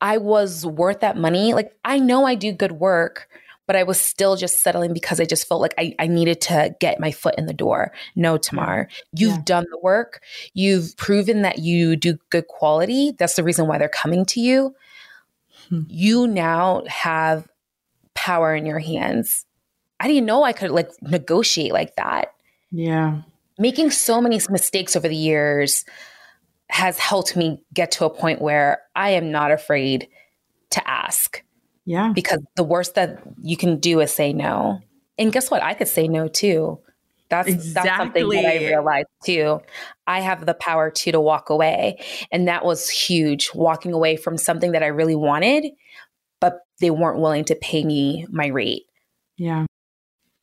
I 0.00 0.18
was 0.18 0.64
worth 0.64 1.00
that 1.00 1.16
money. 1.16 1.54
Like 1.54 1.72
I 1.84 1.98
know 1.98 2.24
I 2.24 2.34
do 2.36 2.52
good 2.52 2.72
work, 2.72 3.28
but 3.66 3.74
I 3.74 3.82
was 3.82 4.00
still 4.00 4.36
just 4.36 4.62
settling 4.62 4.92
because 4.92 5.20
I 5.20 5.24
just 5.24 5.48
felt 5.48 5.60
like 5.60 5.74
I, 5.76 5.94
I 5.98 6.06
needed 6.06 6.40
to 6.42 6.74
get 6.80 7.00
my 7.00 7.10
foot 7.10 7.34
in 7.36 7.46
the 7.46 7.54
door. 7.54 7.92
No, 8.14 8.38
Thamarr, 8.38 8.86
you've 9.12 9.36
yeah. 9.36 9.42
done 9.44 9.66
the 9.70 9.78
work. 9.82 10.22
You've 10.54 10.96
proven 10.96 11.42
that 11.42 11.58
you 11.58 11.96
do 11.96 12.18
good 12.30 12.46
quality. 12.46 13.12
That's 13.18 13.34
the 13.34 13.44
reason 13.44 13.66
why 13.66 13.78
they're 13.78 13.88
coming 13.88 14.24
to 14.26 14.40
you 14.40 14.74
Hmm. 15.68 15.82
you 15.88 16.26
now 16.26 16.82
have 16.86 17.46
power 18.14 18.54
in 18.54 18.66
your 18.66 18.78
hands. 18.78 19.44
I 20.00 20.08
didn't 20.08 20.26
know 20.26 20.42
I 20.42 20.52
could 20.52 20.70
like 20.70 20.90
negotiate 21.02 21.72
like 21.72 21.96
that. 21.96 22.32
Yeah. 22.70 23.22
Making 23.58 23.90
so 23.90 24.20
many 24.20 24.40
mistakes 24.48 24.96
over 24.96 25.08
the 25.08 25.16
years 25.16 25.84
has 26.70 26.98
helped 26.98 27.36
me 27.36 27.62
get 27.72 27.90
to 27.92 28.04
a 28.04 28.10
point 28.10 28.40
where 28.40 28.82
I 28.94 29.10
am 29.10 29.30
not 29.30 29.50
afraid 29.50 30.08
to 30.70 30.88
ask. 30.88 31.42
Yeah. 31.84 32.12
Because 32.14 32.40
the 32.56 32.64
worst 32.64 32.94
that 32.94 33.22
you 33.42 33.56
can 33.56 33.78
do 33.78 34.00
is 34.00 34.12
say 34.12 34.32
no. 34.32 34.80
And 35.16 35.32
guess 35.32 35.50
what? 35.50 35.62
I 35.62 35.74
could 35.74 35.88
say 35.88 36.06
no 36.06 36.28
too. 36.28 36.78
That's 37.30 37.48
exactly. 37.48 37.72
that's 37.74 37.96
something 37.98 38.28
that 38.30 38.46
I 38.46 38.56
realized 38.66 39.08
too. 39.24 39.60
I 40.06 40.20
have 40.20 40.46
the 40.46 40.54
power 40.54 40.90
to 40.90 41.12
to 41.12 41.20
walk 41.20 41.50
away, 41.50 42.02
and 42.32 42.48
that 42.48 42.64
was 42.64 42.88
huge. 42.88 43.50
Walking 43.54 43.92
away 43.92 44.16
from 44.16 44.38
something 44.38 44.72
that 44.72 44.82
I 44.82 44.86
really 44.86 45.14
wanted, 45.14 45.66
but 46.40 46.60
they 46.80 46.90
weren't 46.90 47.20
willing 47.20 47.44
to 47.46 47.54
pay 47.54 47.84
me 47.84 48.26
my 48.30 48.46
rate. 48.46 48.84
Yeah, 49.36 49.66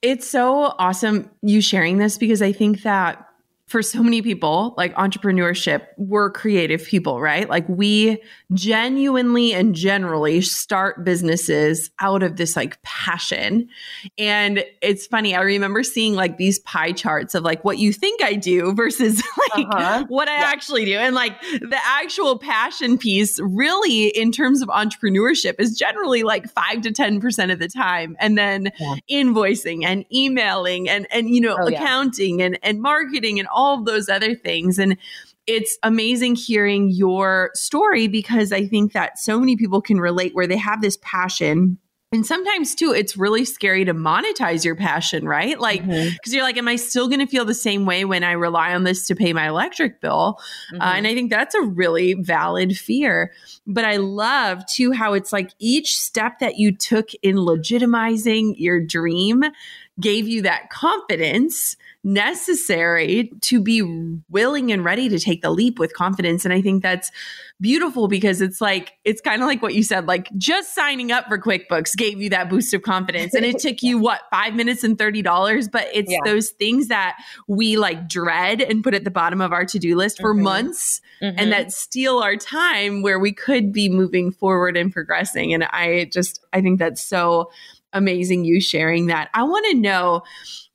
it's 0.01 0.29
so 0.29 0.75
awesome 0.77 1.31
you 1.41 1.61
sharing 1.61 1.97
this 1.97 2.17
because 2.17 2.41
I 2.41 2.51
think 2.51 2.83
that 2.83 3.25
for 3.67 3.81
so 3.81 4.03
many 4.03 4.21
people, 4.21 4.75
like 4.77 4.93
entrepreneurship, 4.93 5.87
we're 5.97 6.29
creative 6.29 6.83
people, 6.83 7.19
right? 7.19 7.49
Like 7.49 7.67
we 7.67 8.21
genuinely 8.53 9.53
and 9.53 9.73
generally 9.73 10.41
start 10.41 11.03
businesses 11.03 11.89
out 11.99 12.21
of 12.21 12.35
this 12.37 12.55
like 12.55 12.79
passion. 12.83 13.67
And 14.19 14.63
it's 14.83 15.07
funny, 15.07 15.35
I 15.35 15.41
remember 15.41 15.81
seeing 15.81 16.13
like 16.13 16.37
these 16.37 16.59
pie 16.59 16.91
charts 16.91 17.33
of 17.33 17.43
like 17.43 17.65
what 17.65 17.79
you 17.79 17.91
think 17.91 18.21
I 18.21 18.35
do 18.35 18.71
versus 18.73 19.23
like 19.55 19.67
uh-huh. 19.67 20.05
what 20.09 20.29
I 20.29 20.37
yeah. 20.37 20.45
actually 20.45 20.85
do. 20.85 20.97
And 20.97 21.15
like 21.15 21.41
the 21.41 21.79
actual 21.83 22.37
passion 22.37 22.99
piece, 22.99 23.39
really, 23.39 24.09
in 24.09 24.31
terms 24.31 24.61
of 24.61 24.69
entrepreneurship, 24.69 25.55
is 25.57 25.75
generally 25.75 26.21
like 26.21 26.47
five 26.51 26.81
to 26.81 26.91
10% 26.91 27.51
of 27.51 27.57
the 27.57 27.67
time. 27.67 28.15
And 28.19 28.37
then 28.37 28.71
yeah. 28.79 28.95
invoicing 29.09 29.83
and 29.85 30.05
emailing 30.13 30.87
and, 30.87 31.07
and 31.09 31.29
you 31.29 31.41
know, 31.41 31.57
oh, 31.59 31.65
accounting 31.65 32.41
yeah. 32.41 32.45
and, 32.45 32.59
and 32.61 32.79
marketing 32.79 33.39
and 33.39 33.47
all 33.55 33.79
of 33.79 33.85
those 33.85 34.09
other 34.09 34.35
things. 34.35 34.77
And 34.77 34.97
it's 35.47 35.77
amazing 35.81 36.35
hearing 36.35 36.89
your 36.91 37.51
story 37.53 38.07
because 38.07 38.51
I 38.51 38.67
think 38.67 38.93
that 38.93 39.17
so 39.17 39.39
many 39.39 39.55
people 39.55 39.81
can 39.81 39.99
relate 39.99 40.35
where 40.35 40.47
they 40.47 40.57
have 40.57 40.81
this 40.81 40.97
passion 41.01 41.77
and 42.15 42.25
sometimes 42.25 42.75
too, 42.75 42.93
it's 42.93 43.17
really 43.17 43.43
scary 43.45 43.83
to 43.85 43.93
monetize 43.93 44.63
your 44.63 44.75
passion, 44.75 45.27
right? 45.27 45.59
Like, 45.59 45.81
because 45.81 45.97
mm-hmm. 46.05 46.33
you're 46.33 46.43
like, 46.43 46.57
am 46.57 46.67
I 46.67 46.77
still 46.77 47.07
going 47.07 47.19
to 47.19 47.27
feel 47.27 47.45
the 47.45 47.53
same 47.53 47.85
way 47.85 48.05
when 48.05 48.23
I 48.23 48.31
rely 48.31 48.73
on 48.73 48.85
this 48.85 49.05
to 49.07 49.15
pay 49.15 49.33
my 49.33 49.49
electric 49.49 49.99
bill? 50.01 50.39
Uh, 50.39 50.75
mm-hmm. 50.75 50.81
Uh, 50.81 50.93
and 50.93 51.07
I 51.07 51.13
think 51.13 51.29
that's 51.29 51.55
a 51.55 51.61
really 51.61 52.13
valid 52.13 52.77
fear. 52.77 53.33
But 53.67 53.85
I 53.85 53.97
love 53.97 54.65
too 54.67 54.91
how 54.91 55.13
it's 55.13 55.33
like 55.33 55.51
each 55.59 55.97
step 55.97 56.39
that 56.39 56.57
you 56.57 56.75
took 56.75 57.09
in 57.21 57.35
legitimizing 57.35 58.53
your 58.57 58.79
dream 58.79 59.43
gave 59.99 60.27
you 60.27 60.43
that 60.43 60.69
confidence 60.69 61.75
necessary 62.05 63.31
to 63.41 63.59
be 63.59 63.81
willing 64.29 64.71
and 64.71 64.85
ready 64.85 65.09
to 65.09 65.17
take 65.17 65.41
the 65.41 65.49
leap 65.49 65.79
with 65.79 65.91
confidence. 65.93 66.45
And 66.45 66.53
I 66.53 66.61
think 66.61 66.83
that's 66.83 67.11
beautiful 67.59 68.07
because 68.07 68.41
it's 68.41 68.61
like, 68.61 68.93
it's 69.03 69.21
kind 69.21 69.41
of 69.41 69.47
like 69.47 69.63
what 69.63 69.73
you 69.73 69.81
said, 69.81 70.05
like 70.05 70.29
just 70.37 70.75
signing 70.75 71.11
up 71.11 71.27
for 71.27 71.39
QuickBooks 71.39 71.97
gave 71.97 72.21
you 72.21 72.29
that 72.29 72.47
boost 72.47 72.75
of 72.75 72.83
confidence. 72.83 73.33
And 73.33 73.43
it 73.43 73.57
took 73.59 73.81
you 73.81 73.97
what, 73.97 74.21
five 74.29 74.53
minutes 74.53 74.83
and 74.83 74.95
$30? 74.99 75.71
But 75.71 75.87
it's 75.93 76.11
yeah. 76.11 76.19
those 76.23 76.51
things 76.51 76.89
that 76.89 77.17
we 77.47 77.75
like 77.75 78.07
dread 78.07 78.61
and 78.61 78.83
put 78.83 78.93
at 78.93 79.03
the 79.03 79.11
bottom 79.11 79.41
of 79.41 79.51
our 79.51 79.65
to 79.65 79.79
do 79.79 79.95
list 79.95 80.21
for 80.21 80.35
mm-hmm. 80.35 80.43
months 80.43 81.01
mm-hmm. 81.23 81.39
and 81.39 81.51
that 81.51 81.71
steal 81.71 82.19
our 82.19 82.35
time 82.35 83.01
where 83.01 83.17
we 83.17 83.33
could 83.33 83.73
be 83.73 83.89
moving 83.89 84.31
forward 84.31 84.77
and 84.77 84.93
progressing. 84.93 85.55
And 85.55 85.63
I 85.63 86.05
just, 86.13 86.45
I 86.53 86.61
think 86.61 86.77
that's 86.77 87.03
so 87.03 87.49
amazing 87.95 88.45
you 88.45 88.61
sharing 88.61 89.07
that. 89.07 89.29
I 89.33 89.43
want 89.43 89.65
to 89.71 89.73
know 89.73 90.21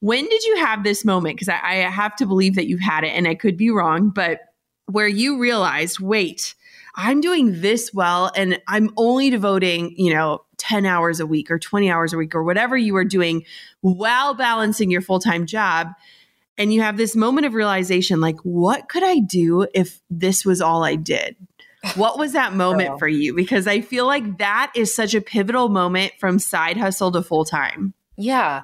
when 0.00 0.26
did 0.26 0.42
you 0.44 0.56
have 0.56 0.82
this 0.82 1.04
moment? 1.04 1.36
Because 1.36 1.48
I, 1.48 1.60
I 1.60 1.74
have 1.90 2.16
to 2.16 2.26
believe 2.26 2.56
that 2.56 2.66
you've 2.66 2.80
had 2.80 3.04
it 3.04 3.10
and 3.10 3.28
I 3.28 3.34
could 3.34 3.56
be 3.56 3.70
wrong, 3.70 4.10
but 4.10 4.40
where 4.86 5.06
you 5.06 5.38
realized, 5.38 6.00
wait, 6.00 6.54
I'm 6.96 7.20
doing 7.20 7.60
this 7.60 7.94
well 7.94 8.32
and 8.34 8.60
I'm 8.66 8.90
only 8.96 9.30
devoting, 9.30 9.94
you 9.96 10.12
know, 10.12 10.44
10 10.56 10.84
hours 10.84 11.20
a 11.20 11.26
week 11.26 11.50
or 11.50 11.58
20 11.58 11.90
hours 11.90 12.12
a 12.12 12.16
week 12.16 12.34
or 12.34 12.42
whatever 12.42 12.76
you 12.76 12.96
are 12.96 13.04
doing 13.04 13.44
while 13.80 14.34
balancing 14.34 14.90
your 14.90 15.00
full 15.00 15.20
time 15.20 15.46
job. 15.46 15.88
And 16.58 16.74
you 16.74 16.82
have 16.82 16.96
this 16.96 17.16
moment 17.16 17.46
of 17.46 17.54
realization 17.54 18.20
like, 18.20 18.38
what 18.40 18.88
could 18.88 19.02
I 19.02 19.20
do 19.20 19.66
if 19.74 20.00
this 20.10 20.44
was 20.44 20.60
all 20.60 20.84
I 20.84 20.96
did? 20.96 21.36
What 21.94 22.18
was 22.18 22.32
that 22.32 22.54
moment 22.54 22.98
for 22.98 23.08
you? 23.08 23.34
Because 23.34 23.66
I 23.66 23.80
feel 23.80 24.06
like 24.06 24.38
that 24.38 24.72
is 24.74 24.94
such 24.94 25.14
a 25.14 25.20
pivotal 25.20 25.68
moment 25.68 26.12
from 26.18 26.38
side 26.38 26.76
hustle 26.76 27.10
to 27.12 27.22
full 27.22 27.44
time. 27.44 27.94
Yeah. 28.16 28.62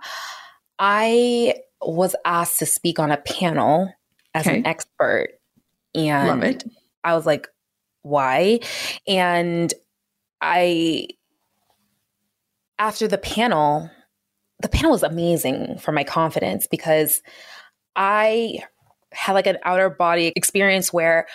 I 0.79 1.55
was 1.81 2.15
asked 2.25 2.59
to 2.59 2.67
speak 2.67 2.99
on 2.99 3.11
a 3.11 3.17
panel 3.17 3.93
as 4.35 4.47
okay. 4.47 4.59
an 4.59 4.67
expert. 4.67 5.31
And 5.95 6.63
I 7.03 7.15
was 7.15 7.25
like, 7.25 7.49
why? 8.03 8.61
And 9.09 9.73
I, 10.43 11.09
after 12.79 13.09
the 13.09 13.19
panel, 13.19 13.91
the 14.61 14.69
panel 14.69 14.91
was 14.91 15.03
amazing 15.03 15.79
for 15.79 15.93
my 15.93 16.05
confidence 16.05 16.67
because 16.67 17.23
I 17.95 18.59
had 19.13 19.33
like 19.33 19.47
an 19.47 19.59
outer 19.65 19.89
body 19.89 20.33
experience 20.37 20.93
where 20.93 21.27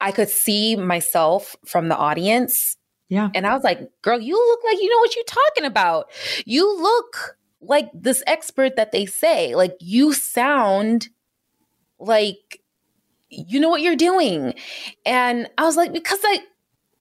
I 0.00 0.12
could 0.12 0.28
see 0.28 0.76
myself 0.76 1.56
from 1.64 1.88
the 1.88 1.96
audience. 1.96 2.76
Yeah. 3.08 3.30
And 3.34 3.46
I 3.46 3.54
was 3.54 3.64
like, 3.64 3.80
girl, 4.02 4.20
you 4.20 4.34
look 4.34 4.60
like 4.64 4.80
you 4.80 4.90
know 4.90 4.98
what 4.98 5.14
you're 5.14 5.24
talking 5.24 5.64
about. 5.64 6.10
You 6.44 6.80
look 6.80 7.36
like 7.60 7.88
this 7.94 8.22
expert 8.26 8.76
that 8.76 8.92
they 8.92 9.06
say. 9.06 9.54
Like 9.54 9.76
you 9.80 10.12
sound 10.12 11.08
like 11.98 12.60
you 13.28 13.60
know 13.60 13.68
what 13.68 13.80
you're 13.80 13.96
doing. 13.96 14.54
And 15.04 15.48
I 15.58 15.64
was 15.64 15.76
like, 15.76 15.92
because 15.92 16.20
I 16.24 16.40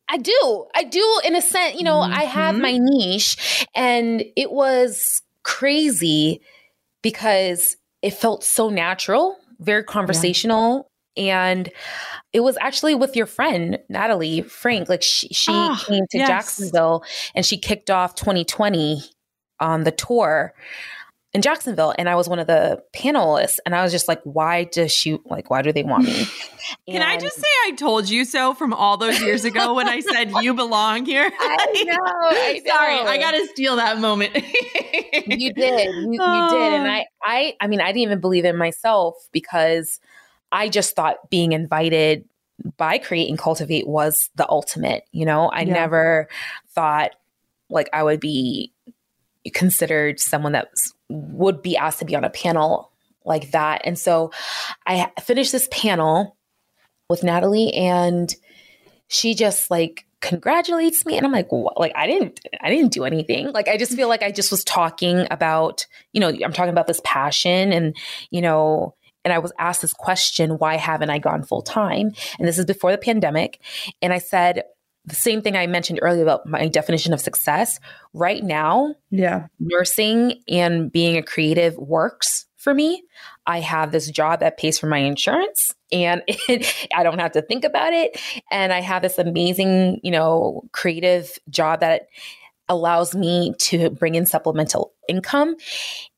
I 0.07 0.17
do. 0.17 0.65
I 0.75 0.83
do 0.83 1.21
in 1.25 1.35
a 1.35 1.41
sense, 1.41 1.77
you 1.77 1.83
know, 1.83 2.01
mm-hmm. 2.01 2.13
I 2.13 2.23
have 2.23 2.55
my 2.57 2.77
niche 2.77 3.67
and 3.73 4.23
it 4.35 4.51
was 4.51 5.23
crazy 5.43 6.41
because 7.01 7.77
it 8.01 8.11
felt 8.11 8.43
so 8.43 8.69
natural, 8.69 9.37
very 9.59 9.83
conversational. 9.83 10.91
And 11.17 11.71
it 12.33 12.41
was 12.41 12.57
actually 12.59 12.95
with 12.95 13.15
your 13.15 13.25
friend 13.25 13.79
Natalie 13.89 14.41
Frank. 14.41 14.89
Like 14.89 15.03
she, 15.03 15.29
she 15.29 15.51
oh, 15.51 15.81
came 15.85 16.05
to 16.11 16.17
yes. 16.17 16.27
Jacksonville 16.27 17.03
and 17.33 17.45
she 17.45 17.57
kicked 17.57 17.89
off 17.89 18.15
2020 18.15 19.01
on 19.59 19.83
the 19.83 19.91
tour 19.91 20.53
in 21.35 21.41
Jacksonville 21.41 21.93
and 21.97 22.07
I 22.07 22.15
was 22.15 22.29
one 22.29 22.39
of 22.39 22.47
the 22.47 22.81
panelists 22.95 23.59
and 23.65 23.75
I 23.75 23.83
was 23.83 23.91
just 23.91 24.07
like 24.07 24.21
why 24.23 24.63
does 24.63 24.93
she 24.93 25.19
like 25.25 25.49
why 25.49 25.61
do 25.61 25.73
they 25.73 25.83
want 25.83 26.05
me? 26.05 26.25
Can 26.89 27.01
I 27.01 27.17
just 27.17 27.35
say 27.35 27.47
I 27.65 27.71
told 27.71 28.09
you 28.09 28.23
so 28.23 28.53
from 28.53 28.73
all 28.73 28.95
those 28.95 29.19
years 29.19 29.43
ago 29.43 29.73
when 29.73 29.89
I 29.89 29.99
said 29.99 30.31
you 30.41 30.53
belong 30.53 31.05
here? 31.05 31.29
I 31.39 31.83
know. 31.85 31.93
I 31.93 32.61
know. 32.65 32.71
Sorry, 32.73 32.99
I 32.99 33.17
got 33.17 33.31
to 33.31 33.45
steal 33.47 33.75
that 33.75 33.99
moment. 33.99 34.33
you 34.33 35.51
did. 35.53 35.93
You, 35.93 36.11
you, 36.13 36.49
did 36.49 36.73
and 36.73 36.89
I 36.89 37.05
I 37.21 37.53
I 37.59 37.67
mean 37.67 37.81
I 37.81 37.87
didn't 37.87 38.03
even 38.03 38.21
believe 38.21 38.45
in 38.45 38.55
myself 38.55 39.15
because 39.33 39.99
I 40.51 40.69
just 40.69 40.95
thought 40.95 41.29
being 41.29 41.51
invited 41.51 42.25
by 42.77 42.97
Create 42.97 43.29
and 43.29 43.37
Cultivate 43.37 43.87
was 43.87 44.29
the 44.35 44.49
ultimate, 44.49 45.03
you 45.11 45.25
know? 45.25 45.49
I 45.49 45.61
yeah. 45.61 45.73
never 45.73 46.29
thought 46.69 47.11
like 47.69 47.89
I 47.93 48.03
would 48.03 48.19
be 48.19 48.71
considered 49.53 50.19
someone 50.19 50.53
that 50.53 50.69
would 51.09 51.61
be 51.61 51.77
asked 51.77 51.99
to 51.99 52.05
be 52.05 52.15
on 52.15 52.23
a 52.23 52.29
panel 52.29 52.91
like 53.25 53.51
that. 53.51 53.81
And 53.85 53.97
so 53.97 54.31
I 54.85 55.11
finished 55.21 55.51
this 55.51 55.67
panel 55.71 56.37
with 57.09 57.23
Natalie 57.23 57.73
and 57.73 58.33
she 59.07 59.35
just 59.35 59.69
like 59.69 60.05
congratulates 60.21 61.05
me 61.05 61.17
and 61.17 61.25
I'm 61.25 61.31
like 61.31 61.51
what? 61.51 61.79
like 61.79 61.91
I 61.95 62.07
didn't 62.07 62.39
I 62.61 62.69
didn't 62.69 62.93
do 62.93 63.03
anything. 63.03 63.51
Like 63.51 63.67
I 63.67 63.77
just 63.77 63.93
feel 63.93 64.07
like 64.07 64.23
I 64.23 64.31
just 64.31 64.49
was 64.49 64.63
talking 64.63 65.27
about, 65.29 65.85
you 66.13 66.19
know, 66.21 66.29
I'm 66.29 66.53
talking 66.53 66.71
about 66.71 66.87
this 66.87 67.01
passion 67.03 67.71
and 67.71 67.95
you 68.31 68.41
know, 68.41 68.95
and 69.25 69.33
I 69.33 69.39
was 69.39 69.51
asked 69.59 69.81
this 69.81 69.93
question, 69.93 70.51
why 70.51 70.75
haven't 70.77 71.09
I 71.09 71.17
gone 71.17 71.43
full 71.43 71.63
time? 71.63 72.13
And 72.39 72.47
this 72.47 72.57
is 72.57 72.65
before 72.65 72.91
the 72.91 72.97
pandemic. 72.97 73.59
And 74.01 74.13
I 74.13 74.19
said, 74.19 74.63
the 75.03 75.15
same 75.15 75.41
thing 75.41 75.55
I 75.55 75.67
mentioned 75.67 75.99
earlier 76.01 76.23
about 76.23 76.47
my 76.47 76.67
definition 76.67 77.13
of 77.13 77.21
success. 77.21 77.79
Right 78.13 78.43
now, 78.43 78.95
yeah, 79.11 79.47
nursing 79.59 80.41
and 80.47 80.91
being 80.91 81.17
a 81.17 81.23
creative 81.23 81.75
works 81.77 82.45
for 82.57 82.73
me. 82.73 83.03
I 83.45 83.59
have 83.59 83.91
this 83.91 84.09
job 84.09 84.39
that 84.39 84.57
pays 84.57 84.79
for 84.79 84.87
my 84.87 84.97
insurance 84.97 85.71
and 85.91 86.23
it, 86.27 86.87
I 86.95 87.03
don't 87.03 87.19
have 87.19 87.33
to 87.33 87.43
think 87.43 87.63
about 87.63 87.93
it. 87.93 88.19
And 88.51 88.73
I 88.73 88.81
have 88.81 89.03
this 89.03 89.19
amazing, 89.19 89.99
you 90.03 90.11
know, 90.11 90.63
creative 90.71 91.37
job 91.49 91.81
that 91.81 92.07
allows 92.67 93.13
me 93.13 93.53
to 93.59 93.91
bring 93.91 94.15
in 94.15 94.25
supplemental 94.25 94.93
income 95.07 95.55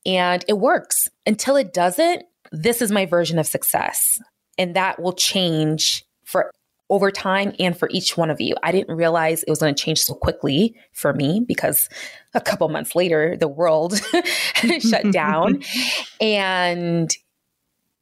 and 0.06 0.42
it 0.48 0.58
works. 0.58 0.96
Until 1.26 1.56
it 1.56 1.74
doesn't, 1.74 2.22
this 2.52 2.82
is 2.82 2.90
my 2.90 3.06
version 3.06 3.38
of 3.38 3.46
success. 3.46 4.18
And 4.56 4.74
that 4.74 5.00
will 5.00 5.12
change 5.12 6.04
for 6.24 6.52
over 6.90 7.10
time 7.10 7.54
and 7.58 7.76
for 7.76 7.88
each 7.92 8.16
one 8.16 8.30
of 8.30 8.40
you. 8.40 8.54
I 8.62 8.72
didn't 8.72 8.96
realize 8.96 9.42
it 9.42 9.50
was 9.50 9.58
going 9.58 9.74
to 9.74 9.82
change 9.82 10.00
so 10.00 10.14
quickly 10.14 10.74
for 10.92 11.12
me 11.12 11.44
because 11.46 11.88
a 12.34 12.40
couple 12.40 12.68
months 12.68 12.94
later, 12.94 13.36
the 13.36 13.48
world 13.48 14.00
shut 14.80 15.10
down. 15.12 15.62
and 16.20 17.14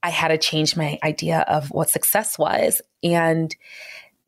I 0.02 0.10
had 0.10 0.28
to 0.28 0.38
change 0.38 0.76
my 0.76 0.98
idea 1.02 1.44
of 1.48 1.70
what 1.70 1.90
success 1.90 2.38
was. 2.38 2.80
And 3.02 3.54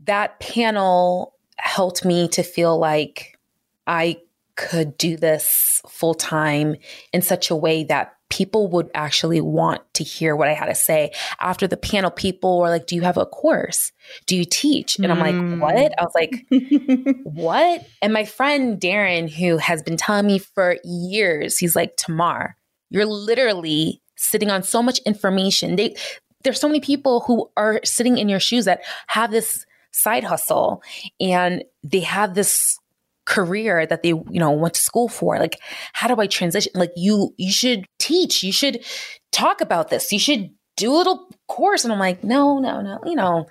that 0.00 0.40
panel 0.40 1.34
helped 1.56 2.04
me 2.04 2.28
to 2.28 2.42
feel 2.42 2.78
like 2.78 3.38
I 3.86 4.20
could 4.56 4.98
do 4.98 5.16
this 5.16 5.80
full 5.88 6.14
time 6.14 6.76
in 7.12 7.22
such 7.22 7.50
a 7.50 7.56
way 7.56 7.84
that 7.84 8.17
people 8.30 8.68
would 8.68 8.90
actually 8.94 9.40
want 9.40 9.82
to 9.94 10.04
hear 10.04 10.36
what 10.36 10.48
I 10.48 10.54
had 10.54 10.66
to 10.66 10.74
say. 10.74 11.12
After 11.40 11.66
the 11.66 11.76
panel, 11.76 12.10
people 12.10 12.58
were 12.58 12.68
like, 12.68 12.86
Do 12.86 12.94
you 12.94 13.02
have 13.02 13.16
a 13.16 13.26
course? 13.26 13.92
Do 14.26 14.36
you 14.36 14.44
teach? 14.44 14.98
And 14.98 15.10
I'm 15.10 15.18
like, 15.18 15.34
mm. 15.34 15.60
What? 15.60 15.94
I 15.98 16.02
was 16.02 16.12
like, 16.14 17.16
What? 17.24 17.86
And 18.02 18.12
my 18.12 18.24
friend 18.24 18.80
Darren, 18.80 19.30
who 19.30 19.56
has 19.58 19.82
been 19.82 19.96
telling 19.96 20.26
me 20.26 20.38
for 20.38 20.76
years, 20.84 21.58
he's 21.58 21.74
like, 21.74 21.96
Thamarr, 21.96 22.54
you're 22.90 23.06
literally 23.06 24.02
sitting 24.16 24.50
on 24.50 24.62
so 24.62 24.82
much 24.82 24.98
information. 25.00 25.76
They, 25.76 25.96
there's 26.44 26.60
so 26.60 26.68
many 26.68 26.80
people 26.80 27.20
who 27.20 27.50
are 27.56 27.80
sitting 27.84 28.18
in 28.18 28.28
your 28.28 28.40
shoes 28.40 28.64
that 28.66 28.82
have 29.06 29.30
this 29.30 29.64
side 29.92 30.24
hustle 30.24 30.82
and 31.20 31.64
they 31.82 32.00
have 32.00 32.34
this 32.34 32.78
career 33.28 33.86
that 33.86 34.02
they, 34.02 34.08
you 34.08 34.40
know, 34.40 34.50
went 34.50 34.74
to 34.74 34.80
school 34.80 35.06
for. 35.06 35.38
Like, 35.38 35.60
how 35.92 36.08
do 36.08 36.20
I 36.20 36.26
transition? 36.26 36.72
Like, 36.74 36.92
you, 36.96 37.34
you 37.36 37.52
should 37.52 37.84
teach, 37.98 38.42
you 38.42 38.52
should 38.52 38.82
talk 39.30 39.60
about 39.60 39.90
this, 39.90 40.10
you 40.10 40.18
should 40.18 40.50
do 40.76 40.92
a 40.92 40.96
little 40.96 41.30
course. 41.46 41.84
And 41.84 41.92
I'm 41.92 41.98
like, 41.98 42.24
no, 42.24 42.58
no, 42.58 42.80
no, 42.80 43.00
you 43.04 43.14
know, 43.14 43.46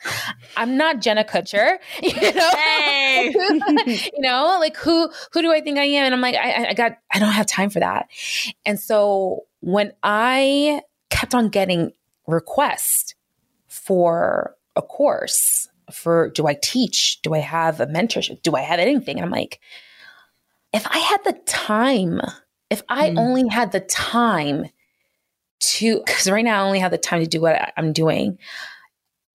I'm 0.55 0.77
not 0.77 0.99
Jenna 0.99 1.23
Kutcher, 1.23 1.77
you 2.01 2.13
know, 2.33 2.49
hey. 2.55 3.31
you 4.15 4.21
know, 4.21 4.57
like 4.59 4.75
who, 4.77 5.11
who 5.31 5.41
do 5.43 5.51
I 5.51 5.61
think 5.61 5.77
I 5.77 5.83
am? 5.83 6.05
And 6.05 6.15
I'm 6.15 6.21
like, 6.21 6.35
I, 6.35 6.69
I 6.69 6.73
got, 6.73 6.93
I 7.11 7.19
don't 7.19 7.33
have 7.33 7.45
time 7.45 7.69
for 7.69 7.79
that. 7.79 8.07
And 8.65 8.79
so 8.79 9.41
when 9.59 9.93
I 10.01 10.81
kept 11.11 11.35
on 11.35 11.49
getting 11.49 11.91
requests 12.25 13.13
for 13.67 14.55
a 14.75 14.81
course, 14.81 15.67
for 15.91 16.29
do 16.29 16.47
I 16.47 16.57
teach? 16.61 17.21
Do 17.21 17.33
I 17.33 17.39
have 17.39 17.79
a 17.79 17.87
mentorship? 17.87 18.41
Do 18.41 18.55
I 18.55 18.61
have 18.61 18.79
anything? 18.79 19.17
And 19.17 19.25
I'm 19.25 19.31
like, 19.31 19.59
if 20.73 20.85
I 20.87 20.97
had 20.97 21.23
the 21.23 21.39
time, 21.45 22.21
if 22.69 22.83
I 22.89 23.09
mm. 23.09 23.17
only 23.17 23.47
had 23.47 23.71
the 23.71 23.79
time 23.79 24.67
to, 25.59 26.01
because 26.05 26.29
right 26.29 26.43
now 26.43 26.63
I 26.63 26.65
only 26.65 26.79
have 26.79 26.91
the 26.91 26.97
time 26.97 27.21
to 27.21 27.27
do 27.27 27.41
what 27.41 27.73
I'm 27.77 27.93
doing. 27.93 28.37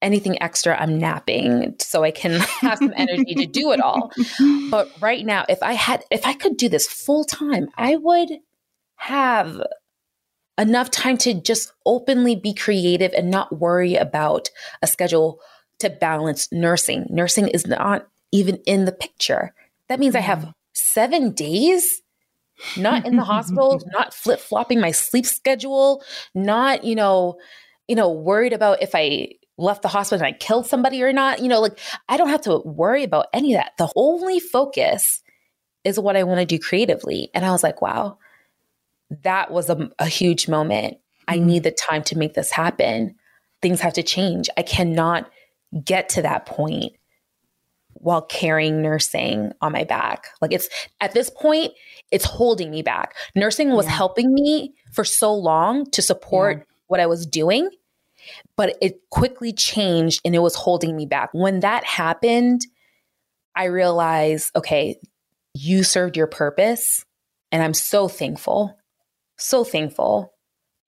Anything 0.00 0.40
extra, 0.42 0.80
I'm 0.80 0.98
napping 0.98 1.76
so 1.80 2.02
I 2.02 2.10
can 2.10 2.32
have 2.60 2.78
some 2.78 2.92
energy 2.96 3.34
to 3.34 3.46
do 3.46 3.72
it 3.72 3.80
all. 3.80 4.10
But 4.70 4.90
right 5.00 5.24
now, 5.24 5.44
if 5.48 5.62
I 5.62 5.72
had, 5.72 6.04
if 6.10 6.26
I 6.26 6.34
could 6.34 6.56
do 6.56 6.68
this 6.68 6.86
full 6.86 7.24
time, 7.24 7.68
I 7.76 7.96
would 7.96 8.30
have 8.96 9.62
enough 10.58 10.90
time 10.90 11.16
to 11.18 11.34
just 11.34 11.72
openly 11.86 12.36
be 12.36 12.52
creative 12.52 13.12
and 13.14 13.30
not 13.30 13.58
worry 13.58 13.94
about 13.94 14.50
a 14.82 14.86
schedule 14.86 15.40
to 15.82 15.90
balance 15.90 16.50
nursing. 16.50 17.06
Nursing 17.10 17.48
is 17.48 17.66
not 17.66 18.08
even 18.32 18.56
in 18.66 18.84
the 18.84 18.92
picture. 18.92 19.54
That 19.88 20.00
means 20.00 20.16
I 20.16 20.20
have 20.20 20.52
seven 20.72 21.32
days 21.32 22.02
not 22.76 23.06
in 23.06 23.16
the 23.16 23.24
hospital, 23.24 23.82
not 23.92 24.14
flip 24.14 24.40
flopping 24.40 24.80
my 24.80 24.90
sleep 24.90 25.26
schedule, 25.26 26.02
not, 26.34 26.84
you 26.84 26.94
know, 26.94 27.38
you 27.88 27.96
know, 27.96 28.10
worried 28.10 28.52
about 28.52 28.82
if 28.82 28.94
I 28.94 29.30
left 29.58 29.82
the 29.82 29.88
hospital 29.88 30.24
and 30.24 30.34
I 30.34 30.38
killed 30.38 30.66
somebody 30.66 31.02
or 31.02 31.12
not. 31.12 31.40
You 31.40 31.48
know, 31.48 31.60
like 31.60 31.78
I 32.08 32.16
don't 32.16 32.28
have 32.28 32.42
to 32.42 32.62
worry 32.64 33.04
about 33.04 33.26
any 33.32 33.54
of 33.54 33.58
that. 33.58 33.72
The 33.78 33.92
only 33.96 34.40
focus 34.40 35.22
is 35.84 35.98
what 35.98 36.16
I 36.16 36.24
want 36.24 36.40
to 36.40 36.46
do 36.46 36.58
creatively. 36.58 37.30
And 37.34 37.44
I 37.44 37.50
was 37.50 37.62
like, 37.62 37.82
wow, 37.82 38.18
that 39.22 39.50
was 39.50 39.68
a, 39.68 39.90
a 39.98 40.06
huge 40.06 40.48
moment. 40.48 40.98
I 41.28 41.36
mm-hmm. 41.36 41.46
need 41.46 41.62
the 41.64 41.70
time 41.70 42.02
to 42.04 42.18
make 42.18 42.34
this 42.34 42.50
happen. 42.50 43.16
Things 43.60 43.80
have 43.80 43.94
to 43.94 44.02
change. 44.02 44.48
I 44.56 44.62
cannot 44.62 45.30
get 45.84 46.08
to 46.10 46.22
that 46.22 46.46
point 46.46 46.92
while 47.94 48.22
carrying 48.22 48.82
nursing 48.82 49.52
on 49.60 49.72
my 49.72 49.84
back. 49.84 50.26
Like 50.40 50.52
it's 50.52 50.68
at 51.00 51.12
this 51.12 51.30
point, 51.30 51.72
it's 52.10 52.24
holding 52.24 52.70
me 52.70 52.82
back. 52.82 53.14
Nursing 53.34 53.70
was 53.70 53.86
yeah. 53.86 53.92
helping 53.92 54.34
me 54.34 54.74
for 54.92 55.04
so 55.04 55.34
long 55.34 55.88
to 55.92 56.02
support 56.02 56.58
yeah. 56.58 56.64
what 56.88 57.00
I 57.00 57.06
was 57.06 57.26
doing, 57.26 57.70
but 58.56 58.76
it 58.82 59.00
quickly 59.10 59.52
changed 59.52 60.20
and 60.24 60.34
it 60.34 60.40
was 60.40 60.54
holding 60.54 60.96
me 60.96 61.06
back. 61.06 61.30
When 61.32 61.60
that 61.60 61.84
happened, 61.84 62.62
I 63.54 63.64
realized, 63.64 64.50
okay, 64.56 64.96
you 65.54 65.84
served 65.84 66.16
your 66.16 66.26
purpose. 66.26 67.04
And 67.50 67.62
I'm 67.62 67.74
so 67.74 68.08
thankful, 68.08 68.78
so 69.36 69.62
thankful 69.62 70.31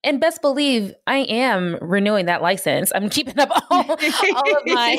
and 0.05 0.21
best 0.21 0.41
believe 0.41 0.93
I 1.07 1.17
am 1.17 1.77
renewing 1.81 2.27
that 2.27 2.41
license. 2.41 2.91
I'm 2.95 3.09
keeping 3.09 3.37
up 3.39 3.49
all, 3.69 3.83
all 3.91 4.57
of 4.57 4.65
my 4.65 4.97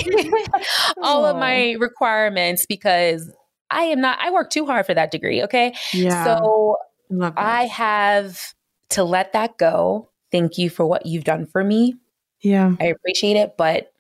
all 1.03 1.25
of 1.25 1.37
my 1.37 1.77
requirements 1.79 2.67
because 2.67 3.33
I 3.71 3.83
am 3.85 4.01
not 4.01 4.19
I 4.21 4.31
work 4.31 4.51
too 4.51 4.67
hard 4.67 4.85
for 4.85 4.95
that 4.95 5.11
degree, 5.11 5.43
okay? 5.45 5.75
Yeah. 5.95 6.25
So 6.25 6.77
I 7.37 7.67
have 7.67 8.53
to 8.91 9.05
let 9.05 9.33
that 9.33 9.57
go. 9.57 10.11
Thank 10.33 10.59
you 10.59 10.69
for 10.69 10.85
what 10.85 11.07
you've 11.07 11.25
done 11.25 11.47
for 11.47 11.65
me. 11.65 11.95
Yeah. 12.43 12.75
I 12.81 12.87
appreciate 12.87 13.37
it, 13.37 13.57
but 13.57 13.93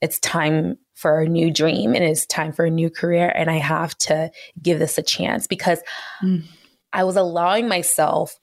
it's 0.00 0.18
time 0.20 0.78
for 0.94 1.20
a 1.20 1.28
new 1.28 1.50
dream 1.50 1.94
and 1.94 2.04
it's 2.04 2.26
time 2.26 2.52
for 2.52 2.66
a 2.66 2.70
new 2.70 2.90
career 2.90 3.32
and 3.34 3.50
I 3.50 3.56
have 3.56 3.96
to 3.98 4.30
give 4.62 4.78
this 4.78 4.98
a 4.98 5.02
chance 5.02 5.46
because 5.46 5.80
mm. 6.22 6.44
I 6.92 7.04
was 7.04 7.16
allowing 7.16 7.68
myself 7.68 8.38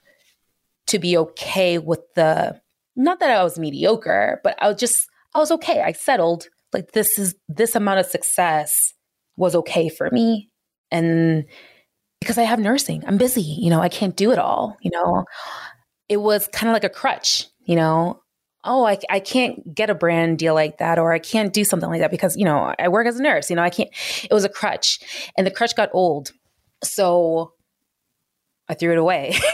to 0.88 0.98
be 0.98 1.16
okay 1.16 1.78
with 1.78 2.00
the 2.14 2.60
not 2.96 3.20
that 3.20 3.30
I 3.30 3.42
was 3.44 3.58
mediocre, 3.58 4.40
but 4.42 4.56
I 4.60 4.68
was 4.68 4.78
just 4.78 5.06
I 5.34 5.38
was 5.38 5.50
okay. 5.52 5.82
I 5.82 5.92
settled 5.92 6.48
like 6.72 6.92
this 6.92 7.18
is 7.18 7.34
this 7.48 7.74
amount 7.74 8.00
of 8.00 8.06
success 8.06 8.92
was 9.36 9.54
okay 9.54 9.88
for 9.88 10.10
me 10.10 10.50
and 10.90 11.44
because 12.20 12.38
I 12.38 12.42
have 12.42 12.58
nursing, 12.58 13.04
I'm 13.06 13.18
busy, 13.18 13.42
you 13.42 13.70
know, 13.70 13.80
I 13.80 13.88
can't 13.88 14.16
do 14.16 14.32
it 14.32 14.38
all, 14.38 14.76
you 14.80 14.90
know. 14.90 15.24
It 16.08 16.16
was 16.16 16.48
kind 16.48 16.68
of 16.68 16.72
like 16.72 16.84
a 16.84 16.88
crutch, 16.88 17.46
you 17.64 17.76
know. 17.76 18.20
Oh, 18.64 18.84
I, 18.84 18.98
I 19.08 19.20
can't 19.20 19.72
get 19.72 19.88
a 19.88 19.94
brand 19.94 20.38
deal 20.38 20.54
like 20.54 20.78
that, 20.78 20.98
or 20.98 21.12
I 21.12 21.20
can't 21.20 21.52
do 21.52 21.64
something 21.64 21.88
like 21.88 22.00
that 22.00 22.10
because, 22.10 22.36
you 22.36 22.44
know, 22.44 22.74
I 22.78 22.88
work 22.88 23.06
as 23.06 23.20
a 23.20 23.22
nurse, 23.22 23.50
you 23.50 23.56
know, 23.56 23.62
I 23.62 23.70
can't. 23.70 23.90
It 24.24 24.34
was 24.34 24.44
a 24.44 24.48
crutch, 24.48 24.98
and 25.36 25.46
the 25.46 25.50
crutch 25.50 25.76
got 25.76 25.90
old. 25.92 26.32
So 26.82 27.52
I 28.68 28.74
threw 28.74 28.92
it 28.92 28.98
away. 28.98 29.34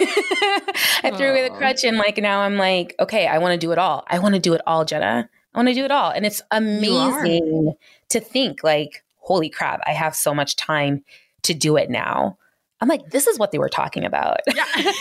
I 1.03 1.13
threw 1.17 1.31
away 1.31 1.49
the 1.49 1.55
crutch 1.55 1.85
and 1.85 1.97
like 1.97 2.19
now 2.19 2.41
I'm 2.41 2.57
like, 2.57 2.95
okay, 2.99 3.27
I 3.27 3.39
want 3.39 3.53
to 3.53 3.59
do 3.59 3.73
it 3.73 3.79
all. 3.79 4.05
I 4.09 4.19
want 4.19 4.35
to 4.35 4.41
do 4.41 4.55
it 4.55 4.61
all, 4.67 4.85
Jenna. 4.85 5.29
I 5.55 5.59
want 5.59 5.69
to 5.69 5.75
do 5.75 5.85
it 5.85 5.91
all. 5.91 6.11
And 6.11 6.27
it's 6.27 6.43
amazing 6.51 7.75
to 8.09 8.21
think 8.21 8.65
like, 8.65 9.05
holy 9.19 9.49
crap, 9.49 9.81
I 9.87 9.93
have 9.93 10.17
so 10.17 10.35
much 10.35 10.57
time 10.57 11.05
to 11.43 11.55
do 11.55 11.77
it 11.77 11.91
now. 11.91 12.39
I'm 12.81 12.89
like, 12.89 13.11
this 13.11 13.27
is 13.27 13.39
what 13.39 13.53
they 13.53 13.59
were 13.59 13.69
talking 13.69 14.05
about. 14.05 14.41
Yeah. 14.53 14.65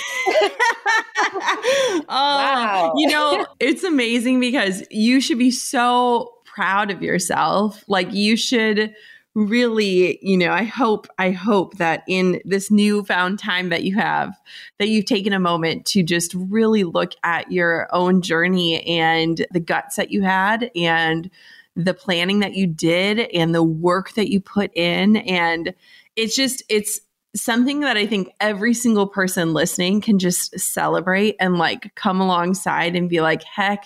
oh, 2.07 2.07
wow. 2.07 2.93
You 2.95 3.07
know, 3.07 3.47
it's 3.59 3.83
amazing 3.83 4.39
because 4.39 4.83
you 4.91 5.19
should 5.19 5.39
be 5.39 5.51
so 5.51 6.33
proud 6.45 6.91
of 6.91 7.01
yourself. 7.01 7.83
Like 7.87 8.13
you 8.13 8.37
should 8.37 8.93
really 9.35 10.19
you 10.21 10.37
know 10.37 10.51
i 10.51 10.63
hope 10.63 11.07
i 11.17 11.31
hope 11.31 11.77
that 11.77 12.03
in 12.07 12.39
this 12.45 12.69
newfound 12.69 13.39
time 13.39 13.69
that 13.69 13.83
you 13.83 13.95
have 13.95 14.39
that 14.77 14.89
you've 14.89 15.05
taken 15.05 15.33
a 15.33 15.39
moment 15.39 15.85
to 15.85 16.03
just 16.03 16.35
really 16.35 16.83
look 16.83 17.13
at 17.23 17.51
your 17.51 17.87
own 17.91 18.21
journey 18.21 18.83
and 18.83 19.45
the 19.51 19.59
guts 19.59 19.95
that 19.95 20.11
you 20.11 20.21
had 20.21 20.69
and 20.75 21.31
the 21.75 21.93
planning 21.93 22.39
that 22.39 22.53
you 22.53 22.67
did 22.67 23.19
and 23.19 23.53
the 23.53 23.63
work 23.63 24.13
that 24.13 24.29
you 24.31 24.39
put 24.39 24.71
in. 24.75 25.17
And 25.17 25.73
it's 26.15 26.35
just 26.35 26.63
it's 26.69 26.99
something 27.35 27.79
that 27.79 27.97
i 27.97 28.05
think 28.05 28.29
every 28.39 28.75
single 28.75 29.07
person 29.07 29.53
listening 29.53 29.99
can 29.99 30.19
just 30.19 30.59
celebrate 30.59 31.35
and 31.39 31.57
like 31.57 31.95
come 31.95 32.21
alongside 32.21 32.95
and 32.95 33.09
be 33.09 33.21
like 33.21 33.41
heck 33.41 33.85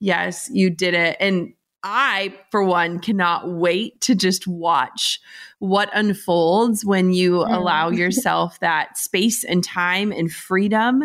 yes 0.00 0.48
you 0.50 0.70
did 0.70 0.94
it. 0.94 1.16
And 1.20 1.52
I, 1.88 2.34
for 2.50 2.64
one, 2.64 2.98
cannot 2.98 3.48
wait 3.48 4.00
to 4.02 4.16
just 4.16 4.48
watch 4.48 5.20
what 5.60 5.88
unfolds 5.94 6.84
when 6.84 7.12
you 7.12 7.42
allow 7.42 7.90
yourself 7.90 8.58
that 8.60 8.98
space 8.98 9.44
and 9.44 9.62
time 9.62 10.10
and 10.10 10.30
freedom 10.30 11.04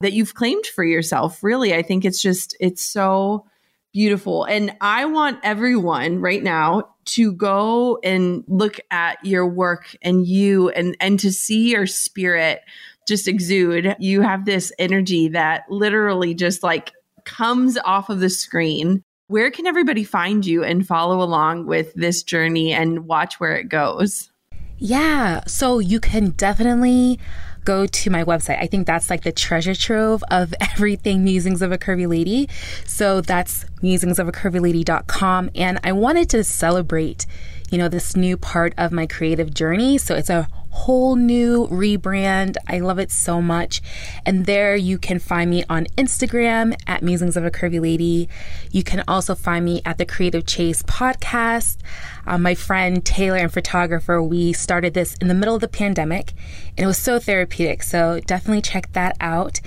that 0.00 0.12
you've 0.12 0.34
claimed 0.34 0.66
for 0.66 0.82
yourself. 0.82 1.44
Really, 1.44 1.76
I 1.76 1.82
think 1.82 2.04
it's 2.04 2.20
just, 2.20 2.56
it's 2.58 2.82
so 2.82 3.46
beautiful. 3.92 4.42
And 4.44 4.74
I 4.80 5.04
want 5.04 5.38
everyone 5.44 6.20
right 6.20 6.42
now 6.42 6.88
to 7.04 7.32
go 7.32 8.00
and 8.02 8.42
look 8.48 8.80
at 8.90 9.24
your 9.24 9.46
work 9.46 9.94
and 10.02 10.26
you 10.26 10.70
and 10.70 10.96
and 11.00 11.20
to 11.20 11.30
see 11.30 11.70
your 11.70 11.86
spirit 11.86 12.62
just 13.06 13.28
exude. 13.28 13.94
You 14.00 14.22
have 14.22 14.44
this 14.44 14.72
energy 14.80 15.28
that 15.28 15.70
literally 15.70 16.34
just 16.34 16.64
like 16.64 16.92
comes 17.24 17.78
off 17.78 18.10
of 18.10 18.18
the 18.18 18.28
screen 18.28 19.04
where 19.28 19.50
can 19.50 19.66
everybody 19.66 20.04
find 20.04 20.46
you 20.46 20.62
and 20.62 20.86
follow 20.86 21.20
along 21.20 21.66
with 21.66 21.92
this 21.94 22.22
journey 22.22 22.72
and 22.72 23.06
watch 23.06 23.40
where 23.40 23.56
it 23.56 23.68
goes? 23.68 24.30
Yeah, 24.78 25.42
so 25.46 25.78
you 25.78 26.00
can 26.00 26.30
definitely 26.30 27.18
go 27.64 27.86
to 27.86 28.10
my 28.10 28.22
website. 28.22 28.60
I 28.60 28.66
think 28.66 28.86
that's 28.86 29.10
like 29.10 29.22
the 29.22 29.32
treasure 29.32 29.74
trove 29.74 30.22
of 30.30 30.54
everything 30.60 31.24
Musings 31.24 31.60
of 31.60 31.72
a 31.72 31.78
Curvy 31.78 32.06
Lady. 32.06 32.48
So 32.84 33.20
that's 33.20 33.64
musingsofaCurvyLady.com. 33.82 35.50
And 35.54 35.80
I 35.82 35.92
wanted 35.92 36.30
to 36.30 36.44
celebrate, 36.44 37.26
you 37.70 37.78
know, 37.78 37.88
this 37.88 38.14
new 38.14 38.36
part 38.36 38.74
of 38.78 38.92
my 38.92 39.06
creative 39.06 39.52
journey. 39.52 39.98
So 39.98 40.14
it's 40.14 40.30
a 40.30 40.48
whole 40.76 41.16
new 41.16 41.66
rebrand. 41.68 42.56
I 42.68 42.80
love 42.80 42.98
it 42.98 43.10
so 43.10 43.40
much. 43.40 43.80
And 44.24 44.46
there 44.46 44.76
you 44.76 44.98
can 44.98 45.18
find 45.18 45.50
me 45.50 45.64
on 45.70 45.86
Instagram 45.96 46.78
at 46.86 47.02
Musings 47.02 47.36
of 47.36 47.44
a 47.44 47.50
Curvy 47.50 47.80
Lady. 47.80 48.28
You 48.70 48.82
can 48.82 49.02
also 49.08 49.34
find 49.34 49.64
me 49.64 49.80
at 49.84 49.96
the 49.98 50.04
Creative 50.04 50.44
Chase 50.44 50.82
podcast. 50.82 51.78
Um, 52.26 52.42
my 52.42 52.54
friend 52.54 53.04
Taylor 53.04 53.38
and 53.38 53.52
photographer, 53.52 54.22
we 54.22 54.52
started 54.52 54.92
this 54.94 55.14
in 55.14 55.28
the 55.28 55.34
middle 55.34 55.54
of 55.54 55.60
the 55.60 55.68
pandemic 55.68 56.34
and 56.76 56.84
it 56.84 56.86
was 56.86 56.98
so 56.98 57.18
therapeutic. 57.18 57.82
So 57.82 58.20
definitely 58.26 58.62
check 58.62 58.92
that 58.92 59.16
out. 59.18 59.60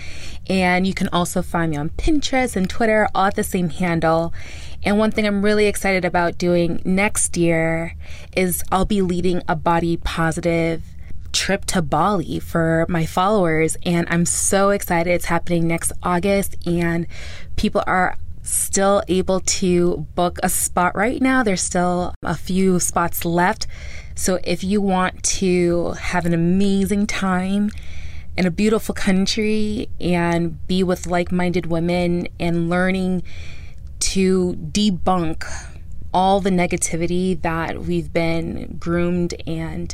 And 0.47 0.85
you 0.85 0.93
can 0.93 1.09
also 1.09 1.41
find 1.41 1.71
me 1.71 1.77
on 1.77 1.89
Pinterest 1.89 2.55
and 2.55 2.69
Twitter, 2.69 3.07
all 3.15 3.25
at 3.25 3.35
the 3.35 3.43
same 3.43 3.69
handle. 3.69 4.31
And 4.83 4.97
one 4.97 5.11
thing 5.11 5.25
I'm 5.25 5.43
really 5.43 5.65
excited 5.65 6.05
about 6.05 6.37
doing 6.37 6.81
next 6.85 7.35
year 7.35 7.95
is 8.37 8.63
I'll 8.71 8.85
be 8.85 9.01
leading 9.01 9.41
a 9.47 9.55
body 9.55 9.97
positive 9.97 10.83
trip 11.31 11.65
to 11.65 11.81
Bali 11.81 12.39
for 12.39 12.85
my 12.89 13.05
followers. 13.05 13.77
And 13.83 14.07
I'm 14.09 14.25
so 14.25 14.69
excited. 14.69 15.11
It's 15.11 15.25
happening 15.25 15.67
next 15.67 15.91
August, 16.03 16.55
and 16.65 17.07
people 17.55 17.83
are 17.87 18.17
still 18.41 19.03
able 19.07 19.39
to 19.41 20.07
book 20.15 20.39
a 20.41 20.49
spot 20.49 20.95
right 20.95 21.21
now. 21.21 21.43
There's 21.43 21.61
still 21.61 22.13
a 22.23 22.35
few 22.35 22.79
spots 22.79 23.25
left. 23.25 23.67
So 24.15 24.39
if 24.43 24.63
you 24.63 24.81
want 24.81 25.23
to 25.23 25.91
have 25.91 26.25
an 26.25 26.33
amazing 26.33 27.07
time 27.07 27.69
in 28.35 28.45
a 28.45 28.51
beautiful 28.51 28.95
country 28.95 29.89
and 29.99 30.65
be 30.67 30.83
with 30.83 31.05
like 31.07 31.31
minded 31.31 31.65
women 31.65 32.27
and 32.39 32.69
learning 32.69 33.23
to 33.99 34.53
debunk 34.71 35.45
all 36.13 36.39
the 36.39 36.49
negativity 36.49 37.39
that 37.41 37.81
we've 37.81 38.11
been 38.11 38.77
groomed 38.79 39.35
and 39.45 39.93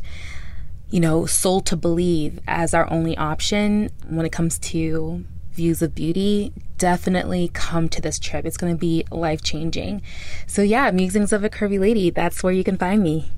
you 0.95 1.01
know, 1.01 1.25
soul 1.25 1.59
to 1.59 1.75
believe 1.75 2.39
as 2.47 2.73
our 2.73 2.89
only 2.89 3.17
option 3.17 3.89
when 4.07 4.25
it 4.25 4.31
comes 4.31 4.57
to 4.57 5.25
views 5.51 5.81
of 5.81 5.93
beauty, 5.93 6.53
definitely 6.77 7.51
come 7.53 7.89
to 7.89 7.99
this 7.99 8.17
trip. 8.17 8.45
It's 8.45 8.55
going 8.55 8.73
to 8.73 8.79
be 8.79 9.03
life 9.11 9.43
changing. 9.43 10.01
So, 10.47 10.61
yeah, 10.61 10.89
Musings 10.91 11.33
of 11.33 11.43
a 11.43 11.49
Curvy 11.49 11.81
Lady, 11.81 12.11
that's 12.11 12.41
where 12.41 12.53
you 12.53 12.63
can 12.63 12.77
find 12.77 13.03
me. 13.03 13.29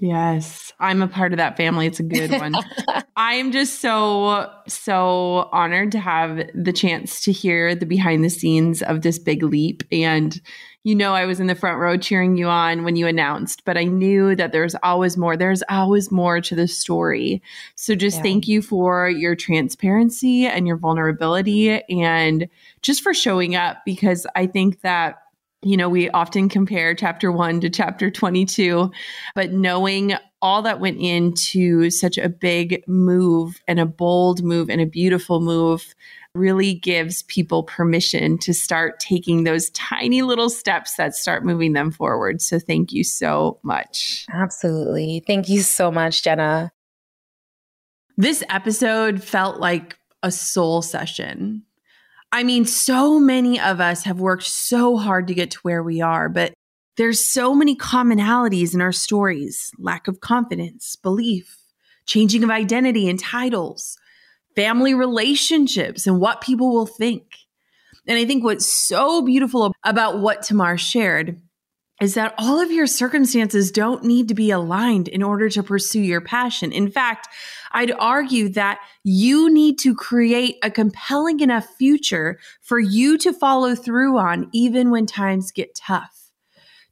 Yes, 0.00 0.72
I'm 0.80 1.00
a 1.00 1.06
part 1.06 1.32
of 1.32 1.36
that 1.36 1.56
family. 1.56 1.86
It's 1.86 2.00
a 2.00 2.02
good 2.02 2.32
one. 2.32 2.54
I 3.16 3.34
am 3.34 3.52
just 3.52 3.80
so, 3.80 4.52
so 4.66 5.48
honored 5.52 5.92
to 5.92 6.00
have 6.00 6.40
the 6.56 6.72
chance 6.72 7.20
to 7.20 7.30
hear 7.30 7.76
the 7.76 7.86
behind 7.86 8.24
the 8.24 8.30
scenes 8.30 8.82
of 8.82 9.02
this 9.02 9.20
big 9.20 9.44
leap. 9.44 9.84
And, 9.92 10.40
you 10.82 10.94
know, 10.94 11.14
I 11.14 11.26
was 11.26 11.40
in 11.40 11.46
the 11.46 11.54
front 11.54 11.78
row 11.78 11.98
cheering 11.98 12.38
you 12.38 12.48
on 12.48 12.84
when 12.84 12.96
you 12.96 13.06
announced, 13.06 13.64
but 13.66 13.76
I 13.76 13.84
knew 13.84 14.34
that 14.36 14.52
there's 14.52 14.74
always 14.82 15.16
more. 15.16 15.36
There's 15.36 15.62
always 15.68 16.10
more 16.10 16.40
to 16.40 16.54
the 16.54 16.66
story. 16.66 17.42
So 17.74 17.94
just 17.94 18.18
yeah. 18.18 18.22
thank 18.22 18.48
you 18.48 18.62
for 18.62 19.08
your 19.10 19.36
transparency 19.36 20.46
and 20.46 20.66
your 20.66 20.78
vulnerability 20.78 21.82
and 21.90 22.48
just 22.80 23.02
for 23.02 23.12
showing 23.12 23.54
up 23.54 23.78
because 23.84 24.26
I 24.34 24.46
think 24.46 24.80
that 24.80 25.18
you 25.62 25.76
know, 25.76 25.90
we 25.90 26.08
often 26.10 26.48
compare 26.48 26.94
chapter 26.94 27.30
one 27.30 27.60
to 27.60 27.68
chapter 27.68 28.10
22, 28.10 28.90
but 29.34 29.52
knowing 29.52 30.14
all 30.42 30.62
that 30.62 30.80
went 30.80 30.98
into 30.98 31.90
such 31.90 32.16
a 32.18 32.28
big 32.28 32.82
move 32.86 33.60
and 33.68 33.78
a 33.78 33.86
bold 33.86 34.42
move 34.42 34.70
and 34.70 34.80
a 34.80 34.86
beautiful 34.86 35.40
move 35.40 35.94
really 36.34 36.74
gives 36.74 37.24
people 37.24 37.64
permission 37.64 38.38
to 38.38 38.54
start 38.54 39.00
taking 39.00 39.44
those 39.44 39.70
tiny 39.70 40.22
little 40.22 40.48
steps 40.48 40.94
that 40.94 41.14
start 41.14 41.44
moving 41.44 41.72
them 41.72 41.90
forward. 41.90 42.40
So 42.40 42.58
thank 42.58 42.92
you 42.92 43.02
so 43.02 43.58
much. 43.62 44.26
Absolutely. 44.32 45.22
Thank 45.26 45.48
you 45.48 45.60
so 45.60 45.90
much, 45.90 46.22
Jenna. 46.22 46.72
This 48.16 48.44
episode 48.48 49.22
felt 49.22 49.58
like 49.58 49.98
a 50.22 50.30
soul 50.30 50.82
session 50.82 51.64
I 52.32 52.44
mean, 52.44 52.64
so 52.64 53.18
many 53.18 53.58
of 53.58 53.80
us 53.80 54.04
have 54.04 54.20
worked 54.20 54.44
so 54.44 54.96
hard 54.96 55.26
to 55.28 55.34
get 55.34 55.50
to 55.52 55.58
where 55.62 55.82
we 55.82 56.00
are, 56.00 56.28
but 56.28 56.54
there's 57.00 57.24
so 57.24 57.54
many 57.54 57.74
commonalities 57.74 58.74
in 58.74 58.82
our 58.82 58.92
stories 58.92 59.72
lack 59.78 60.06
of 60.06 60.20
confidence, 60.20 60.96
belief, 60.96 61.56
changing 62.04 62.44
of 62.44 62.50
identity 62.50 63.08
and 63.08 63.18
titles, 63.18 63.96
family 64.54 64.92
relationships, 64.92 66.06
and 66.06 66.20
what 66.20 66.42
people 66.42 66.74
will 66.74 66.84
think. 66.84 67.24
And 68.06 68.18
I 68.18 68.26
think 68.26 68.44
what's 68.44 68.66
so 68.66 69.22
beautiful 69.22 69.72
about 69.82 70.20
what 70.20 70.42
Thamarr 70.42 70.78
shared 70.78 71.40
is 72.02 72.12
that 72.16 72.34
all 72.36 72.60
of 72.60 72.70
your 72.70 72.86
circumstances 72.86 73.72
don't 73.72 74.04
need 74.04 74.28
to 74.28 74.34
be 74.34 74.50
aligned 74.50 75.08
in 75.08 75.22
order 75.22 75.48
to 75.48 75.62
pursue 75.62 76.02
your 76.02 76.20
passion. 76.20 76.70
In 76.70 76.90
fact, 76.90 77.28
I'd 77.72 77.92
argue 77.92 78.50
that 78.50 78.78
you 79.04 79.48
need 79.48 79.78
to 79.78 79.94
create 79.94 80.56
a 80.62 80.70
compelling 80.70 81.40
enough 81.40 81.66
future 81.78 82.38
for 82.60 82.78
you 82.78 83.16
to 83.18 83.32
follow 83.32 83.74
through 83.74 84.18
on, 84.18 84.50
even 84.52 84.90
when 84.90 85.06
times 85.06 85.50
get 85.50 85.74
tough. 85.74 86.19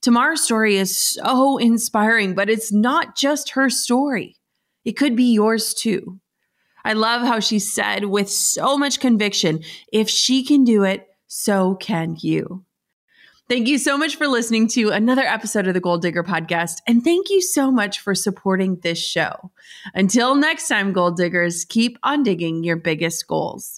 Thamarr's 0.02 0.42
story 0.42 0.76
is 0.76 0.96
so 0.96 1.58
inspiring, 1.58 2.34
but 2.34 2.48
it's 2.48 2.72
not 2.72 3.16
just 3.16 3.50
her 3.50 3.68
story. 3.68 4.36
It 4.84 4.92
could 4.92 5.16
be 5.16 5.32
yours 5.32 5.74
too. 5.74 6.20
I 6.84 6.92
love 6.92 7.22
how 7.22 7.40
she 7.40 7.58
said 7.58 8.04
with 8.06 8.30
so 8.30 8.78
much 8.78 9.00
conviction 9.00 9.62
if 9.92 10.08
she 10.08 10.44
can 10.44 10.64
do 10.64 10.84
it, 10.84 11.06
so 11.26 11.74
can 11.74 12.16
you. 12.20 12.64
Thank 13.48 13.66
you 13.66 13.78
so 13.78 13.96
much 13.96 14.16
for 14.16 14.28
listening 14.28 14.68
to 14.68 14.90
another 14.90 15.22
episode 15.22 15.66
of 15.66 15.74
the 15.74 15.80
Goal 15.80 15.96
Digger 15.96 16.22
podcast. 16.22 16.82
And 16.86 17.02
thank 17.02 17.30
you 17.30 17.40
so 17.40 17.70
much 17.70 17.98
for 17.98 18.14
supporting 18.14 18.76
this 18.82 18.98
show. 18.98 19.50
Until 19.94 20.34
next 20.34 20.68
time, 20.68 20.92
Goal 20.92 21.12
Diggers, 21.12 21.64
keep 21.64 21.98
on 22.02 22.22
digging 22.22 22.62
your 22.62 22.76
biggest 22.76 23.26
goals. 23.26 23.77